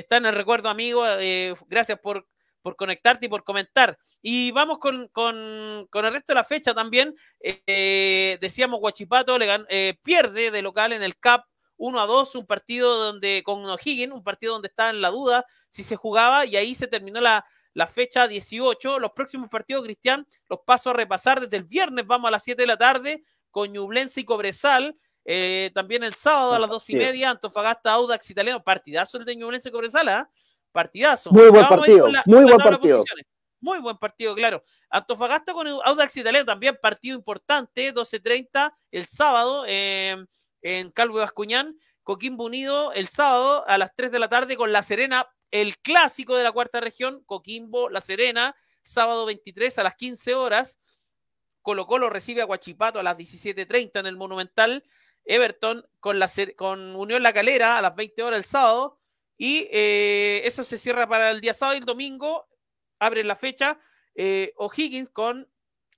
está 0.00 0.16
en 0.18 0.26
el 0.26 0.34
recuerdo 0.34 0.68
amigo, 0.68 1.06
eh, 1.06 1.54
gracias 1.68 1.98
por 2.00 2.26
por 2.64 2.76
conectarte 2.76 3.26
y 3.26 3.28
por 3.28 3.44
comentar. 3.44 3.98
Y 4.22 4.50
vamos 4.50 4.78
con, 4.78 5.08
con, 5.08 5.86
con 5.90 6.06
el 6.06 6.12
resto 6.14 6.32
de 6.32 6.36
la 6.36 6.44
fecha 6.44 6.72
también. 6.72 7.14
Eh, 7.38 8.38
decíamos, 8.40 8.80
Guachipato 8.80 9.38
le 9.38 9.66
eh, 9.68 9.98
pierde 10.02 10.50
de 10.50 10.62
local 10.62 10.94
en 10.94 11.02
el 11.02 11.18
CAP 11.18 11.44
1 11.76 12.00
a 12.00 12.06
2, 12.06 12.36
un 12.36 12.46
partido 12.46 12.96
donde 12.96 13.42
con 13.44 13.66
O'Higgins, 13.66 14.14
un 14.14 14.24
partido 14.24 14.54
donde 14.54 14.68
está 14.68 14.88
en 14.88 15.02
la 15.02 15.10
duda 15.10 15.44
si 15.68 15.82
se 15.82 15.96
jugaba 15.96 16.46
y 16.46 16.56
ahí 16.56 16.74
se 16.74 16.86
terminó 16.86 17.20
la, 17.20 17.44
la 17.74 17.86
fecha 17.86 18.26
18. 18.26 18.98
Los 18.98 19.12
próximos 19.12 19.50
partidos, 19.50 19.84
Cristian, 19.84 20.26
los 20.48 20.60
paso 20.64 20.88
a 20.88 20.94
repasar 20.94 21.42
desde 21.42 21.58
el 21.58 21.64
viernes, 21.64 22.06
vamos 22.06 22.28
a 22.28 22.30
las 22.30 22.44
7 22.44 22.62
de 22.62 22.66
la 22.66 22.78
tarde 22.78 23.24
con 23.50 23.70
Ñublense 23.70 24.22
y 24.22 24.24
Cobresal. 24.24 24.96
Eh, 25.24 25.70
también 25.74 26.04
el 26.04 26.14
sábado 26.14 26.54
a 26.54 26.58
las 26.58 26.68
dos 26.68 26.88
y 26.90 26.94
media, 26.94 27.30
Antofagasta, 27.30 27.92
Audax 27.92 28.30
Italiano, 28.30 28.62
partidazo 28.62 29.18
el 29.18 29.24
de 29.24 29.36
Ñublense 29.36 29.68
y 29.68 29.72
Cobresal, 29.72 30.08
¿ah? 30.08 30.30
Partidazo. 30.72 31.30
Muy 31.30 31.48
buen 31.50 31.66
partido, 31.66 32.08
muy 32.26 32.44
buen 32.44 32.58
partido. 32.58 33.04
Muy 33.60 33.78
buen 33.78 33.96
partido, 33.96 34.34
claro. 34.34 34.62
Antofagasta 34.90 35.54
con 35.54 35.66
Audax 35.66 36.16
Italiano 36.18 36.44
también, 36.44 36.78
partido 36.82 37.16
importante, 37.16 37.94
12.30 37.94 38.74
el 38.90 39.06
sábado 39.06 39.64
en 39.66 40.26
Calvo 40.92 41.18
de 41.18 41.24
Bascuñán. 41.24 41.74
Coquimbo 42.04 42.44
Unido 42.44 42.92
el 42.92 43.08
sábado 43.08 43.64
a 43.66 43.78
las 43.78 43.94
3 43.96 44.12
de 44.12 44.18
la 44.18 44.28
tarde 44.28 44.56
con 44.56 44.72
La 44.72 44.82
Serena, 44.82 45.26
el 45.50 45.78
clásico 45.78 46.36
de 46.36 46.44
la 46.44 46.52
cuarta 46.52 46.80
región, 46.80 47.24
Coquimbo, 47.24 47.88
La 47.88 48.02
Serena, 48.02 48.54
sábado 48.82 49.24
23 49.26 49.78
a 49.78 49.82
las 49.82 49.94
15 49.94 50.34
horas. 50.34 50.78
Colo 51.62 51.86
Colo 51.86 52.10
recibe 52.10 52.42
a 52.42 52.44
Guachipato 52.44 53.00
a 53.00 53.02
las 53.02 53.16
17.30 53.16 54.00
en 54.00 54.06
el 54.06 54.16
Monumental. 54.16 54.84
Everton 55.24 55.86
con, 56.00 56.18
la, 56.18 56.30
con 56.56 56.94
Unión 56.96 57.22
La 57.22 57.32
Calera 57.32 57.78
a 57.78 57.82
las 57.82 57.94
20 57.94 58.22
horas 58.22 58.38
el 58.38 58.44
sábado. 58.44 58.98
Y 59.36 59.68
eh, 59.72 60.42
eso 60.44 60.64
se 60.64 60.78
cierra 60.78 61.08
para 61.08 61.30
el 61.30 61.40
día 61.40 61.54
sábado 61.54 61.76
y 61.76 61.80
el 61.80 61.86
domingo. 61.86 62.46
Abre 62.98 63.24
la 63.24 63.36
fecha. 63.36 63.78
Eh, 64.14 64.52
O'Higgins 64.56 65.10
con 65.10 65.48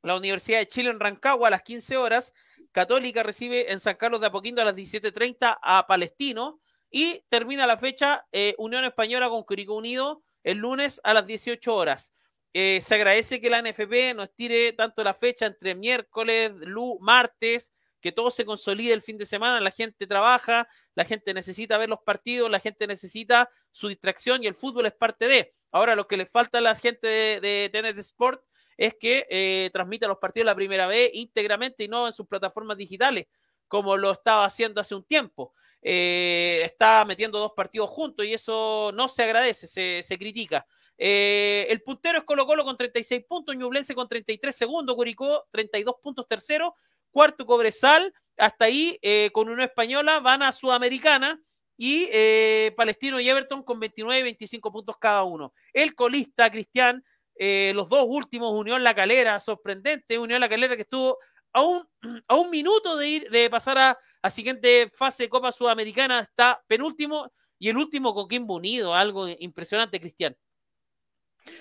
la 0.02 0.16
Universidad 0.16 0.58
de 0.58 0.68
Chile 0.68 0.90
en 0.90 1.00
Rancagua 1.00 1.48
a 1.48 1.50
las 1.50 1.62
15 1.62 1.96
horas. 1.96 2.32
Católica 2.72 3.22
recibe 3.22 3.72
en 3.72 3.80
San 3.80 3.96
Carlos 3.96 4.20
de 4.20 4.28
Apoquindo 4.28 4.62
a 4.62 4.64
las 4.64 4.74
17.30 4.74 5.58
a 5.60 5.86
Palestino. 5.86 6.60
Y 6.90 7.24
termina 7.28 7.66
la 7.66 7.76
fecha 7.76 8.26
eh, 8.32 8.54
Unión 8.58 8.84
Española 8.84 9.28
con 9.28 9.42
Curicó 9.42 9.74
Unido 9.74 10.22
el 10.44 10.58
lunes 10.58 11.00
a 11.02 11.12
las 11.12 11.26
18 11.26 11.74
horas. 11.74 12.14
se 12.54 12.94
agradece 12.94 13.40
que 13.40 13.50
la 13.50 13.60
NFP 13.60 14.14
nos 14.14 14.32
tire 14.32 14.72
tanto 14.72 15.02
la 15.02 15.12
fecha 15.12 15.46
entre 15.46 15.74
miércoles, 15.74 16.52
martes, 17.00 17.74
que 18.06 18.12
todo 18.12 18.30
se 18.30 18.44
consolide 18.44 18.92
el 18.92 19.02
fin 19.02 19.18
de 19.18 19.26
semana, 19.26 19.60
la 19.60 19.72
gente 19.72 20.06
trabaja, 20.06 20.68
la 20.94 21.04
gente 21.04 21.34
necesita 21.34 21.76
ver 21.76 21.88
los 21.88 21.98
partidos, 21.98 22.48
la 22.48 22.60
gente 22.60 22.86
necesita 22.86 23.50
su 23.72 23.88
distracción 23.88 24.44
y 24.44 24.46
el 24.46 24.54
fútbol 24.54 24.86
es 24.86 24.94
parte 24.94 25.26
de. 25.26 25.56
Ahora 25.72 25.96
lo 25.96 26.06
que 26.06 26.16
le 26.16 26.24
falta 26.24 26.58
a 26.58 26.60
la 26.60 26.76
gente 26.76 27.08
de, 27.08 27.40
de 27.40 27.68
Tenet 27.72 27.98
Sport 27.98 28.44
es 28.76 28.94
que 28.94 29.26
eh, 29.28 29.70
transmita 29.72 30.06
los 30.06 30.18
partidos 30.18 30.46
la 30.46 30.54
primera 30.54 30.86
vez 30.86 31.10
íntegramente 31.14 31.82
y 31.82 31.88
no 31.88 32.06
en 32.06 32.12
sus 32.12 32.28
plataformas 32.28 32.76
digitales, 32.76 33.26
como 33.66 33.96
lo 33.96 34.12
estaba 34.12 34.44
haciendo 34.44 34.80
hace 34.80 34.94
un 34.94 35.04
tiempo. 35.04 35.52
Eh, 35.82 36.62
está 36.64 37.04
metiendo 37.04 37.38
dos 37.38 37.52
partidos 37.56 37.90
juntos 37.90 38.24
y 38.24 38.34
eso 38.34 38.92
no 38.94 39.08
se 39.08 39.22
agradece, 39.24 40.02
se, 40.02 40.18
critica. 40.18 40.64
Eh, 40.98 41.66
el 41.68 41.82
puntero 41.82 42.18
es 42.18 42.24
Colo 42.24 42.46
Colo 42.46 42.64
con 42.64 42.76
36 42.76 43.24
puntos, 43.28 43.56
Ñublense 43.56 43.94
con 43.94 44.08
33 44.08 44.54
segundos, 44.54 44.94
Curicó 44.94 45.46
32 45.50 45.96
puntos 46.02 46.26
tercero, 46.26 46.74
cuarto 47.16 47.46
Cobresal, 47.46 48.12
hasta 48.36 48.66
ahí 48.66 48.98
eh, 49.00 49.30
con 49.32 49.48
una 49.48 49.64
española 49.64 50.20
van 50.20 50.42
a 50.42 50.52
Sudamericana 50.52 51.40
y 51.74 52.06
eh, 52.12 52.74
Palestino 52.76 53.18
y 53.18 53.26
Everton 53.26 53.62
con 53.62 53.80
29 53.80 54.20
y 54.20 54.22
25 54.22 54.70
puntos 54.70 54.98
cada 55.00 55.24
uno. 55.24 55.54
El 55.72 55.94
colista, 55.94 56.50
Cristian, 56.50 57.02
eh, 57.34 57.72
los 57.74 57.88
dos 57.88 58.04
últimos, 58.06 58.52
Unión 58.52 58.84
La 58.84 58.94
Calera, 58.94 59.40
sorprendente, 59.40 60.18
Unión 60.18 60.42
La 60.42 60.48
Calera 60.50 60.76
que 60.76 60.82
estuvo 60.82 61.16
a 61.54 61.62
un, 61.62 61.88
a 62.28 62.34
un 62.34 62.50
minuto 62.50 62.98
de 62.98 63.08
ir, 63.08 63.30
de 63.30 63.48
pasar 63.48 63.78
a, 63.78 63.98
a 64.20 64.28
siguiente 64.28 64.90
fase 64.92 65.22
de 65.22 65.30
Copa 65.30 65.50
Sudamericana, 65.52 66.20
está 66.20 66.62
penúltimo 66.66 67.32
y 67.58 67.70
el 67.70 67.78
último 67.78 68.12
Coquimbo 68.12 68.56
Unido, 68.56 68.94
algo 68.94 69.26
impresionante, 69.26 69.98
Cristian. 69.98 70.36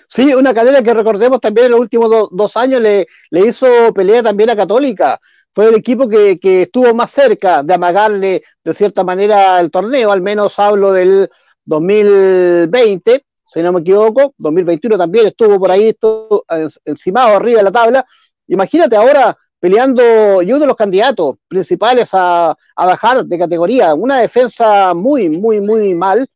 Sí, 0.08 0.34
una 0.34 0.52
calera 0.52 0.82
que 0.82 0.92
recordemos 0.92 1.40
también 1.40 1.66
en 1.66 1.72
los 1.72 1.80
últimos 1.80 2.28
dos 2.30 2.56
años 2.56 2.80
le, 2.80 3.06
le, 3.30 3.46
hizo 3.46 3.94
pelea 3.94 4.22
también 4.22 4.50
a 4.50 4.56
Católica 4.56 5.20
fue 5.56 5.70
el 5.70 5.76
equipo 5.76 6.06
que, 6.06 6.38
estuvo 6.42 6.92
más 6.92 7.10
cerca 7.10 7.62
de 7.62 7.72
amagarle 7.72 8.42
de 8.62 8.74
cierta 8.74 9.02
manera 9.04 9.58
el 9.58 9.70
torneo, 9.70 10.12
al 10.12 10.20
menos 10.20 10.58
hablo 10.58 10.92
del 10.92 11.30
2020, 11.64 13.24
si 13.42 13.62
no 13.62 13.72
me 13.72 13.80
equivoco, 13.80 14.34
2021 14.36 14.98
también 14.98 15.28
estuvo 15.28 15.58
por 15.58 15.70
ahí, 15.70 15.88
estuvo 15.88 16.44
encimado 16.84 17.36
arriba 17.36 17.60
de 17.60 17.64
la 17.64 17.72
tabla. 17.72 18.06
Imagínate 18.48 18.96
ahora 18.96 19.34
peleando 19.58 20.42
y 20.42 20.52
uno 20.52 20.60
de 20.60 20.66
los 20.66 20.76
candidatos 20.76 21.36
principales 21.48 22.10
a, 22.12 22.54
bajar 22.76 23.24
de 23.24 23.38
categoría, 23.38 23.94
una 23.94 24.18
defensa 24.18 24.92
muy, 24.92 25.30
muy, 25.30 25.62
muy 25.62 25.94
mal. 25.94 26.28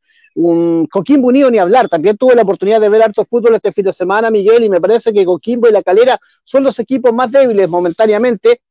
Coquimbo 0.91 1.29
Unido 1.29 1.51
ni 1.51 1.59
hablar, 1.59 1.91
también 1.91 2.17
tuve 2.17 2.35
la 2.35 2.43
oportunidad 2.43 2.81
de 2.81 2.89
ver 2.89 3.03
harto 3.03 3.27
fútbol 3.27 3.57
este 3.57 3.71
fin 3.73 3.85
de 3.85 3.93
semana, 3.93 4.31
Miguel, 4.31 4.65
y 4.65 4.71
me 4.71 4.81
parece 4.81 5.13
que 5.13 5.27
Coquimbo 5.27 5.69
y 5.69 5.73
La 5.73 5.83
Calera 5.83 6.19
son 6.43 6.65
los 6.65 6.79
equipos 6.79 7.13
más 7.13 7.31
débiles 7.31 7.69
momentáneamente, 7.69 8.63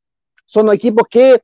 son 0.50 0.74
equipos 0.74 1.08
que 1.08 1.44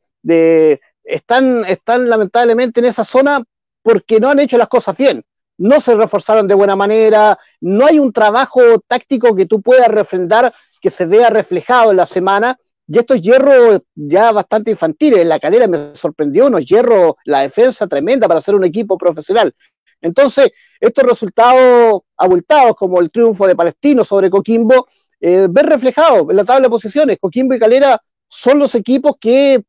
están, 1.03 1.63
lamentablemente 2.09 2.79
en 2.79 2.87
esa 2.87 3.03
zona 3.03 3.43
porque 3.83 4.19
no 4.19 4.29
han 4.29 4.39
hecho 4.39 4.57
las 4.57 4.67
cosas 4.67 4.97
bien, 4.97 5.23
no 5.59 5.79
se 5.79 5.93
reforzaron 5.93 6.47
de 6.47 6.55
buena 6.55 6.75
manera, 6.75 7.37
no 7.61 7.85
hay 7.85 7.99
un 7.99 8.11
trabajo 8.11 8.59
táctico 8.87 9.35
que 9.35 9.45
tú 9.45 9.61
puedas 9.61 9.87
refrendar 9.89 10.51
que 10.81 10.89
se 10.89 11.05
vea 11.05 11.29
reflejado 11.29 11.91
en 11.91 11.97
la 11.97 12.07
semana. 12.07 12.57
Y 12.87 12.97
estos 12.97 13.21
hierros 13.21 13.81
ya 13.93 14.31
bastante 14.31 14.71
infantiles, 14.71 15.19
en 15.19 15.29
la 15.29 15.39
calera 15.39 15.67
me 15.67 15.95
sorprendió, 15.95 16.47
unos 16.47 16.65
hierros, 16.65 17.13
la 17.25 17.41
defensa 17.41 17.87
tremenda 17.87 18.27
para 18.27 18.41
ser 18.41 18.55
un 18.55 18.63
equipo 18.63 18.97
profesional. 18.97 19.53
Entonces, 20.01 20.51
estos 20.79 21.03
resultados 21.03 22.01
abultados, 22.17 22.75
como 22.75 22.99
el 22.99 23.11
triunfo 23.11 23.47
de 23.47 23.55
Palestino 23.55 24.03
sobre 24.03 24.29
Coquimbo, 24.31 24.87
eh, 25.19 25.47
ven 25.49 25.67
reflejado 25.67 26.29
en 26.29 26.37
la 26.37 26.43
tabla 26.43 26.63
de 26.63 26.69
posiciones. 26.69 27.17
Coquimbo 27.19 27.53
y 27.53 27.59
Calera 27.59 28.01
son 28.35 28.59
los 28.59 28.75
equipos 28.75 29.15
que 29.19 29.63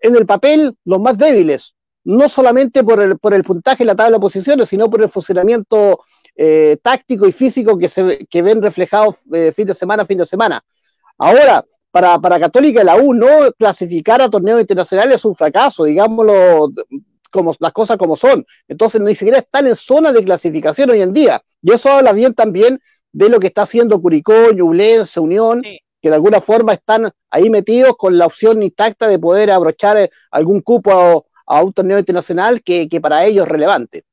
en 0.00 0.16
el 0.16 0.26
papel 0.26 0.76
los 0.84 1.00
más 1.00 1.16
débiles, 1.16 1.74
no 2.04 2.28
solamente 2.28 2.84
por 2.84 3.00
el, 3.00 3.18
por 3.18 3.32
el 3.32 3.42
puntaje 3.42 3.82
en 3.82 3.86
la 3.86 3.96
tabla 3.96 4.18
de 4.18 4.20
posiciones, 4.20 4.68
sino 4.68 4.90
por 4.90 5.02
el 5.02 5.08
funcionamiento 5.08 6.00
eh, 6.36 6.76
táctico 6.82 7.26
y 7.26 7.32
físico 7.32 7.78
que, 7.78 7.88
se, 7.88 8.26
que 8.26 8.42
ven 8.42 8.60
reflejados 8.60 9.16
eh, 9.32 9.52
fin 9.54 9.66
de 9.66 9.74
semana 9.74 10.04
fin 10.04 10.18
de 10.18 10.26
semana. 10.26 10.62
Ahora, 11.16 11.64
para, 11.90 12.18
para 12.18 12.40
Católica 12.40 12.84
la 12.84 12.96
U 12.96 13.14
no 13.14 13.52
clasificar 13.58 14.20
a 14.20 14.28
torneos 14.28 14.60
internacionales 14.60 15.16
es 15.16 15.24
un 15.24 15.34
fracaso, 15.34 15.84
digámoslo 15.84 16.70
como 17.30 17.54
las 17.60 17.72
cosas 17.72 17.96
como 17.96 18.16
son. 18.16 18.44
Entonces 18.68 19.00
ni 19.00 19.14
siquiera 19.14 19.38
están 19.38 19.66
en 19.66 19.76
zona 19.76 20.12
de 20.12 20.22
clasificación 20.22 20.90
hoy 20.90 21.00
en 21.00 21.12
día. 21.14 21.42
Y 21.62 21.72
eso 21.72 21.90
habla 21.90 22.12
bien 22.12 22.34
también 22.34 22.78
de 23.12 23.28
lo 23.28 23.40
que 23.40 23.46
está 23.46 23.62
haciendo 23.62 24.00
Curicó, 24.00 24.52
Ñublense, 24.52 25.20
Unión, 25.20 25.62
que 26.02 26.08
de 26.08 26.16
alguna 26.16 26.40
forma 26.40 26.72
están 26.72 27.12
ahí 27.30 27.48
metidos 27.48 27.96
con 27.96 28.18
la 28.18 28.26
opción 28.26 28.62
intacta 28.62 29.06
de 29.06 29.20
poder 29.20 29.52
abrochar 29.52 29.96
eh, 29.96 30.10
algún 30.32 30.60
cupo 30.60 31.26
a, 31.46 31.62
un 31.62 31.72
torneo 31.72 31.98
internacional 31.98 32.62
que, 32.62 32.88
para 33.00 33.24
ellos 33.24 33.46
es 33.46 33.52
relevante. 33.52 34.04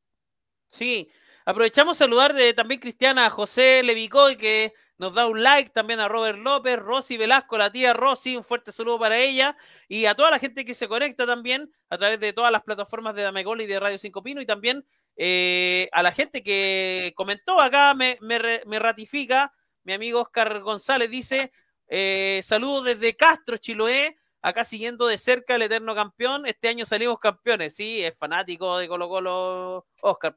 Sí, 0.68 1.10
aprovechamos 1.46 1.98
saludar 1.98 2.36
de, 2.36 2.54
también 2.54 2.80
Cristiana 2.80 3.28
José 3.32 3.82
Levicoy, 3.84 4.38
que 4.38 4.74
nos 5.00 5.16
da 5.16 5.26
un 5.26 5.42
like, 5.42 5.72
también 5.72 6.00
a 6.00 6.08
Robert 6.08 6.38
López, 6.38 6.78
Rosy 6.78 7.18
Velasco, 7.18 7.58
la 7.58 7.72
tía 7.72 7.94
Rosy, 7.94 8.38
un 8.38 8.44
fuerte 8.44 8.72
saludo 8.72 9.00
para 9.00 9.18
ella, 9.18 9.58
y 9.88 10.06
a 10.06 10.14
toda 10.14 10.30
la 10.30 10.38
gente 10.38 10.66
que 10.66 10.74
se 10.76 10.88
conecta 10.88 11.26
también 11.26 11.72
a 11.90 11.98
través 11.98 12.20
de 12.20 12.34
todas 12.34 12.52
las 12.52 12.62
plataformas 12.62 13.16
de 13.16 13.24
Damegol 13.24 13.62
y 13.62 13.66
de 13.66 13.80
Radio 13.80 13.98
Cinco 13.98 14.22
Pino, 14.22 14.42
y 14.42 14.46
también 14.46 14.86
eh, 15.16 15.90
a 15.92 16.04
la 16.04 16.12
gente 16.12 16.44
que 16.44 17.14
comentó 17.16 17.60
acá, 17.60 17.96
me, 17.96 18.20
me 18.22 18.80
ratifica, 18.80 19.54
mi 19.84 19.94
amigo 19.94 20.22
Oscar 20.22 20.60
González 20.60 21.10
dice, 21.10 21.52
eh, 21.90 22.42
saludos 22.44 22.86
desde 22.86 23.16
Castro, 23.16 23.58
Chiloé, 23.58 24.16
acá 24.42 24.64
siguiendo 24.64 25.08
de 25.08 25.18
cerca 25.18 25.56
el 25.56 25.64
eterno 25.64 25.96
campeón. 25.96 26.46
Este 26.46 26.70
año 26.70 26.86
salimos 26.86 27.20
campeones, 27.20 27.76
sí, 27.76 28.04
es 28.04 28.16
fanático 28.16 28.78
de 28.78 28.88
Colo 28.88 29.10
Colo, 29.10 29.88
Oscar. 30.02 30.36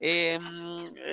Eh, 0.00 0.38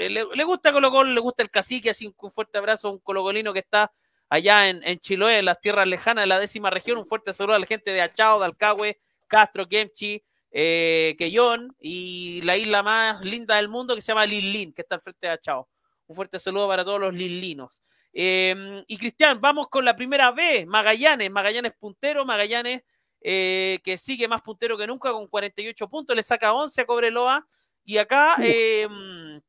le, 0.09 0.43
gusta 0.43 0.71
Colo 0.71 0.91
Colo, 0.91 1.11
le 1.11 1.19
gusta 1.19 1.43
el 1.43 1.49
cacique, 1.49 1.89
así 1.89 2.13
un 2.15 2.31
fuerte 2.31 2.57
abrazo 2.57 2.87
a 2.89 2.91
un 2.91 2.99
colocolino 2.99 3.53
que 3.53 3.59
está 3.59 3.91
allá 4.29 4.69
en, 4.69 4.99
Chiloé, 4.99 5.39
en 5.39 5.45
las 5.45 5.59
tierras 5.59 5.87
lejanas 5.87 6.23
de 6.23 6.27
la 6.27 6.39
décima 6.39 6.69
región. 6.69 6.97
Un 6.97 7.07
fuerte 7.07 7.33
saludo 7.33 7.55
a 7.55 7.59
la 7.59 7.65
gente 7.65 7.91
de 7.91 8.01
Achao, 8.01 8.39
de 8.39 8.45
Alcagüe, 8.45 8.99
Castro, 9.27 9.67
Kemchi, 9.67 10.23
eh, 10.51 11.15
Quellón 11.17 11.75
y 11.79 12.41
la 12.43 12.55
isla 12.55 12.83
más 12.83 13.21
linda 13.23 13.55
del 13.55 13.67
mundo 13.67 13.95
que 13.95 14.01
se 14.01 14.11
llama 14.11 14.25
Lilín, 14.25 14.73
que 14.73 14.83
está 14.83 14.95
al 14.95 15.01
frente 15.01 15.27
de 15.27 15.33
Achao. 15.33 15.67
Un 16.07 16.15
fuerte 16.15 16.39
saludo 16.39 16.67
para 16.67 16.85
todos 16.85 16.99
los 16.99 17.13
lilinos. 17.13 17.81
Em, 18.13 18.83
y 18.87 18.97
Cristian, 18.97 19.39
vamos 19.39 19.69
con 19.69 19.85
la 19.85 19.95
primera 19.95 20.31
vez, 20.31 20.67
Magallanes, 20.67 21.31
Magallanes 21.31 21.73
puntero, 21.79 22.25
Magallanes 22.25 22.83
eh, 23.23 23.79
que 23.83 23.97
sigue 23.97 24.27
más 24.27 24.41
puntero 24.41 24.77
que 24.77 24.87
nunca 24.87 25.11
con 25.11 25.27
48 25.27 25.87
puntos, 25.87 26.15
le 26.15 26.23
saca 26.23 26.53
11 26.53 26.81
a 26.81 26.85
Cobreloa. 26.85 27.47
Y 27.83 27.97
acá 27.97 28.37
em, 28.41 29.41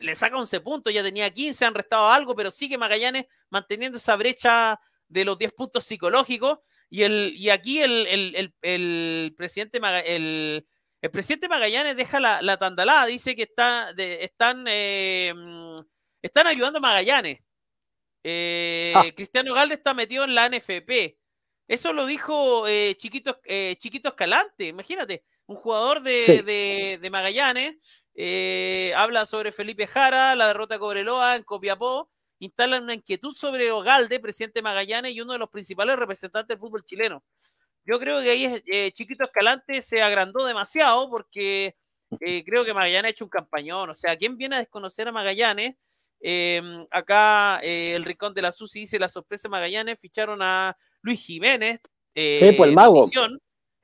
le 0.00 0.14
saca 0.14 0.36
11 0.36 0.60
puntos, 0.60 0.92
ya 0.92 1.02
tenía 1.02 1.30
15, 1.30 1.64
han 1.64 1.74
restado 1.74 2.08
algo, 2.08 2.34
pero 2.34 2.50
sigue 2.50 2.78
Magallanes 2.78 3.26
manteniendo 3.50 3.98
esa 3.98 4.16
brecha 4.16 4.78
de 5.08 5.24
los 5.24 5.38
10 5.38 5.52
puntos 5.52 5.84
psicológicos. 5.84 6.58
Y, 6.90 7.02
el, 7.04 7.32
y 7.36 7.50
aquí 7.50 7.80
el, 7.80 8.06
el, 8.06 8.54
el, 8.60 9.34
presidente 9.36 9.80
el, 10.04 10.66
el 11.00 11.10
presidente 11.10 11.48
Magallanes 11.48 11.96
deja 11.96 12.20
la, 12.20 12.42
la 12.42 12.58
tandalada, 12.58 13.06
dice 13.06 13.34
que 13.34 13.44
está, 13.44 13.92
de, 13.94 14.22
están, 14.24 14.64
eh, 14.68 15.32
están 16.20 16.46
ayudando 16.46 16.78
a 16.78 16.82
Magallanes. 16.82 17.40
Eh, 18.24 18.92
ah. 18.94 19.04
Cristiano 19.14 19.54
Galde 19.54 19.74
está 19.74 19.94
metido 19.94 20.24
en 20.24 20.34
la 20.34 20.48
NFP. 20.48 21.16
Eso 21.68 21.92
lo 21.92 22.06
dijo 22.06 22.66
eh, 22.66 22.94
Chiquito, 22.96 23.40
eh, 23.44 23.76
Chiquito 23.78 24.10
Escalante, 24.10 24.66
imagínate, 24.66 25.24
un 25.46 25.56
jugador 25.56 26.02
de, 26.02 26.42
de, 26.42 26.98
de 27.00 27.10
Magallanes 27.10 27.76
eh, 28.14 28.92
habla 28.94 29.24
sobre 29.24 29.52
Felipe 29.52 29.86
Jara, 29.86 30.34
la 30.34 30.48
derrota 30.48 30.74
de 30.74 30.80
Cobreloa 30.80 31.36
en 31.36 31.44
Copiapó, 31.44 32.10
instalan 32.40 32.82
una 32.82 32.94
inquietud 32.94 33.34
sobre 33.34 33.70
Ogalde, 33.70 34.20
presidente 34.20 34.60
Magallanes 34.60 35.12
y 35.12 35.20
uno 35.20 35.32
de 35.32 35.38
los 35.38 35.48
principales 35.48 35.96
representantes 35.96 36.48
del 36.48 36.58
fútbol 36.58 36.84
chileno. 36.84 37.24
Yo 37.86 37.98
creo 37.98 38.20
que 38.20 38.30
ahí 38.30 38.92
Chiquito 38.92 39.24
Escalante 39.24 39.80
se 39.82 40.02
agrandó 40.02 40.44
demasiado 40.44 41.08
porque 41.08 41.74
creo 42.20 42.64
que 42.64 42.74
Magallanes 42.74 43.08
ha 43.08 43.12
hecho 43.12 43.24
un 43.24 43.30
campañón. 43.30 43.88
O 43.88 43.94
sea, 43.94 44.16
¿quién 44.16 44.36
viene 44.36 44.56
a 44.56 44.58
desconocer 44.58 45.08
a 45.08 45.12
Magallanes? 45.12 45.76
Em, 46.24 46.86
acá 46.90 47.58
el 47.62 48.04
Rincón 48.04 48.32
de 48.32 48.42
la 48.42 48.52
Susi 48.52 48.80
dice 48.80 48.98
la 48.98 49.08
sorpresa 49.08 49.48
de 49.48 49.50
Magallanes, 49.50 49.98
ficharon 50.00 50.40
a 50.40 50.76
Luis 51.00 51.20
Jiménez. 51.20 51.80
pues 52.14 52.68
el 52.68 52.72
mago. 52.72 53.10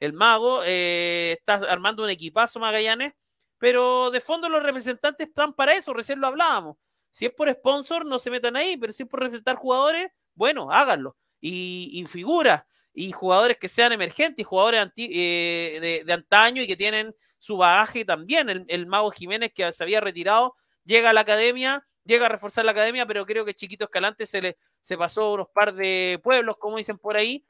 el 0.01 0.13
mago 0.13 0.63
está 0.63 1.55
armando 1.55 2.05
un 2.05 2.11
equipazo 2.11 2.61
Magallanes 2.61 3.13
pero 3.59 4.11
de 4.11 4.21
fondo 4.21 4.49
los 4.49 4.63
representantes 4.63 5.29
están 5.29 5.53
para 5.53 5.75
eso, 5.75 5.93
recién 5.93 6.21
lo 6.21 6.29
hablábamos. 6.29 6.77
Si 7.11 7.27
es 7.27 7.33
por 7.33 7.53
sponsor, 7.53 8.07
no 8.07 8.19
se 8.19 8.31
metan 8.31 8.57
ahí, 8.57 8.77
pero 8.77 8.93
si 8.93 9.03
es 9.03 9.09
por 9.09 9.21
representar 9.21 9.57
jugadores, 9.57 10.09
bueno, 10.35 10.71
háganlo. 10.71 11.17
Y, 11.41 11.91
y 11.93 12.07
figuras, 12.07 12.63
y 12.95 13.11
jugadores 13.13 13.57
que 13.59 13.69
sean 13.69 13.93
emergentes, 13.93 14.43
y 14.43 14.45
jugadores 14.45 14.89
eh, 14.97 16.03
de, 16.05 16.13
antaño 16.13 16.63
y 16.63 16.67
que 16.67 16.77
tienen 16.77 17.15
su 17.39 17.57
bagaje 17.57 18.05
también. 18.05 18.65
El, 18.69 18.87
Mago 18.87 19.11
Jiménez, 19.11 19.53
que 19.53 19.73
se 19.73 19.83
había 19.83 20.01
retirado, 20.01 20.55
llega 20.85 21.11
a 21.11 21.13
la 21.13 21.21
academia, 21.23 21.85
llega 22.09 22.27
a 22.27 22.31
reforzar 22.31 22.65
la 22.65 22.73
academia, 22.73 23.07
pero 23.07 23.25
creo 23.27 23.45
que 23.45 23.55
Chiquito 23.55 23.85
Escalante 23.85 24.27
se 24.27 24.41
le 24.41 24.57
se 24.81 24.97
pasó 24.97 25.35
unos 25.35 25.49
par 25.51 25.75
de 25.75 26.19
pueblos, 26.25 26.57
como 26.59 26.79
dicen 26.79 26.99
por 26.99 27.17
ahí, 27.17 27.45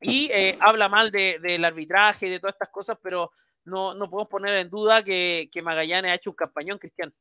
y 0.00 0.30
eh, 0.32 0.56
habla 0.60 0.88
mal 0.88 1.10
del 1.10 1.64
arbitraje 1.64 2.26
y 2.26 2.30
de 2.30 2.40
todas 2.40 2.54
estas 2.54 2.70
cosas, 2.70 2.98
pero 3.02 3.30
no, 3.64 3.94
no 3.94 4.08
podemos 4.08 4.28
poner 4.28 4.56
en 4.56 4.70
duda 4.70 5.04
que, 5.04 5.48
Magallanes 5.62 6.10
ha 6.10 6.14
hecho 6.14 6.30
un 6.30 6.36
campañón, 6.36 6.78
Cristian. 6.78 7.12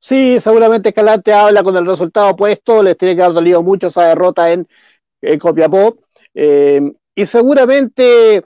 Sí, 0.00 0.38
seguramente 0.40 0.90
Escalante 0.90 1.32
habla 1.32 1.62
con 1.62 1.76
el 1.76 1.86
resultado 1.86 2.30
opuesto, 2.30 2.82
les 2.82 2.96
tiene 2.96 3.16
que 3.16 3.22
haber 3.22 3.34
dolido 3.34 3.62
mucho 3.62 3.88
esa 3.88 4.06
derrota 4.06 4.52
en, 4.52 4.66
Copiapó. 5.38 5.98
Eh, 6.34 6.80
y 7.14 7.26
seguramente 7.26 8.44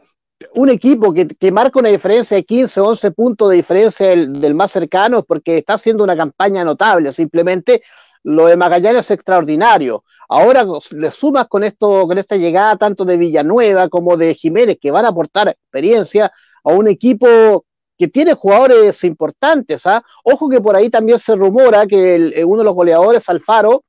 un 0.55 0.68
equipo 0.68 1.12
que, 1.12 1.53
marca 1.53 1.78
una 1.78 1.89
diferencia 1.89 2.37
de 2.37 2.45
15, 2.45 2.80
11 2.80 3.11
puntos 3.12 3.51
de 3.51 3.57
diferencia 3.57 4.09
del, 4.09 4.55
más 4.55 4.70
cercano, 4.70 5.22
porque 5.22 5.59
está 5.59 5.74
haciendo 5.74 6.05
una 6.05 6.16
campaña 6.16 6.64
notable, 6.64 7.12
simplemente 7.12 7.82
lo 8.22 8.47
de 8.47 8.57
Magallanes 8.57 9.07
es 9.07 9.12
extraordinario. 9.12 10.05
Ahora 10.28 10.66
le 10.91 11.11
sumas 11.12 11.47
con 11.47 11.62
esto, 11.62 12.07
con 12.07 12.18
esta 12.18 12.37
llegada 12.37 12.76
tanto 12.76 13.05
de 13.05 13.16
Villanueva 13.16 13.89
como 13.89 14.16
de 14.16 14.34
Jiménez, 14.34 14.78
que 14.80 14.91
van 14.91 15.05
a 15.05 15.09
aportar 15.09 15.49
experiencia, 15.49 16.32
a 16.64 16.70
un 16.70 16.89
equipo 16.89 17.64
que 17.97 18.09
tiene 18.09 18.34
jugadores 18.34 19.05
importantes. 19.05 19.87
¿ah? 19.87 20.03
Ojo 20.24 20.49
que 20.49 20.61
por 20.61 20.74
ahí 20.74 20.91
también 20.91 21.18
se 21.18 21.37
rumora 21.37 21.87
que 21.87 22.16
eh, 22.16 22.45
uno 22.45 22.59
de 22.59 22.64
los 22.64 22.74
goleadores, 22.74 23.28
Alfaro, 23.28 23.84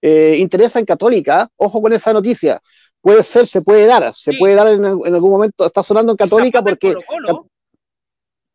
eh, 0.00 0.36
interesa 0.38 0.78
en 0.78 0.86
Católica. 0.86 1.48
Ojo 1.56 1.82
con 1.82 1.92
esa 1.92 2.12
noticia. 2.12 2.60
Puede 3.06 3.22
ser, 3.22 3.46
se 3.46 3.62
puede 3.62 3.86
dar, 3.86 4.12
se 4.16 4.32
puede 4.32 4.56
dar 4.56 4.66
en, 4.66 4.84
algún 4.84 5.30
momento. 5.30 5.64
Está 5.64 5.80
sonando 5.84 6.10
en 6.10 6.16
Católica 6.16 6.60
porque. 6.60 6.92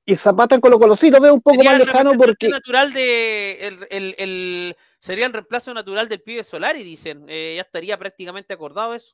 Y 0.05 0.17
Zapata 0.17 0.55
en 0.55 0.59
Colo 0.59 0.77
Colo, 0.77 0.97
sí, 0.97 1.09
lo 1.09 1.21
veo 1.21 1.33
un 1.35 1.39
poco 1.39 1.63
más 1.63 1.77
lejano 1.77 2.17
porque. 2.17 2.49
Natural 2.49 2.91
de, 2.91 3.87
el, 3.89 4.75
sería 4.99 5.27
el 5.27 5.31
reemplazo 5.31 5.73
natural 5.73 6.09
del 6.09 6.21
pibe 6.21 6.43
Solari, 6.43 6.83
dicen. 6.83 7.23
Eh, 7.29 7.53
ya 7.55 7.61
estaría 7.61 7.97
prácticamente 7.97 8.53
acordado 8.53 8.93
eso. 8.93 9.13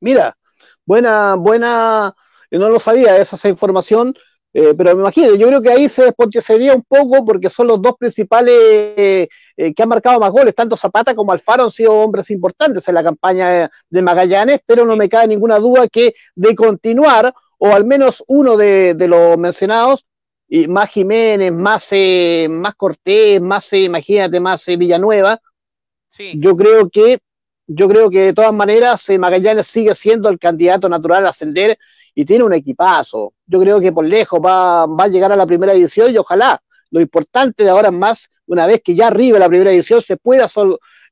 Mira, 0.00 0.36
buena, 0.84 1.34
buena, 1.36 2.14
yo 2.50 2.58
no 2.58 2.68
lo 2.68 2.78
sabía 2.78 3.16
esa, 3.16 3.36
esa 3.36 3.48
información, 3.48 4.14
eh, 4.58 4.72
pero 4.74 4.94
me 4.94 5.02
imagino, 5.02 5.34
yo 5.34 5.48
creo 5.48 5.60
que 5.60 5.68
ahí 5.68 5.86
se 5.86 6.14
sería 6.40 6.74
un 6.74 6.82
poco 6.82 7.22
porque 7.26 7.50
son 7.50 7.66
los 7.66 7.82
dos 7.82 7.94
principales 7.98 8.54
eh, 8.58 9.28
que 9.54 9.82
han 9.82 9.88
marcado 9.90 10.18
más 10.18 10.32
goles, 10.32 10.54
tanto 10.54 10.78
Zapata 10.78 11.14
como 11.14 11.30
Alfaro 11.30 11.64
han 11.64 11.70
sido 11.70 11.92
hombres 11.92 12.30
importantes 12.30 12.88
en 12.88 12.94
la 12.94 13.04
campaña 13.04 13.70
de 13.90 14.00
Magallanes, 14.02 14.60
pero 14.64 14.86
no 14.86 14.96
me 14.96 15.10
cabe 15.10 15.28
ninguna 15.28 15.58
duda 15.58 15.86
que 15.88 16.14
de 16.34 16.54
continuar, 16.54 17.34
o 17.58 17.68
al 17.68 17.84
menos 17.84 18.24
uno 18.28 18.56
de, 18.56 18.96
los 19.06 19.36
mencionados, 19.36 20.06
y 20.48 20.66
más 20.68 20.88
Jiménez, 20.88 21.52
más, 21.52 21.88
eh, 21.90 22.46
más 22.48 22.76
Cortés, 22.76 23.38
más, 23.42 23.70
imagínate, 23.74 24.40
más 24.40 24.64
Villanueva, 24.64 25.38
yo 26.34 26.56
creo 26.56 26.88
que 26.88 27.18
yo 27.66 27.88
creo 27.88 28.08
que 28.08 28.20
de 28.20 28.32
todas 28.32 28.54
maneras 28.54 29.04
Magallanes 29.18 29.66
sigue 29.66 29.94
siendo 29.94 30.30
el 30.30 30.38
candidato 30.38 30.88
natural 30.88 31.26
a 31.26 31.30
ascender 31.30 31.76
y 32.16 32.24
tiene 32.24 32.42
un 32.42 32.54
equipazo. 32.54 33.34
Yo 33.46 33.60
creo 33.60 33.78
que 33.78 33.92
por 33.92 34.04
lejos 34.04 34.40
va, 34.44 34.84
a 34.84 35.08
llegar 35.08 35.30
a 35.30 35.36
la 35.36 35.46
primera 35.46 35.74
edición 35.74 36.12
y 36.12 36.16
ojalá 36.16 36.60
lo 36.90 37.00
importante 37.00 37.62
de 37.62 37.70
ahora 37.70 37.88
en 37.88 37.98
más, 37.98 38.30
una 38.46 38.66
vez 38.66 38.80
que 38.82 38.94
ya 38.94 39.08
arriba 39.08 39.38
la 39.38 39.48
primera 39.48 39.70
edición, 39.70 40.00
se 40.00 40.16
pueda 40.16 40.48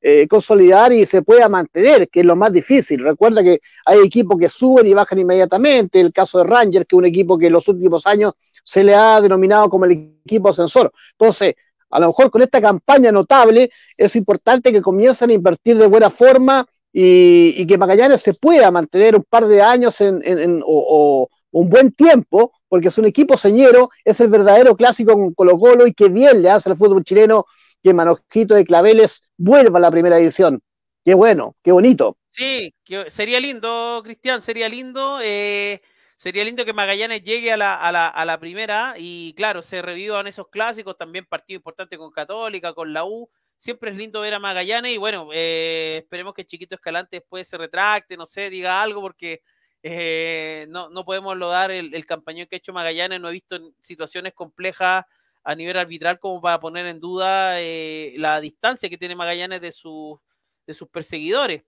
eh, 0.00 0.26
consolidar 0.26 0.92
y 0.94 1.04
se 1.04 1.20
pueda 1.20 1.48
mantener, 1.48 2.08
que 2.08 2.20
es 2.20 2.26
lo 2.26 2.36
más 2.36 2.52
difícil. 2.52 3.02
Recuerda 3.02 3.42
que 3.42 3.60
hay 3.84 3.98
equipos 3.98 4.38
que 4.38 4.48
suben 4.48 4.86
y 4.86 4.94
bajan 4.94 5.18
inmediatamente, 5.18 6.00
el 6.00 6.12
caso 6.12 6.38
de 6.38 6.44
Rangers, 6.44 6.86
que 6.88 6.96
es 6.96 6.98
un 6.98 7.04
equipo 7.04 7.36
que 7.36 7.48
en 7.48 7.52
los 7.52 7.68
últimos 7.68 8.06
años 8.06 8.32
se 8.62 8.82
le 8.82 8.94
ha 8.94 9.20
denominado 9.20 9.68
como 9.68 9.84
el 9.84 10.16
equipo 10.24 10.48
ascensor. 10.48 10.90
Entonces, 11.18 11.54
a 11.90 12.00
lo 12.00 12.06
mejor 12.06 12.30
con 12.30 12.40
esta 12.40 12.62
campaña 12.62 13.12
notable 13.12 13.68
es 13.98 14.16
importante 14.16 14.72
que 14.72 14.80
comiencen 14.80 15.28
a 15.30 15.34
invertir 15.34 15.76
de 15.76 15.86
buena 15.86 16.08
forma 16.08 16.66
y, 16.96 17.66
que 17.66 17.76
Magallanes 17.76 18.20
se 18.20 18.34
pueda 18.34 18.70
mantener 18.70 19.16
un 19.16 19.24
par 19.24 19.46
de 19.46 19.60
años 19.60 20.00
en, 20.00 20.62
o, 20.64 21.28
un 21.50 21.68
buen 21.68 21.92
tiempo, 21.92 22.52
porque 22.68 22.88
es 22.88 22.98
un 22.98 23.04
equipo 23.04 23.36
señero, 23.36 23.90
es 24.04 24.20
el 24.20 24.28
verdadero 24.28 24.76
clásico 24.76 25.14
con 25.14 25.34
Colo 25.34 25.58
Colo 25.58 25.86
y 25.86 25.92
que 25.92 26.08
bien 26.08 26.40
le 26.42 26.50
hace 26.50 26.70
al 26.70 26.76
fútbol 26.76 27.04
chileno 27.04 27.46
que 27.82 27.92
Manojito 27.92 28.54
de 28.54 28.64
Claveles 28.64 29.22
vuelva 29.36 29.78
a 29.78 29.82
la 29.82 29.90
primera 29.90 30.18
edición. 30.18 30.62
Qué 31.04 31.14
bueno, 31.14 31.56
qué 31.62 31.72
bonito. 31.72 32.16
Sí, 32.30 32.72
sería 33.08 33.40
lindo, 33.40 34.00
Cristian, 34.04 34.42
sería 34.42 34.68
lindo. 34.68 35.20
Eh, 35.22 35.82
sería 36.16 36.44
lindo 36.44 36.64
que 36.64 36.72
Magallanes 36.72 37.24
llegue 37.24 37.52
a 37.52 37.56
la, 37.56 37.74
a, 37.74 37.92
la, 37.92 38.08
a 38.08 38.24
la 38.24 38.38
primera 38.38 38.94
y 38.96 39.34
claro, 39.34 39.62
se 39.62 39.82
revivan 39.82 40.26
esos 40.26 40.48
clásicos, 40.48 40.96
también 40.96 41.26
partido 41.26 41.56
importante 41.56 41.98
con 41.98 42.10
Católica, 42.10 42.72
con 42.72 42.92
la 42.92 43.04
U 43.04 43.28
siempre 43.64 43.90
es 43.90 43.96
lindo 43.96 44.20
ver 44.20 44.34
a 44.34 44.38
Magallanes 44.38 44.92
y 44.92 44.98
bueno, 44.98 45.30
eh, 45.32 46.00
esperemos 46.02 46.34
que 46.34 46.44
Chiquito 46.44 46.74
Escalante 46.74 47.16
después 47.16 47.48
se 47.48 47.56
retracte, 47.56 48.14
no 48.14 48.26
sé, 48.26 48.50
diga 48.50 48.82
algo 48.82 49.00
porque 49.00 49.40
eh, 49.82 50.66
no, 50.68 50.90
no 50.90 51.02
podemos 51.06 51.34
lodar 51.34 51.70
el, 51.70 51.94
el 51.94 52.04
campañón 52.04 52.46
que 52.46 52.56
ha 52.56 52.58
hecho 52.58 52.74
Magallanes, 52.74 53.22
no 53.22 53.30
he 53.30 53.32
visto 53.32 53.58
situaciones 53.80 54.34
complejas 54.34 55.06
a 55.44 55.54
nivel 55.54 55.78
arbitral 55.78 56.18
como 56.18 56.42
para 56.42 56.60
poner 56.60 56.84
en 56.84 57.00
duda 57.00 57.58
eh, 57.58 58.12
la 58.18 58.38
distancia 58.38 58.90
que 58.90 58.98
tiene 58.98 59.16
Magallanes 59.16 59.62
de, 59.62 59.72
sus 59.72 60.18
de 60.66 60.74
sus 60.74 60.88
perseguidores. 60.90 61.62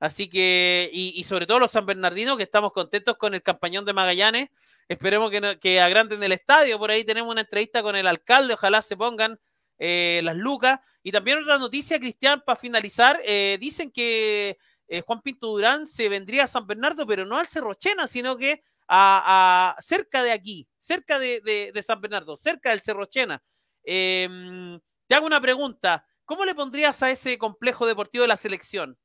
Así 0.00 0.28
que, 0.28 0.90
y, 0.92 1.22
sobre 1.22 1.46
todo 1.46 1.60
los 1.60 1.70
San 1.70 1.86
Bernardinos, 1.86 2.36
que 2.36 2.42
estamos 2.42 2.72
contentos 2.72 3.16
con 3.18 3.34
el 3.34 3.42
campañón 3.42 3.84
de 3.84 3.92
Magallanes. 3.92 4.48
Esperemos 4.88 5.30
que, 5.30 5.58
que 5.60 5.80
agranden 5.80 6.20
el 6.24 6.32
estadio. 6.32 6.76
Por 6.76 6.90
ahí 6.90 7.04
tenemos 7.04 7.30
una 7.30 7.42
entrevista 7.42 7.84
con 7.84 7.94
el 7.94 8.08
alcalde. 8.08 8.54
Ojalá 8.54 8.82
se 8.82 8.96
pongan 8.96 9.38
eh, 9.84 10.20
las 10.22 10.36
lucas. 10.36 10.78
Y 11.02 11.10
también 11.10 11.38
otra 11.38 11.58
noticia, 11.58 11.98
Cristian, 11.98 12.40
para 12.46 12.54
finalizar, 12.54 13.20
eh, 13.24 13.58
dicen 13.60 13.90
que 13.90 14.56
eh, 14.86 15.00
Juan 15.00 15.20
Pinto 15.22 15.48
Durán 15.48 15.88
se 15.88 16.08
vendría 16.08 16.44
a 16.44 16.46
San 16.46 16.68
Bernardo, 16.68 17.04
pero 17.04 17.26
no 17.26 17.36
al 17.36 17.48
Cerrochena, 17.48 18.06
sino 18.06 18.36
que 18.36 18.62
a, 18.86 19.74
cerca 19.80 20.22
de 20.22 20.30
aquí, 20.30 20.68
cerca 20.78 21.18
de, 21.18 21.72
San 21.84 22.00
Bernardo, 22.00 22.36
cerca 22.36 22.70
del 22.70 22.80
Cerrochena. 22.80 23.42
Em, 23.82 24.78
te 25.08 25.16
hago 25.16 25.26
una 25.26 25.40
pregunta. 25.40 26.06
¿Cómo 26.24 26.44
le 26.44 26.54
pondrías 26.54 27.02
a 27.02 27.10
ese 27.10 27.36
complejo 27.36 27.84
deportivo 27.84 28.22
de 28.22 28.28
la 28.28 28.36
selección? 28.36 28.96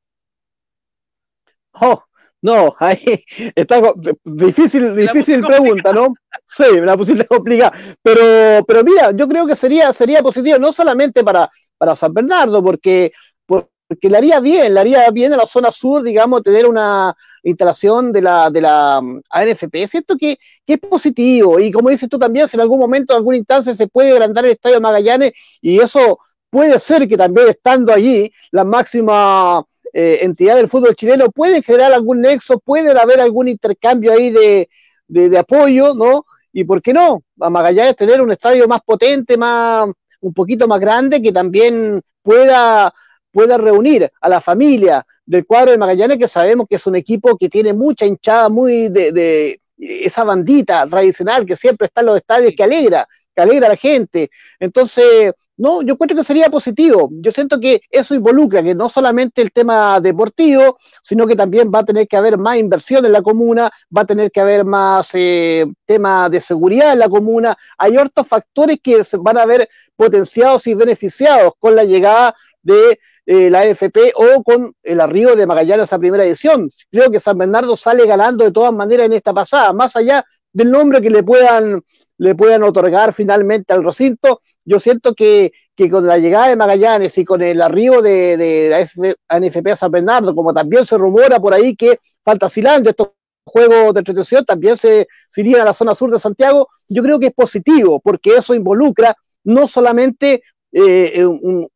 Oh, 1.71 2.03
no, 2.41 2.75
ahí 2.79 2.99
está 3.55 3.81
difícil, 4.23 4.95
difícil 4.95 5.41
pregunta, 5.41 5.91
¿no? 5.93 6.13
Sí, 6.45 6.79
la 6.81 6.95
posible 6.97 7.25
complicada. 7.27 7.73
Pero, 8.01 8.65
pero 8.65 8.83
mira, 8.83 9.11
yo 9.11 9.27
creo 9.27 9.45
que 9.45 9.55
sería, 9.55 9.91
sería 9.93 10.21
positivo, 10.21 10.57
no 10.59 10.71
solamente 10.71 11.23
para, 11.23 11.49
para 11.77 11.95
San 11.95 12.13
Bernardo, 12.13 12.63
porque, 12.63 13.11
porque 13.45 14.09
le 14.09 14.17
haría 14.17 14.39
bien, 14.39 14.73
le 14.73 14.79
haría 14.79 15.09
bien 15.11 15.33
a 15.33 15.37
la 15.37 15.45
zona 15.45 15.71
sur, 15.71 16.03
digamos, 16.03 16.43
tener 16.43 16.67
una, 16.67 17.15
instalación 17.49 18.11
de 18.11 18.21
la, 18.21 18.49
de 18.49 18.61
la 18.61 18.99
mm, 19.01 19.21
ANFP. 19.29 19.87
Siento 19.87 20.17
que, 20.17 20.37
que 20.65 20.73
es 20.73 20.79
positivo 20.79 21.59
y 21.59 21.71
como 21.71 21.89
dices 21.89 22.09
tú 22.09 22.19
también, 22.19 22.47
si 22.47 22.57
en 22.57 22.61
algún 22.61 22.79
momento, 22.79 23.13
en 23.13 23.17
alguna 23.17 23.37
instancia 23.37 23.73
se 23.73 23.87
puede 23.87 24.11
agrandar 24.11 24.45
el 24.45 24.51
Estadio 24.51 24.81
Magallanes 24.81 25.33
y 25.61 25.79
eso 25.79 26.19
puede 26.49 26.79
ser 26.79 27.07
que 27.07 27.17
también 27.17 27.49
estando 27.49 27.93
allí, 27.93 28.31
la 28.51 28.63
máxima 28.63 29.63
eh, 29.99 30.19
entidad 30.21 30.57
del 30.57 30.69
fútbol 30.69 30.95
chileno 30.95 31.31
puede 31.31 31.63
generar 31.63 31.91
algún 31.91 32.21
nexo, 32.21 32.59
puede 32.59 32.91
haber 32.91 33.19
algún 33.19 33.47
intercambio 33.47 34.13
ahí 34.13 34.29
de, 34.29 34.69
de, 35.07 35.35
apoyo, 35.39 35.95
¿no? 35.95 36.23
Y 36.53 36.65
por 36.65 36.83
qué 36.83 36.93
no, 36.93 37.23
a 37.39 37.49
Magallanes 37.49 37.95
tener 37.95 38.21
un 38.21 38.31
estadio 38.31 38.67
más 38.67 38.81
potente, 38.85 39.37
más 39.37 39.89
un 40.21 40.33
poquito 40.35 40.67
más 40.67 40.79
grande, 40.79 41.19
que 41.19 41.31
también 41.31 41.99
pueda, 42.21 42.93
pueda 43.31 43.57
reunir 43.57 44.11
a 44.21 44.29
la 44.29 44.39
familia 44.39 45.03
del 45.25 45.47
cuadro 45.47 45.71
de 45.71 45.79
Magallanes, 45.79 46.19
que 46.19 46.27
sabemos 46.27 46.67
que 46.69 46.75
es 46.75 46.85
un 46.85 46.95
equipo 46.95 47.35
que 47.35 47.49
tiene 47.49 47.73
mucha 47.73 48.05
hinchada, 48.05 48.49
muy 48.49 48.89
de, 48.89 49.11
de 49.11 49.61
esa 49.79 50.23
bandita 50.23 50.85
tradicional 50.85 51.43
que 51.43 51.55
siempre 51.55 51.87
está 51.87 52.01
en 52.01 52.07
los 52.07 52.17
estadios, 52.17 52.53
que 52.55 52.63
alegra, 52.63 53.07
que 53.35 53.41
alegra 53.41 53.65
a 53.65 53.71
la 53.71 53.77
gente. 53.77 54.29
Entonces, 54.59 55.33
no, 55.57 55.81
yo 55.81 55.93
encuentro 55.93 56.15
que 56.15 56.23
sería 56.23 56.49
positivo. 56.49 57.09
Yo 57.11 57.31
siento 57.31 57.59
que 57.59 57.81
eso 57.89 58.13
involucra 58.13 58.61
que 58.61 58.75
no 58.75 58.89
solamente 58.89 59.41
el 59.41 59.51
tema 59.51 59.99
deportivo, 59.99 60.77
sino 61.01 61.25
que 61.25 61.35
también 61.35 61.71
va 61.73 61.79
a 61.79 61.85
tener 61.85 62.07
que 62.07 62.15
haber 62.15 62.37
más 62.37 62.57
inversión 62.57 63.05
en 63.05 63.11
la 63.11 63.23
comuna, 63.23 63.71
va 63.95 64.01
a 64.03 64.05
tener 64.05 64.31
que 64.31 64.39
haber 64.39 64.65
más 64.65 65.09
eh, 65.13 65.65
tema 65.85 66.29
de 66.29 66.41
seguridad 66.41 66.93
en 66.93 66.99
la 66.99 67.09
comuna. 67.09 67.57
Hay 67.77 67.97
otros 67.97 68.27
factores 68.27 68.77
que 68.83 69.01
van 69.19 69.37
a 69.39 69.45
ver 69.45 69.67
potenciados 69.95 70.67
y 70.67 70.75
beneficiados 70.75 71.53
con 71.59 71.75
la 71.75 71.83
llegada 71.83 72.35
de 72.61 72.99
eh, 73.25 73.49
la 73.49 73.61
AFP 73.61 74.13
o 74.15 74.43
con 74.43 74.75
el 74.83 75.01
arribo 75.01 75.35
de 75.35 75.47
Magallanes 75.47 75.91
a 75.91 75.97
primera 75.97 76.23
edición. 76.23 76.69
Creo 76.91 77.09
que 77.09 77.19
San 77.19 77.37
Bernardo 77.37 77.75
sale 77.75 78.05
ganando 78.05 78.43
de 78.43 78.51
todas 78.51 78.73
maneras 78.73 79.07
en 79.07 79.13
esta 79.13 79.33
pasada, 79.33 79.73
más 79.73 79.95
allá 79.95 80.23
del 80.53 80.69
nombre 80.69 81.01
que 81.01 81.09
le 81.09 81.23
puedan 81.23 81.81
le 82.17 82.35
puedan 82.35 82.63
otorgar 82.63 83.13
finalmente 83.13 83.73
al 83.73 83.83
recinto. 83.83 84.41
Yo 84.67 84.79
siento 84.79 85.15
que, 85.15 85.53
con 85.89 86.05
la 86.05 86.17
llegada 86.17 86.49
de 86.49 86.57
Magallanes 86.57 87.17
y 87.17 87.23
con 87.23 87.41
el 87.41 87.61
arribo 87.61 88.01
de, 88.01 88.67
la 88.69 89.39
NFP 89.39 89.67
a 89.71 89.75
San 89.77 89.91
Bernardo, 89.91 90.35
como 90.35 90.53
también 90.53 90.85
se 90.85 90.97
rumora 90.97 91.39
por 91.39 91.53
ahí 91.53 91.73
que 91.73 91.99
Fantasyland, 92.25 92.85
estos 92.85 93.11
juegos 93.45 93.93
de 93.93 94.01
entretención, 94.01 94.43
también 94.43 94.75
se, 94.75 95.07
iría 95.37 95.61
a 95.61 95.65
la 95.65 95.73
zona 95.73 95.95
sur 95.95 96.11
de 96.11 96.19
Santiago, 96.19 96.67
yo 96.89 97.01
creo 97.01 97.17
que 97.17 97.27
es 97.27 97.33
positivo, 97.33 98.01
porque 98.01 98.35
eso 98.35 98.53
involucra 98.53 99.15
no 99.45 99.69
solamente 99.69 100.41
eh, 100.73 101.25
un, 101.25 101.69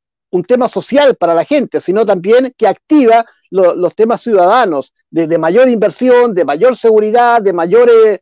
tema 0.46 0.68
social 0.68 1.16
para 1.16 1.34
la 1.34 1.46
gente, 1.46 1.80
sino 1.80 2.06
también 2.06 2.54
que 2.58 2.68
activa 2.68 3.26
los 3.50 3.96
temas 3.96 4.22
ciudadanos, 4.22 4.94
de, 5.10 5.38
mayor 5.38 5.70
inversión, 5.70 6.34
de 6.34 6.44
mayor 6.44 6.76
seguridad, 6.76 7.42
de 7.42 7.54
mayores 7.54 8.20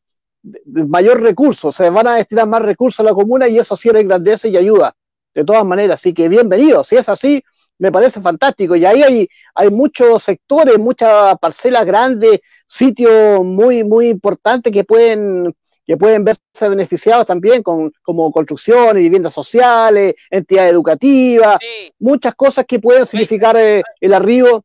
mayor 0.66 1.22
recurso, 1.22 1.72
se 1.72 1.90
van 1.90 2.08
a 2.08 2.16
destinar 2.16 2.48
más 2.48 2.62
recursos 2.62 3.00
a 3.02 3.04
la 3.04 3.14
comuna 3.14 3.48
y 3.48 3.58
eso 3.58 3.76
sí 3.76 3.90
engrandece 3.90 4.50
y 4.50 4.58
ayuda, 4.58 4.96
de 5.34 5.44
todas 5.44 5.66
maneras. 5.66 6.00
Así 6.00 6.14
que 6.14 6.30
bienvenido, 6.30 6.84
si 6.84 6.96
es 6.96 7.10
así, 7.10 7.44
me 7.78 7.92
parece 7.92 8.22
fantástico. 8.22 8.76
Y 8.76 8.86
ahí 8.86 9.02
hay, 9.02 9.28
hay 9.56 9.70
muchos 9.70 10.24
sectores, 10.24 10.78
muchas 10.78 11.38
parcelas 11.40 11.86
grandes, 11.86 12.42
sitios 12.68 13.44
muy, 13.44 13.84
muy 13.84 14.10
importantes 14.10 14.72
que 14.72 14.84
pueden 14.84 15.54
que 15.90 15.98
pueden 15.98 16.24
verse 16.24 16.70
beneficiados 16.70 17.26
también 17.26 17.64
con, 17.64 17.92
como 18.04 18.32
construcciones, 18.32 19.02
viviendas 19.02 19.34
sociales, 19.34 20.14
entidades 20.30 20.72
educativas, 20.72 21.58
muchas 21.98 22.36
cosas 22.36 22.66
que 22.68 22.78
pueden 22.78 23.08
significar 23.08 23.58
eh, 23.58 23.82
el 24.00 24.14
arribo. 24.14 24.64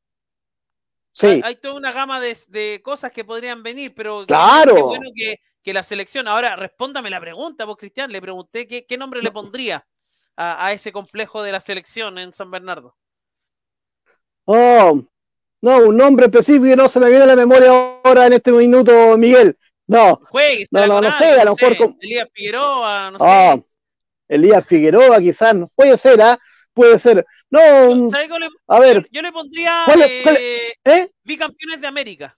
Sí. 1.12 1.41
Hay, 1.43 1.57
toda 1.57 1.77
una 1.77 1.93
gama 1.93 2.20
de, 2.20 2.83
cosas 2.83 3.11
que 3.11 3.25
podrían 3.25 3.62
venir, 3.62 3.95
pero 3.97 4.25
claro. 4.27 4.89
bueno 4.89 5.09
que 5.16 5.37
que 5.64 5.72
la 5.72 5.82
selección. 5.82 6.28
Ahora, 6.28 6.54
respóndame 6.54 7.10
la 7.10 7.20
pregunta, 7.20 7.64
vos, 7.64 7.76
Cristian. 7.76 8.12
Le 8.12 8.20
pregunté 8.20 8.68
qué, 8.68 8.84
qué 8.86 8.98
nombre 8.98 9.22
le 9.22 9.32
pondría 9.32 9.84
a, 10.36 10.72
ese 10.72 10.92
complejo 10.92 11.42
de 11.42 11.52
la 11.52 11.60
selección 11.60 12.18
en 12.18 12.32
San 12.32 12.50
Bernardo. 12.50 12.96
Oh, 14.44 15.00
no, 15.62 15.78
un 15.78 15.96
nombre 15.96 16.26
específico 16.26 16.76
no 16.76 16.88
se 16.88 17.00
me 17.00 17.08
viene 17.08 17.24
a 17.24 17.28
la 17.28 17.36
memoria 17.36 17.70
ahora 18.04 18.26
en 18.26 18.34
este 18.34 18.52
minuto, 18.52 19.16
Miguel. 19.16 19.56
No, 19.86 20.20
no, 20.70 20.86
no, 20.86 21.00
no, 21.00 21.12
sé, 21.12 21.40
a 21.40 21.44
lo 21.44 21.54
mejor. 21.54 21.94
Elías 22.00 22.28
Figueroa, 22.32 23.10
no 23.10 23.18
oh, 23.20 23.56
sé. 23.56 23.64
Elías 24.28 24.66
Figueroa, 24.66 25.20
quizás, 25.20 25.54
puede 25.74 25.96
ser, 25.96 26.20
¿ah? 26.20 26.38
Puede 26.72 26.98
ser. 26.98 27.24
No, 27.50 27.60
a 28.66 28.80
ver. 28.80 29.06
Yo, 29.12 29.22
le 29.22 29.30
pondría 29.30 29.84
eh, 29.96 30.72
¿Eh? 30.84 31.10
bicampeones 31.22 31.80
de 31.80 31.86
América. 31.86 32.36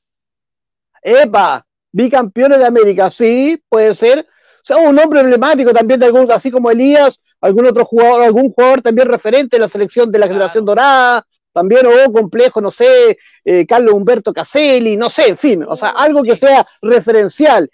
Epa, 1.02 1.65
bicampeones 1.96 2.58
de 2.58 2.66
América, 2.66 3.10
sí, 3.10 3.62
puede 3.68 3.94
ser. 3.94 4.20
O 4.20 4.64
sea, 4.66 4.76
un 4.76 4.94
nombre 4.94 5.20
emblemático 5.20 5.72
también 5.72 5.98
de 5.98 6.06
algún, 6.06 6.30
así 6.30 6.50
como 6.50 6.70
Elías, 6.70 7.18
algún 7.40 7.66
otro 7.66 7.84
jugador, 7.84 8.22
algún 8.22 8.52
jugador 8.52 8.82
también 8.82 9.08
referente 9.08 9.56
en 9.56 9.62
la 9.62 9.68
selección 9.68 10.12
de 10.12 10.18
la 10.18 10.28
generación 10.28 10.64
dorada, 10.64 11.26
también 11.52 11.86
o 11.86 12.12
complejo, 12.12 12.60
no 12.60 12.70
sé, 12.70 13.16
eh, 13.44 13.64
Carlos 13.66 13.94
Humberto 13.94 14.32
Caselli, 14.34 14.96
no 14.96 15.08
sé, 15.08 15.28
en 15.28 15.38
fin, 15.38 15.64
o 15.66 15.74
sea, 15.74 15.90
algo 15.90 16.22
que 16.22 16.36
sea 16.36 16.66
referencial. 16.82 17.70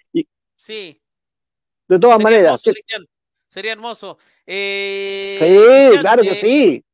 sí. 0.55 0.99
De 1.85 1.99
todas 1.99 2.19
maneras. 2.21 2.61
sería 3.49 3.73
hermoso. 3.73 4.17
Eh, 4.47 5.37
sí, 5.37 5.99
claro 5.99 6.23
que 6.23 6.31
eh, 6.31 6.35
sí. 6.35 6.85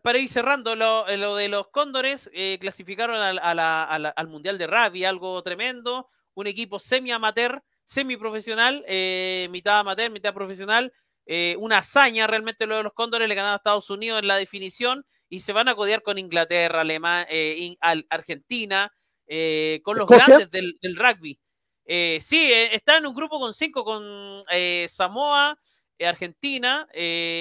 para 0.00 0.18
ir 0.18 0.28
cerrando, 0.28 0.76
lo, 0.76 1.04
de 1.34 1.48
los 1.48 1.68
cóndores, 1.68 2.30
clasificaron 2.60 3.16
al 3.20 4.28
Mundial 4.28 4.58
de 4.58 4.68
Rugby, 4.68 5.04
algo 5.04 5.42
tremendo 5.42 6.08
un 6.34 6.46
equipo 6.46 6.78
semi-amateur, 6.78 7.62
semi-profesional, 7.84 8.84
eh, 8.86 9.48
mitad 9.50 9.80
amateur, 9.80 10.10
mitad 10.10 10.34
profesional. 10.34 10.92
Eh, 11.26 11.56
una 11.58 11.78
hazaña 11.78 12.26
realmente 12.26 12.66
lo 12.66 12.76
de 12.76 12.82
los 12.82 12.92
Cóndores, 12.94 13.28
le 13.28 13.34
ganaron 13.34 13.54
a 13.54 13.56
Estados 13.56 13.90
Unidos 13.90 14.20
en 14.20 14.28
la 14.28 14.36
definición 14.36 15.04
y 15.28 15.40
se 15.40 15.52
van 15.52 15.68
a 15.68 15.74
codear 15.74 16.02
con 16.02 16.18
Inglaterra, 16.18 16.80
Alemania, 16.80 17.26
eh, 17.30 17.76
Argentina, 18.10 18.92
con 19.82 19.96
los 19.96 20.06
grandes 20.06 20.50
del, 20.50 20.96
rugby. 20.96 21.38
sí, 21.86 22.52
está 22.52 22.98
en 22.98 23.06
un 23.06 23.14
grupo 23.14 23.38
con 23.38 23.54
cinco, 23.54 23.84
con 23.84 24.42
Samoa, 24.88 25.58
Argentina, 26.00 26.86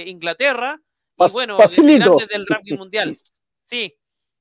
Inglaterra 0.05 0.79
y 1.17 1.31
bueno, 1.31 1.57
grandes 1.57 2.27
del 2.29 2.45
rugby 2.47 2.77
mundial. 2.77 3.15
Sí, 3.63 3.95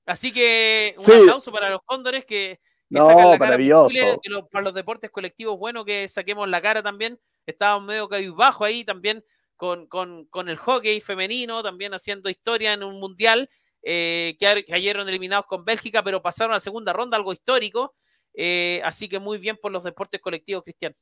así 0.06 0.32
que 0.32 0.96
un 0.98 1.04
aplauso 1.04 1.52
para 1.52 1.70
los 1.70 1.82
Cóndores 1.84 2.24
que 2.24 2.58
no, 2.90 3.36
maravilloso. 3.38 3.94
para 4.50 4.64
los 4.64 4.74
deportes 4.74 5.10
colectivos, 5.10 5.58
bueno 5.58 5.84
que 5.84 6.08
saquemos 6.08 6.48
la 6.48 6.60
cara 6.60 6.82
también. 6.82 7.18
Estábamos 7.46 7.86
medio 7.86 8.34
bajo 8.34 8.64
ahí 8.64 8.84
también 8.84 9.24
con, 9.56 9.86
con, 9.86 10.48
el 10.48 10.56
hockey 10.56 11.00
femenino, 11.00 11.62
también 11.62 11.94
haciendo 11.94 12.28
historia 12.28 12.72
en 12.72 12.82
un 12.82 12.98
mundial. 12.98 13.48
Eh, 13.82 14.36
que 14.38 14.64
cayeron 14.64 15.08
eliminados 15.08 15.46
con 15.46 15.64
Bélgica, 15.64 16.02
pero 16.02 16.20
pasaron 16.20 16.52
a 16.52 16.56
la 16.56 16.60
segunda 16.60 16.92
ronda, 16.92 17.16
algo 17.16 17.32
histórico. 17.32 17.94
Eh, 18.34 18.80
así 18.84 19.08
que 19.08 19.18
muy 19.18 19.38
bien 19.38 19.56
por 19.56 19.72
los 19.72 19.84
deportes 19.84 20.20
colectivos, 20.20 20.64
Cristian. 20.64 20.94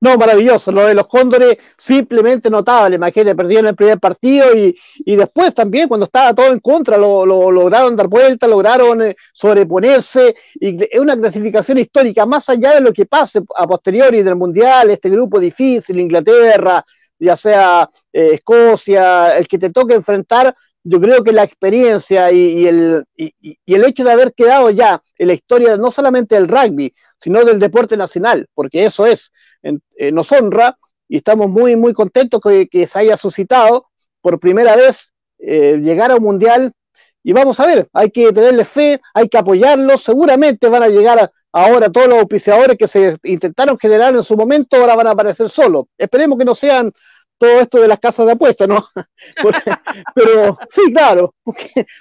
No, 0.00 0.16
maravilloso. 0.16 0.72
Lo 0.72 0.86
de 0.86 0.94
los 0.94 1.06
Cóndores, 1.06 1.58
simplemente 1.78 2.50
notable. 2.50 2.96
Imagínate, 2.96 3.36
perdieron 3.36 3.68
el 3.68 3.76
primer 3.76 4.00
partido 4.00 4.46
y, 4.52 4.74
después 5.16 5.54
también, 5.54 5.88
cuando 5.88 6.06
estaba 6.06 6.34
todo 6.34 6.52
en 6.52 6.58
contra, 6.58 6.96
lo, 6.96 7.24
lograron 7.24 7.94
dar 7.94 8.08
vuelta, 8.08 8.48
lograron 8.48 9.02
eh, 9.02 9.16
sobreponerse. 9.32 10.34
Y 10.54 10.82
es 10.82 10.98
una 10.98 11.16
clasificación 11.16 11.78
histórica, 11.78 12.26
más 12.26 12.48
allá 12.48 12.74
de 12.74 12.80
lo 12.80 12.92
que 12.92 13.06
pase 13.06 13.42
a 13.56 13.66
posteriori 13.66 14.22
del 14.22 14.34
Mundial, 14.34 14.90
este 14.90 15.08
grupo 15.08 15.38
difícil, 15.38 16.00
Inglaterra, 16.00 16.84
ya 17.18 17.36
sea 17.36 17.88
eh, 18.12 18.30
Escocia, 18.34 19.36
el 19.36 19.46
que 19.46 19.58
te 19.58 19.70
toque 19.70 19.94
enfrentar, 19.94 20.54
yo 20.84 21.00
creo 21.00 21.22
que 21.22 21.32
la 21.32 21.44
experiencia 21.44 22.32
y, 22.32 22.66
el, 22.66 23.04
y, 23.16 23.58
el 23.66 23.84
hecho 23.84 24.04
de 24.04 24.12
haber 24.12 24.32
quedado 24.32 24.70
ya 24.70 25.00
en 25.16 25.28
la 25.28 25.34
historia 25.34 25.76
no 25.76 25.90
solamente 25.90 26.34
del 26.34 26.48
rugby, 26.48 26.92
sino 27.18 27.44
del 27.44 27.58
deporte 27.58 27.96
nacional, 27.96 28.46
porque 28.54 28.84
eso 28.84 29.06
es, 29.06 29.30
eh, 29.62 30.12
nos 30.12 30.32
honra 30.32 30.76
y 31.08 31.18
estamos 31.18 31.48
muy, 31.48 31.76
muy 31.76 31.92
contentos 31.92 32.40
que, 32.40 32.66
que 32.68 32.86
se 32.86 32.98
haya 32.98 33.16
suscitado 33.16 33.86
por 34.20 34.40
primera 34.40 34.76
vez 34.76 35.12
eh, 35.38 35.78
llegar 35.82 36.10
a 36.10 36.16
un 36.16 36.22
mundial. 36.22 36.72
Y 37.24 37.32
vamos 37.32 37.60
a 37.60 37.66
ver, 37.66 37.88
hay 37.92 38.10
que 38.10 38.32
tenerle 38.32 38.64
fe, 38.64 39.00
hay 39.14 39.28
que 39.28 39.38
apoyarlos, 39.38 40.02
seguramente 40.02 40.68
van 40.68 40.82
a 40.82 40.88
llegar 40.88 41.30
ahora 41.52 41.90
todos 41.90 42.08
los 42.08 42.18
auspiciadores 42.18 42.76
que 42.76 42.88
se 42.88 43.16
intentaron 43.24 43.78
generar 43.78 44.14
en 44.14 44.22
su 44.22 44.36
momento, 44.36 44.76
ahora 44.76 44.96
van 44.96 45.06
a 45.06 45.10
aparecer 45.10 45.48
solos. 45.48 45.84
Esperemos 45.98 46.38
que 46.38 46.44
no 46.44 46.54
sean 46.54 46.90
todo 47.42 47.58
esto 47.58 47.80
de 47.80 47.88
las 47.88 47.98
casas 47.98 48.24
de 48.24 48.32
apuestas, 48.32 48.68
¿no? 48.68 48.84
pero 50.14 50.56
sí, 50.70 50.92
claro, 50.92 51.34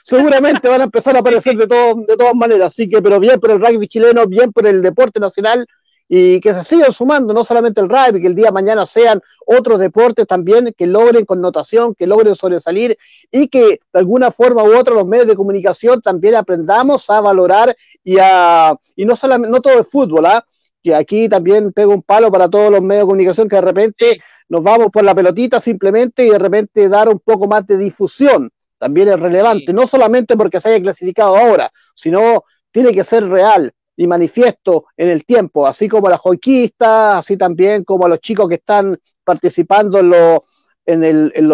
seguramente 0.06 0.70
van 0.70 0.82
a 0.82 0.84
empezar 0.84 1.16
a 1.16 1.20
aparecer 1.22 1.58
de, 1.58 1.66
todo, 1.66 1.96
de 1.96 2.16
todas 2.16 2.36
maneras, 2.36 2.68
así 2.68 2.88
que, 2.88 3.02
pero 3.02 3.20
bien 3.20 3.39
por 3.39 3.50
el 3.50 3.60
rugby 3.60 3.88
chileno, 3.88 4.28
bien 4.28 4.54
por 4.54 4.68
el 4.68 4.84
deporte 4.84 5.20
nacional 5.20 5.66
y 6.08 6.39
que 6.42 6.54
se 6.54 6.64
sigan 6.64 6.94
sumando, 6.94 7.34
no 7.34 7.44
solamente 7.44 7.82
el 7.82 7.89
rugby, 7.89 8.22
que 8.22 8.28
el 8.28 8.36
día 8.36 8.48
de 8.48 8.52
mañana 8.52 8.86
sean 8.86 9.20
otros 9.48 9.80
deportes 9.80 10.28
también 10.28 10.72
que 10.78 10.86
logren 10.86 11.26
connotación, 11.26 11.96
que 11.96 12.06
logren 12.06 12.36
sobresalir 12.36 12.96
y 13.32 13.48
que 13.48 13.80
de 13.92 14.00
alguna 14.00 14.30
forma 14.30 14.62
u 14.62 14.78
otra 14.78 14.94
los 14.94 15.08
medios 15.08 15.26
de 15.26 15.36
comunicación 15.36 16.04
también 16.04 16.36
aprendamos 16.36 17.10
a 17.10 17.20
valorar 17.20 17.76
y 18.04 18.18
a, 18.20 18.76
y 18.96 19.06
no 19.06 19.16
solamente, 19.16 19.52
no 19.52 19.60
todo 19.60 19.80
es 19.80 19.88
fútbol, 19.88 20.28
¿ah? 20.28 20.46
Que 20.84 20.95
aquí 20.95 21.29
también 21.29 21.71
pego 21.73 21.93
un 21.93 22.01
palo 22.01 22.32
para 22.32 22.49
todos 22.49 22.71
los 22.71 22.82
medios 22.82 23.03
de 23.03 23.07
comunicación 23.07 23.47
que 23.47 23.55
de 23.55 23.61
repente 23.61 24.21
nos 24.49 24.63
vamos 24.63 24.89
por 24.91 25.03
la 25.03 25.15
pelotita 25.15 25.59
simplemente 25.59 26.25
y 26.25 26.29
de 26.29 26.39
repente 26.39 26.89
dar 26.89 27.09
un 27.09 27.19
poco 27.19 27.47
más 27.47 27.65
de 27.67 27.77
difusión. 27.77 28.49
También 28.77 29.09
es 29.09 29.19
relevante, 29.19 29.73
no 29.73 29.86
solamente 29.86 30.36
porque 30.36 30.59
se 30.59 30.69
haya 30.69 30.82
clasificado 30.82 31.38
ahora, 31.38 31.69
sino 31.95 32.45
tiene 32.71 32.93
que 32.93 33.03
ser 33.03 33.27
real 33.27 33.71
y 33.95 34.07
manifiesto 34.07 34.86
en 34.97 35.09
el 35.09 35.23
tiempo, 35.25 35.67
así 35.67 35.88
como 35.88 36.07
a 36.07 36.11
las 36.11 36.19
joiquistas, 36.19 37.19
así 37.19 37.38
también 37.38 37.84
como 37.84 38.05
a 38.05 38.09
los 38.09 38.19
chicos 38.19 38.49
que 38.49 38.55
están 38.55 38.97
participando 39.23 39.99
en 39.99 40.09
los 40.09 40.39
en 40.86 41.03
el, 41.03 41.32
en 41.36 41.47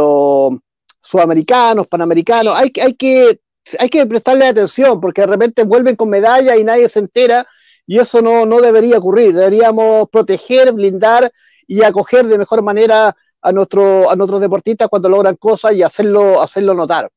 sudamericanos, 1.01 1.87
panamericanos. 1.87 2.55
Hay, 2.55 2.71
hay, 2.81 2.95
que, 2.95 3.39
hay 3.79 3.89
que 3.89 4.05
prestarle 4.05 4.47
atención 4.47 4.99
porque 4.99 5.21
de 5.21 5.27
repente 5.27 5.63
vuelven 5.63 5.95
con 5.95 6.09
medalla 6.09 6.55
y 6.55 6.63
nadie 6.63 6.89
se 6.89 6.99
entera 6.99 7.47
y 7.87 7.99
eso 7.99 8.21
no, 8.21 8.45
no 8.45 8.59
debería 8.59 8.97
ocurrir. 8.97 9.33
Deberíamos 9.33 10.09
proteger, 10.09 10.73
blindar 10.73 11.31
y 11.65 11.81
acoger 11.81 12.27
de 12.27 12.37
mejor 12.37 12.61
manera 12.61 13.15
a, 13.41 13.51
nuestro, 13.53 14.09
a 14.09 14.15
nuestros 14.15 14.41
deportistas 14.41 14.89
cuando 14.89 15.07
logran 15.07 15.37
cosas 15.37 15.73
y 15.73 15.81
hacerlo, 15.81 16.41
hacerlo 16.41 16.73
notar. 16.73 17.09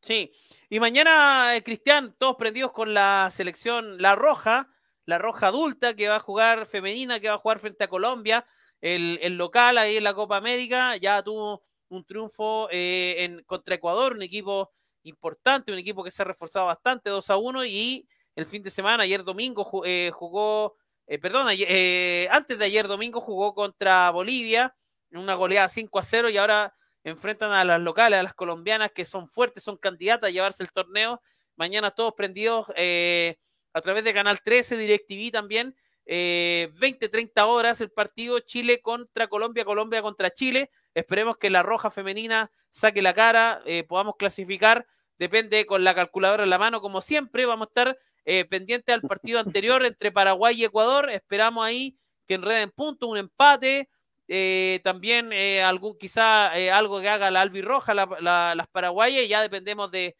Sí, 0.00 0.32
y 0.68 0.80
mañana, 0.80 1.54
eh, 1.54 1.62
Cristian, 1.62 2.16
todos 2.18 2.36
prendidos 2.36 2.72
con 2.72 2.94
la 2.94 3.28
selección 3.30 4.00
La 4.00 4.16
Roja, 4.16 4.70
la 5.04 5.18
Roja 5.18 5.48
adulta 5.48 5.94
que 5.94 6.08
va 6.08 6.16
a 6.16 6.20
jugar 6.20 6.66
femenina, 6.66 7.20
que 7.20 7.28
va 7.28 7.34
a 7.34 7.38
jugar 7.38 7.60
frente 7.60 7.84
a 7.84 7.88
Colombia, 7.88 8.46
el, 8.80 9.36
local 9.36 9.78
ahí 9.78 9.98
en 9.98 10.04
la 10.04 10.14
Copa 10.14 10.36
América, 10.38 10.96
ya 10.96 11.22
tuvo 11.22 11.62
un 11.90 12.04
triunfo 12.04 12.68
eh, 12.72 13.16
en, 13.18 13.42
contra 13.44 13.74
Ecuador, 13.74 14.14
un 14.14 14.22
equipo 14.22 14.72
importante, 15.04 15.72
un 15.72 15.78
equipo 15.78 16.02
que 16.02 16.10
se 16.10 16.22
ha 16.22 16.24
reforzado 16.24 16.66
bastante, 16.66 17.10
2 17.10 17.30
a 17.30 17.36
1, 17.36 17.64
y 17.66 18.08
el 18.34 18.46
fin 18.46 18.62
de 18.62 18.70
semana, 18.70 19.02
ayer 19.02 19.24
domingo, 19.24 19.82
eh, 19.84 20.10
jugó, 20.12 20.76
perdón, 21.20 21.48
antes 21.48 22.58
de 22.58 22.64
ayer 22.64 22.88
domingo 22.88 23.20
jugó 23.20 23.54
contra 23.54 24.10
Bolivia, 24.10 24.74
en 25.10 25.18
una 25.18 25.34
goleada 25.34 25.68
5 25.68 25.98
a 25.98 26.02
0, 26.02 26.30
y 26.30 26.38
ahora 26.38 26.74
enfrentan 27.04 27.52
a 27.52 27.64
las 27.64 27.80
locales, 27.80 28.18
a 28.18 28.22
las 28.22 28.34
colombianas 28.34 28.92
que 28.92 29.04
son 29.04 29.28
fuertes, 29.28 29.64
son 29.64 29.76
candidatas 29.76 30.28
a 30.28 30.32
llevarse 30.32 30.62
el 30.62 30.72
torneo. 30.72 31.20
Mañana 31.56 31.90
todos 31.90 32.14
prendidos 32.14 32.66
eh, 32.76 33.36
a 33.72 33.80
través 33.80 34.04
de 34.04 34.14
Canal 34.14 34.40
13, 34.42 34.76
DirecTV 34.76 35.30
también. 35.30 35.76
Eh, 36.04 36.70
20, 36.74 37.08
30 37.08 37.46
horas 37.46 37.80
el 37.80 37.90
partido 37.90 38.40
Chile 38.40 38.80
contra 38.80 39.28
Colombia, 39.28 39.64
Colombia 39.64 40.02
contra 40.02 40.30
Chile. 40.30 40.70
Esperemos 40.94 41.36
que 41.36 41.50
la 41.50 41.62
roja 41.62 41.90
femenina 41.90 42.50
saque 42.70 43.02
la 43.02 43.14
cara, 43.14 43.62
eh, 43.66 43.84
podamos 43.84 44.16
clasificar. 44.16 44.86
Depende 45.22 45.66
con 45.66 45.84
la 45.84 45.94
calculadora 45.94 46.42
en 46.42 46.50
la 46.50 46.58
mano, 46.58 46.80
como 46.80 47.00
siempre. 47.00 47.46
Vamos 47.46 47.66
a 47.66 47.70
estar 47.70 47.98
eh, 48.24 48.44
pendientes 48.44 48.92
al 48.92 49.02
partido 49.02 49.38
anterior 49.38 49.86
entre 49.86 50.10
Paraguay 50.10 50.60
y 50.60 50.64
Ecuador. 50.64 51.10
Esperamos 51.10 51.64
ahí 51.64 51.96
que 52.26 52.34
enreden 52.34 52.72
puntos, 52.72 53.08
un 53.08 53.18
empate 53.18 53.88
eh, 54.26 54.80
también 54.82 55.32
eh, 55.32 55.62
algún 55.62 55.96
quizá 55.96 56.58
eh, 56.58 56.72
algo 56.72 57.00
que 57.00 57.08
haga 57.08 57.30
la 57.30 57.40
albirroja, 57.40 57.94
la, 57.94 58.54
las 58.56 58.66
paraguayas, 58.66 59.22
y 59.22 59.28
ya 59.28 59.42
dependemos 59.42 59.92
de, 59.92 60.16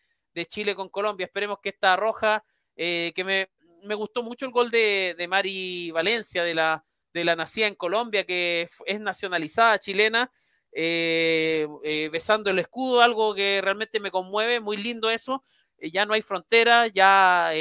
Chile 0.49 0.77
con 0.77 0.89
Colombia. 0.89 1.27
Esperemos 1.27 1.59
que 1.61 1.71
esta 1.71 1.97
roja, 1.97 2.45
que 2.77 3.25
me, 3.25 3.49
me, 3.83 3.97
gustó 3.97 4.23
mucho 4.23 4.47
el 4.47 4.53
gol 4.53 4.71
de, 4.71 5.17
de, 5.19 5.27
Mari 5.27 5.91
Valencia, 5.91 6.45
de 6.45 6.55
la, 6.55 6.85
de 7.13 7.25
la 7.25 7.35
nacida 7.35 7.67
en 7.67 7.75
Colombia, 7.75 8.25
que 8.25 8.69
es 8.87 9.01
nacionalizada 9.01 9.81
chilena, 9.81 10.31
besando 10.73 12.51
el 12.51 12.59
escudo, 12.59 13.03
algo 13.03 13.35
que 13.35 13.61
realmente 13.63 14.01
me 14.01 14.11
conmueve, 14.11 14.61
muy 14.61 14.77
lindo 14.77 15.11
eso. 15.11 15.43
ya 15.79 16.07
no 16.07 16.15
hay 16.15 16.23
frontera, 16.23 16.87
ya 16.89 17.53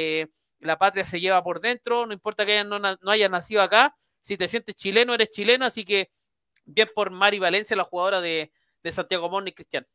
la 0.60 0.78
patria 0.78 1.04
se 1.04 1.20
lleva 1.20 1.42
por 1.42 1.60
dentro, 1.60 2.06
no 2.06 2.12
importa 2.12 2.46
que 2.46 2.64
no, 2.64 2.78
no 2.78 3.10
haya 3.10 3.28
nacido 3.28 3.62
acá, 3.62 3.96
si 4.20 4.36
te 4.36 4.48
sientes 4.48 4.76
chileno, 4.76 5.14
eres 5.14 5.30
chileno, 5.30 5.66
así 5.66 5.84
que 5.84 6.10
bien 6.64 6.88
por 6.94 7.10
Mari 7.10 7.38
Valencia, 7.38 7.76
la 7.76 7.84
jugadora 7.84 8.20
de, 8.20 8.50
Santiago 8.90 9.28
Morning, 9.28 9.52
Cristian. 9.52 9.86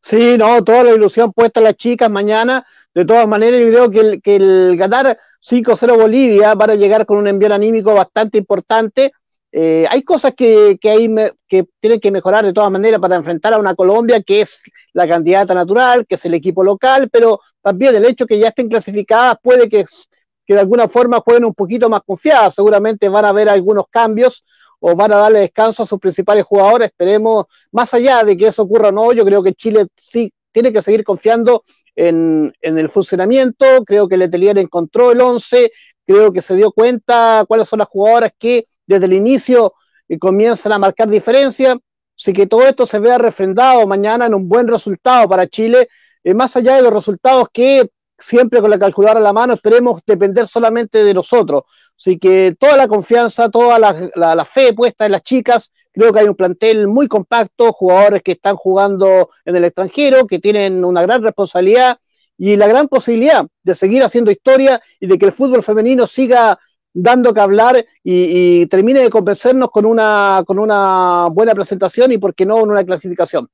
Sí, 0.00 0.36
no, 0.38 0.62
toda 0.62 0.84
la 0.84 0.92
ilusión 0.92 1.32
puesta 1.32 1.60
en 1.60 1.64
las 1.64 1.76
chicas 1.76 2.08
mañana. 2.10 2.64
De 2.94 3.04
todas 3.04 3.26
maneras, 3.26 3.60
yo 3.60 3.66
creo 3.68 3.90
que 3.90 4.00
el, 4.00 4.22
que 4.22 4.36
el 4.36 4.76
ganar 4.76 5.18
5-0 5.40 5.96
Bolivia 5.96 6.54
van 6.54 6.70
a 6.70 6.74
llegar 6.74 7.06
con 7.06 7.18
un 7.18 7.26
envío 7.26 7.52
anímico 7.52 7.92
bastante 7.92 8.38
importante. 8.38 9.12
Eh, 9.58 9.86
hay 9.88 10.02
cosas 10.02 10.34
que, 10.34 10.76
tienen 10.78 11.98
que 11.98 12.10
mejorar 12.10 12.44
de 12.44 12.52
todas 12.52 12.70
maneras 12.70 13.00
para 13.00 13.16
enfrentar 13.16 13.54
a 13.54 13.58
una 13.58 13.74
Colombia 13.74 14.22
que 14.22 14.42
es 14.42 14.60
la 14.92 15.08
candidata 15.08 15.54
natural, 15.54 16.06
que 16.06 16.16
es 16.16 16.24
el 16.26 16.34
equipo 16.34 16.62
local, 16.62 17.08
pero 17.10 17.40
también 17.62 17.94
el 17.94 18.04
hecho 18.04 18.26
que 18.26 18.38
ya 18.38 18.48
estén 18.48 18.68
clasificadas 18.68 19.38
puede 19.42 19.70
que, 19.70 19.86
de 20.46 20.60
alguna 20.60 20.88
forma 20.88 21.20
jueguen 21.20 21.46
un 21.46 21.54
poquito 21.54 21.88
más 21.88 22.02
confiadas. 22.04 22.54
Seguramente 22.54 23.08
van 23.08 23.24
a 23.24 23.30
haber 23.30 23.48
algunos 23.48 23.86
cambios 23.88 24.44
o 24.78 24.94
van 24.94 25.12
a 25.12 25.16
darle 25.16 25.38
descanso 25.38 25.84
a 25.84 25.86
sus 25.86 25.98
principales 25.98 26.44
jugadores. 26.44 26.88
Esperemos, 26.88 27.46
más 27.72 27.94
allá 27.94 28.24
de 28.24 28.36
que 28.36 28.48
eso 28.48 28.62
ocurra 28.62 28.90
o 28.90 28.92
no, 28.92 29.14
yo 29.14 29.24
creo 29.24 29.42
que 29.42 29.54
Chile 29.54 29.86
sí 29.96 30.30
tiene 30.52 30.70
que 30.70 30.82
seguir 30.82 31.02
confiando 31.02 31.64
en, 31.94 32.52
el 32.60 32.90
funcionamiento. 32.90 33.86
Creo 33.86 34.06
que 34.06 34.18
Letelier 34.18 34.58
encontró 34.58 35.12
el 35.12 35.20
11, 35.22 35.72
creo 36.04 36.30
que 36.30 36.42
se 36.42 36.56
dio 36.56 36.72
cuenta 36.72 37.46
cuáles 37.48 37.66
son 37.66 37.78
las 37.78 37.88
jugadoras 37.88 38.32
que 38.38 38.66
desde 38.86 39.06
el 39.06 39.12
inicio 39.12 39.74
eh, 40.08 40.18
comienzan 40.18 40.72
a 40.72 40.78
marcar 40.78 41.08
diferencia. 41.08 41.78
Así 42.18 42.32
que 42.32 42.46
todo 42.46 42.66
esto 42.66 42.86
se 42.86 42.98
vea 42.98 43.18
refrendado 43.18 43.86
mañana 43.86 44.26
en 44.26 44.34
un 44.34 44.48
buen 44.48 44.68
resultado 44.68 45.28
para 45.28 45.46
Chile, 45.46 45.88
eh, 46.24 46.34
más 46.34 46.56
allá 46.56 46.76
de 46.76 46.82
los 46.82 46.92
resultados 46.92 47.48
que 47.52 47.90
siempre 48.18 48.60
con 48.60 48.70
la 48.70 48.78
calculadora 48.78 49.20
a 49.20 49.22
la 49.22 49.32
mano 49.32 49.54
esperemos 49.54 50.00
depender 50.06 50.48
solamente 50.48 51.04
de 51.04 51.14
nosotros. 51.14 51.64
Así 51.98 52.18
que 52.18 52.54
toda 52.58 52.76
la 52.76 52.88
confianza, 52.88 53.48
toda 53.48 53.78
la, 53.78 54.44
fe 54.44 54.74
puesta 54.74 55.06
en 55.06 55.12
las 55.12 55.22
chicas, 55.22 55.70
creo 55.92 56.12
que 56.12 56.20
hay 56.20 56.26
un 56.26 56.34
plantel 56.34 56.88
muy 56.88 57.08
compacto, 57.08 57.72
jugadores 57.72 58.22
que 58.22 58.32
están 58.32 58.56
jugando 58.56 59.30
en 59.44 59.56
el 59.56 59.64
extranjero, 59.64 60.26
que 60.26 60.38
tienen 60.38 60.84
una 60.84 61.02
gran 61.02 61.22
responsabilidad 61.22 61.98
y 62.36 62.56
la 62.56 62.66
gran 62.66 62.88
posibilidad 62.88 63.46
de 63.62 63.74
seguir 63.74 64.02
haciendo 64.02 64.30
historia 64.30 64.80
y 65.00 65.06
de 65.06 65.18
que 65.18 65.26
el 65.26 65.32
fútbol 65.32 65.62
femenino 65.62 66.06
siga 66.06 66.58
dando 66.96 67.34
que 67.34 67.40
hablar 67.40 67.76
y, 68.02 68.62
y 68.62 68.66
termine 68.66 69.00
de 69.00 69.10
convencernos 69.10 69.70
con 69.70 69.84
una, 69.84 70.42
con 70.46 70.58
una 70.58 71.28
buena 71.30 71.54
presentación 71.54 72.12
y, 72.12 72.18
por 72.18 72.34
qué 72.34 72.46
no, 72.46 72.56
una 72.56 72.84
clasificación. 72.84 73.48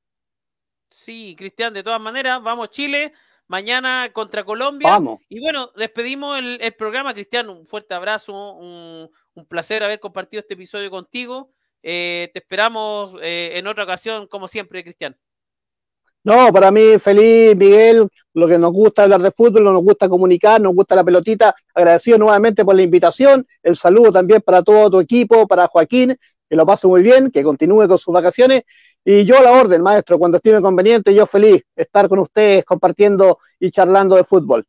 Sí, 0.90 1.34
Cristian, 1.36 1.74
de 1.74 1.82
todas 1.82 2.00
maneras, 2.00 2.42
vamos 2.42 2.70
Chile 2.70 3.12
mañana 3.48 4.08
contra 4.12 4.44
Colombia. 4.44 4.88
Vamos. 4.88 5.20
Y 5.28 5.40
bueno, 5.40 5.72
despedimos 5.76 6.38
el, 6.38 6.74
programa, 6.74 7.12
Cristian. 7.12 7.50
Un 7.50 7.66
fuerte 7.66 7.94
abrazo, 7.94 8.54
un, 8.54 9.10
placer 9.48 9.82
haber 9.82 10.00
compartido 10.00 10.40
este 10.40 10.54
episodio 10.54 10.90
contigo. 10.90 11.52
Eh, 11.82 12.30
te 12.32 12.38
esperamos 12.38 13.14
eh, 13.22 13.52
en 13.54 13.66
otra 13.66 13.84
ocasión, 13.84 14.28
como 14.28 14.46
siempre, 14.46 14.84
Cristian. 14.84 15.18
No, 16.24 16.52
para 16.52 16.70
mí 16.70 16.98
feliz, 17.00 17.56
Miguel, 17.56 18.08
lo 18.34 18.46
que 18.46 18.58
nos 18.58 18.72
gusta 18.72 19.02
hablar 19.02 19.22
de 19.22 19.32
fútbol, 19.32 19.64
nos 19.64 19.82
gusta 19.82 20.08
comunicar, 20.08 20.60
nos 20.60 20.74
gusta 20.74 20.94
la 20.94 21.04
pelotita. 21.04 21.54
Agradecido 21.74 22.18
nuevamente 22.18 22.64
por 22.64 22.76
la 22.76 22.82
invitación. 22.82 23.46
El 23.62 23.76
saludo 23.76 24.12
también 24.12 24.40
para 24.40 24.62
todo 24.62 24.90
tu 24.90 25.00
equipo, 25.00 25.46
para 25.48 25.66
Joaquín, 25.66 26.16
que 26.48 26.56
lo 26.56 26.64
pase 26.64 26.86
muy 26.86 27.02
bien, 27.02 27.30
que 27.30 27.42
continúe 27.42 27.88
con 27.88 27.98
sus 27.98 28.14
vacaciones 28.14 28.62
y 29.04 29.24
yo 29.24 29.36
a 29.38 29.42
la 29.42 29.52
orden, 29.52 29.82
maestro, 29.82 30.18
cuando 30.18 30.36
estime 30.36 30.60
conveniente, 30.60 31.12
yo 31.14 31.26
feliz 31.26 31.62
estar 31.74 32.08
con 32.08 32.20
ustedes 32.20 32.64
compartiendo 32.64 33.38
y 33.58 33.70
charlando 33.70 34.14
de 34.14 34.24
fútbol. 34.24 34.64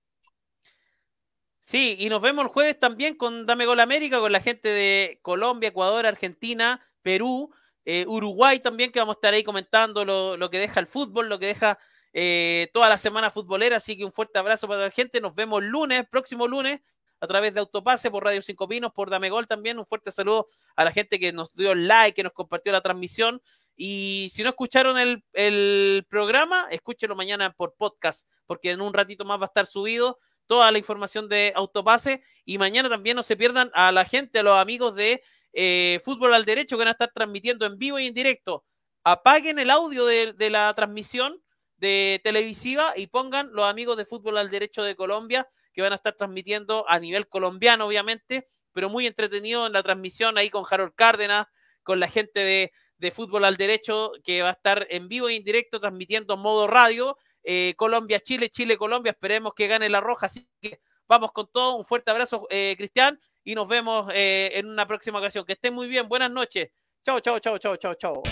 Sí, 1.60 1.96
y 2.00 2.10
nos 2.10 2.22
vemos 2.22 2.46
el 2.46 2.52
jueves 2.52 2.80
también 2.80 3.16
con 3.16 3.46
Dame 3.46 3.66
Gol 3.66 3.80
América, 3.80 4.20
con 4.20 4.32
la 4.32 4.42
gente 4.42 4.70
de 4.70 5.20
Colombia, 5.22 5.70
Ecuador, 5.70 6.06
Argentina, 6.06 6.82
Perú, 7.04 7.52
eh, 7.86 8.06
Uruguay 8.08 8.60
también, 8.60 8.92
que 8.92 9.00
vamos 9.00 9.16
a 9.16 9.18
estar 9.18 9.34
ahí 9.34 9.44
comentando 9.44 10.06
lo, 10.06 10.50
que 10.50 10.60
deja 10.60 10.80
el 10.80 10.88
fútbol, 10.88 11.30
lo 11.30 11.40
que 11.40 11.48
deja 11.48 11.78
eh, 12.14 12.70
toda 12.74 12.90
la 12.90 12.98
semana 12.98 13.30
futbolera. 13.30 13.78
Así 13.78 13.98
que 13.98 14.06
un 14.06 14.14
fuerte 14.14 14.40
abrazo 14.40 14.68
para 14.68 14.82
la 14.82 14.92
gente. 14.92 15.20
Nos 15.20 15.36
vemos 15.36 15.64
lunes, 15.64 16.08
próximo 16.10 16.48
lunes, 16.48 16.82
a 17.20 17.28
través 17.28 17.54
de 17.54 17.60
Autopase, 17.60 18.12
por 18.12 18.24
Radio 18.24 18.42
Cinco 18.42 18.68
Pinos, 18.68 18.92
por 18.94 19.10
Dame 19.10 19.30
Gol 19.30 19.48
también. 19.48 19.80
Un 19.80 19.86
fuerte 19.86 20.12
saludo 20.12 20.48
a 20.76 20.84
la 20.84 20.92
gente 20.92 21.20
que 21.20 21.34
nos 21.34 21.54
dio 21.56 21.76
like, 21.76 22.16
que 22.16 22.24
nos 22.24 22.34
compartió 22.34 22.72
la 22.72 22.82
transmisión. 22.82 23.42
Y 23.76 24.30
si 24.32 24.44
no 24.44 24.50
escucharon 24.50 24.98
el, 25.34 26.06
programa, 26.10 26.68
escúchenlo 26.70 27.16
mañana 27.16 27.52
por 27.52 27.76
podcast, 27.76 28.30
porque 28.46 28.72
en 28.72 28.82
un 28.82 28.94
ratito 28.94 29.26
más 29.26 29.40
va 29.40 29.46
a 29.46 29.48
estar 29.48 29.66
subido 29.66 30.20
toda 30.46 30.72
la 30.72 30.78
información 30.78 31.28
de 31.28 31.54
Autopase. 31.56 32.24
Y 32.46 32.58
mañana 32.58 32.90
también 32.90 33.16
no 33.16 33.24
se 33.24 33.36
pierdan 33.36 33.72
a 33.74 33.92
la 33.92 34.06
gente, 34.06 34.40
a 34.40 34.44
los 34.44 34.58
amigos 34.58 34.96
de 34.96 35.24
eh, 35.54 36.00
Fútbol 36.04 36.34
al 36.34 36.46
Derecho, 36.46 36.76
que 36.76 36.82
van 36.82 36.88
a 36.90 36.92
estar 36.92 37.12
transmitiendo 37.14 37.66
en 37.66 37.78
vivo 37.78 38.00
y 38.00 38.08
en 38.08 38.14
directo. 38.14 38.66
Apaguen 39.04 39.60
el 39.60 39.70
audio 39.70 40.06
de, 40.06 40.34
la 40.50 40.74
transmisión 40.74 41.42
de 41.78 42.22
televisiva 42.24 42.94
y 42.96 43.08
pongan 43.08 43.54
los 43.54 43.66
amigos 43.66 43.98
de 43.98 44.06
Fútbol 44.06 44.38
al 44.38 44.50
Derecho 44.50 44.84
de 44.84 44.96
Colombia, 44.96 45.48
que 45.74 45.82
van 45.82 45.94
a 45.94 45.98
estar 45.98 46.16
transmitiendo 46.16 46.86
a 46.88 47.00
nivel 47.00 47.28
colombiano, 47.28 47.86
obviamente, 47.86 48.48
pero 48.72 48.90
muy 48.90 49.06
entretenido 49.06 49.68
en 49.68 49.74
la 49.74 49.84
transmisión 49.84 50.38
ahí 50.38 50.50
con 50.50 50.64
Harold 50.70 50.94
Cárdenas, 50.96 51.48
con 51.84 52.00
la 52.00 52.08
gente 52.08 52.40
de, 52.40 52.72
Fútbol 53.12 53.44
al 53.44 53.58
Derecho, 53.58 54.14
que 54.24 54.44
va 54.44 54.50
a 54.50 54.54
estar 54.54 54.88
en 54.90 55.10
vivo 55.10 55.28
e 55.28 55.34
indirecto 55.34 55.82
transmitiendo 55.82 56.36
en 56.36 56.40
modo 56.40 56.68
radio. 56.68 57.18
Eh, 57.44 57.74
Colombia-Chile, 57.76 58.50
Chile-Colombia, 58.50 59.12
esperemos 59.12 59.54
que 59.54 59.68
gane 59.68 59.90
la 59.90 60.00
roja, 60.00 60.28
así 60.28 60.48
que 60.62 60.80
Vamos 61.14 61.32
con 61.32 61.48
todo. 61.52 61.76
Un 61.76 61.86
fuerte 61.86 62.10
abrazo, 62.10 62.48
eh, 62.50 62.74
Cristian, 62.76 63.20
y 63.44 63.54
nos 63.54 63.68
vemos 63.68 64.08
eh, 64.16 64.50
en 64.56 64.66
una 64.68 64.88
próxima 64.88 65.20
ocasión. 65.20 65.46
Que 65.46 65.54
estén 65.54 65.72
muy 65.72 65.88
bien. 65.88 66.10
Buenas 66.10 66.32
noches. 66.32 66.70
Chao, 67.06 67.20
chao, 67.20 67.38
chao, 67.38 67.60
chao, 67.60 67.76
chao, 67.76 67.94
chao. 67.94 68.24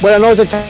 Buenas 0.00 0.20
noches, 0.20 0.50
chao. 0.50 0.64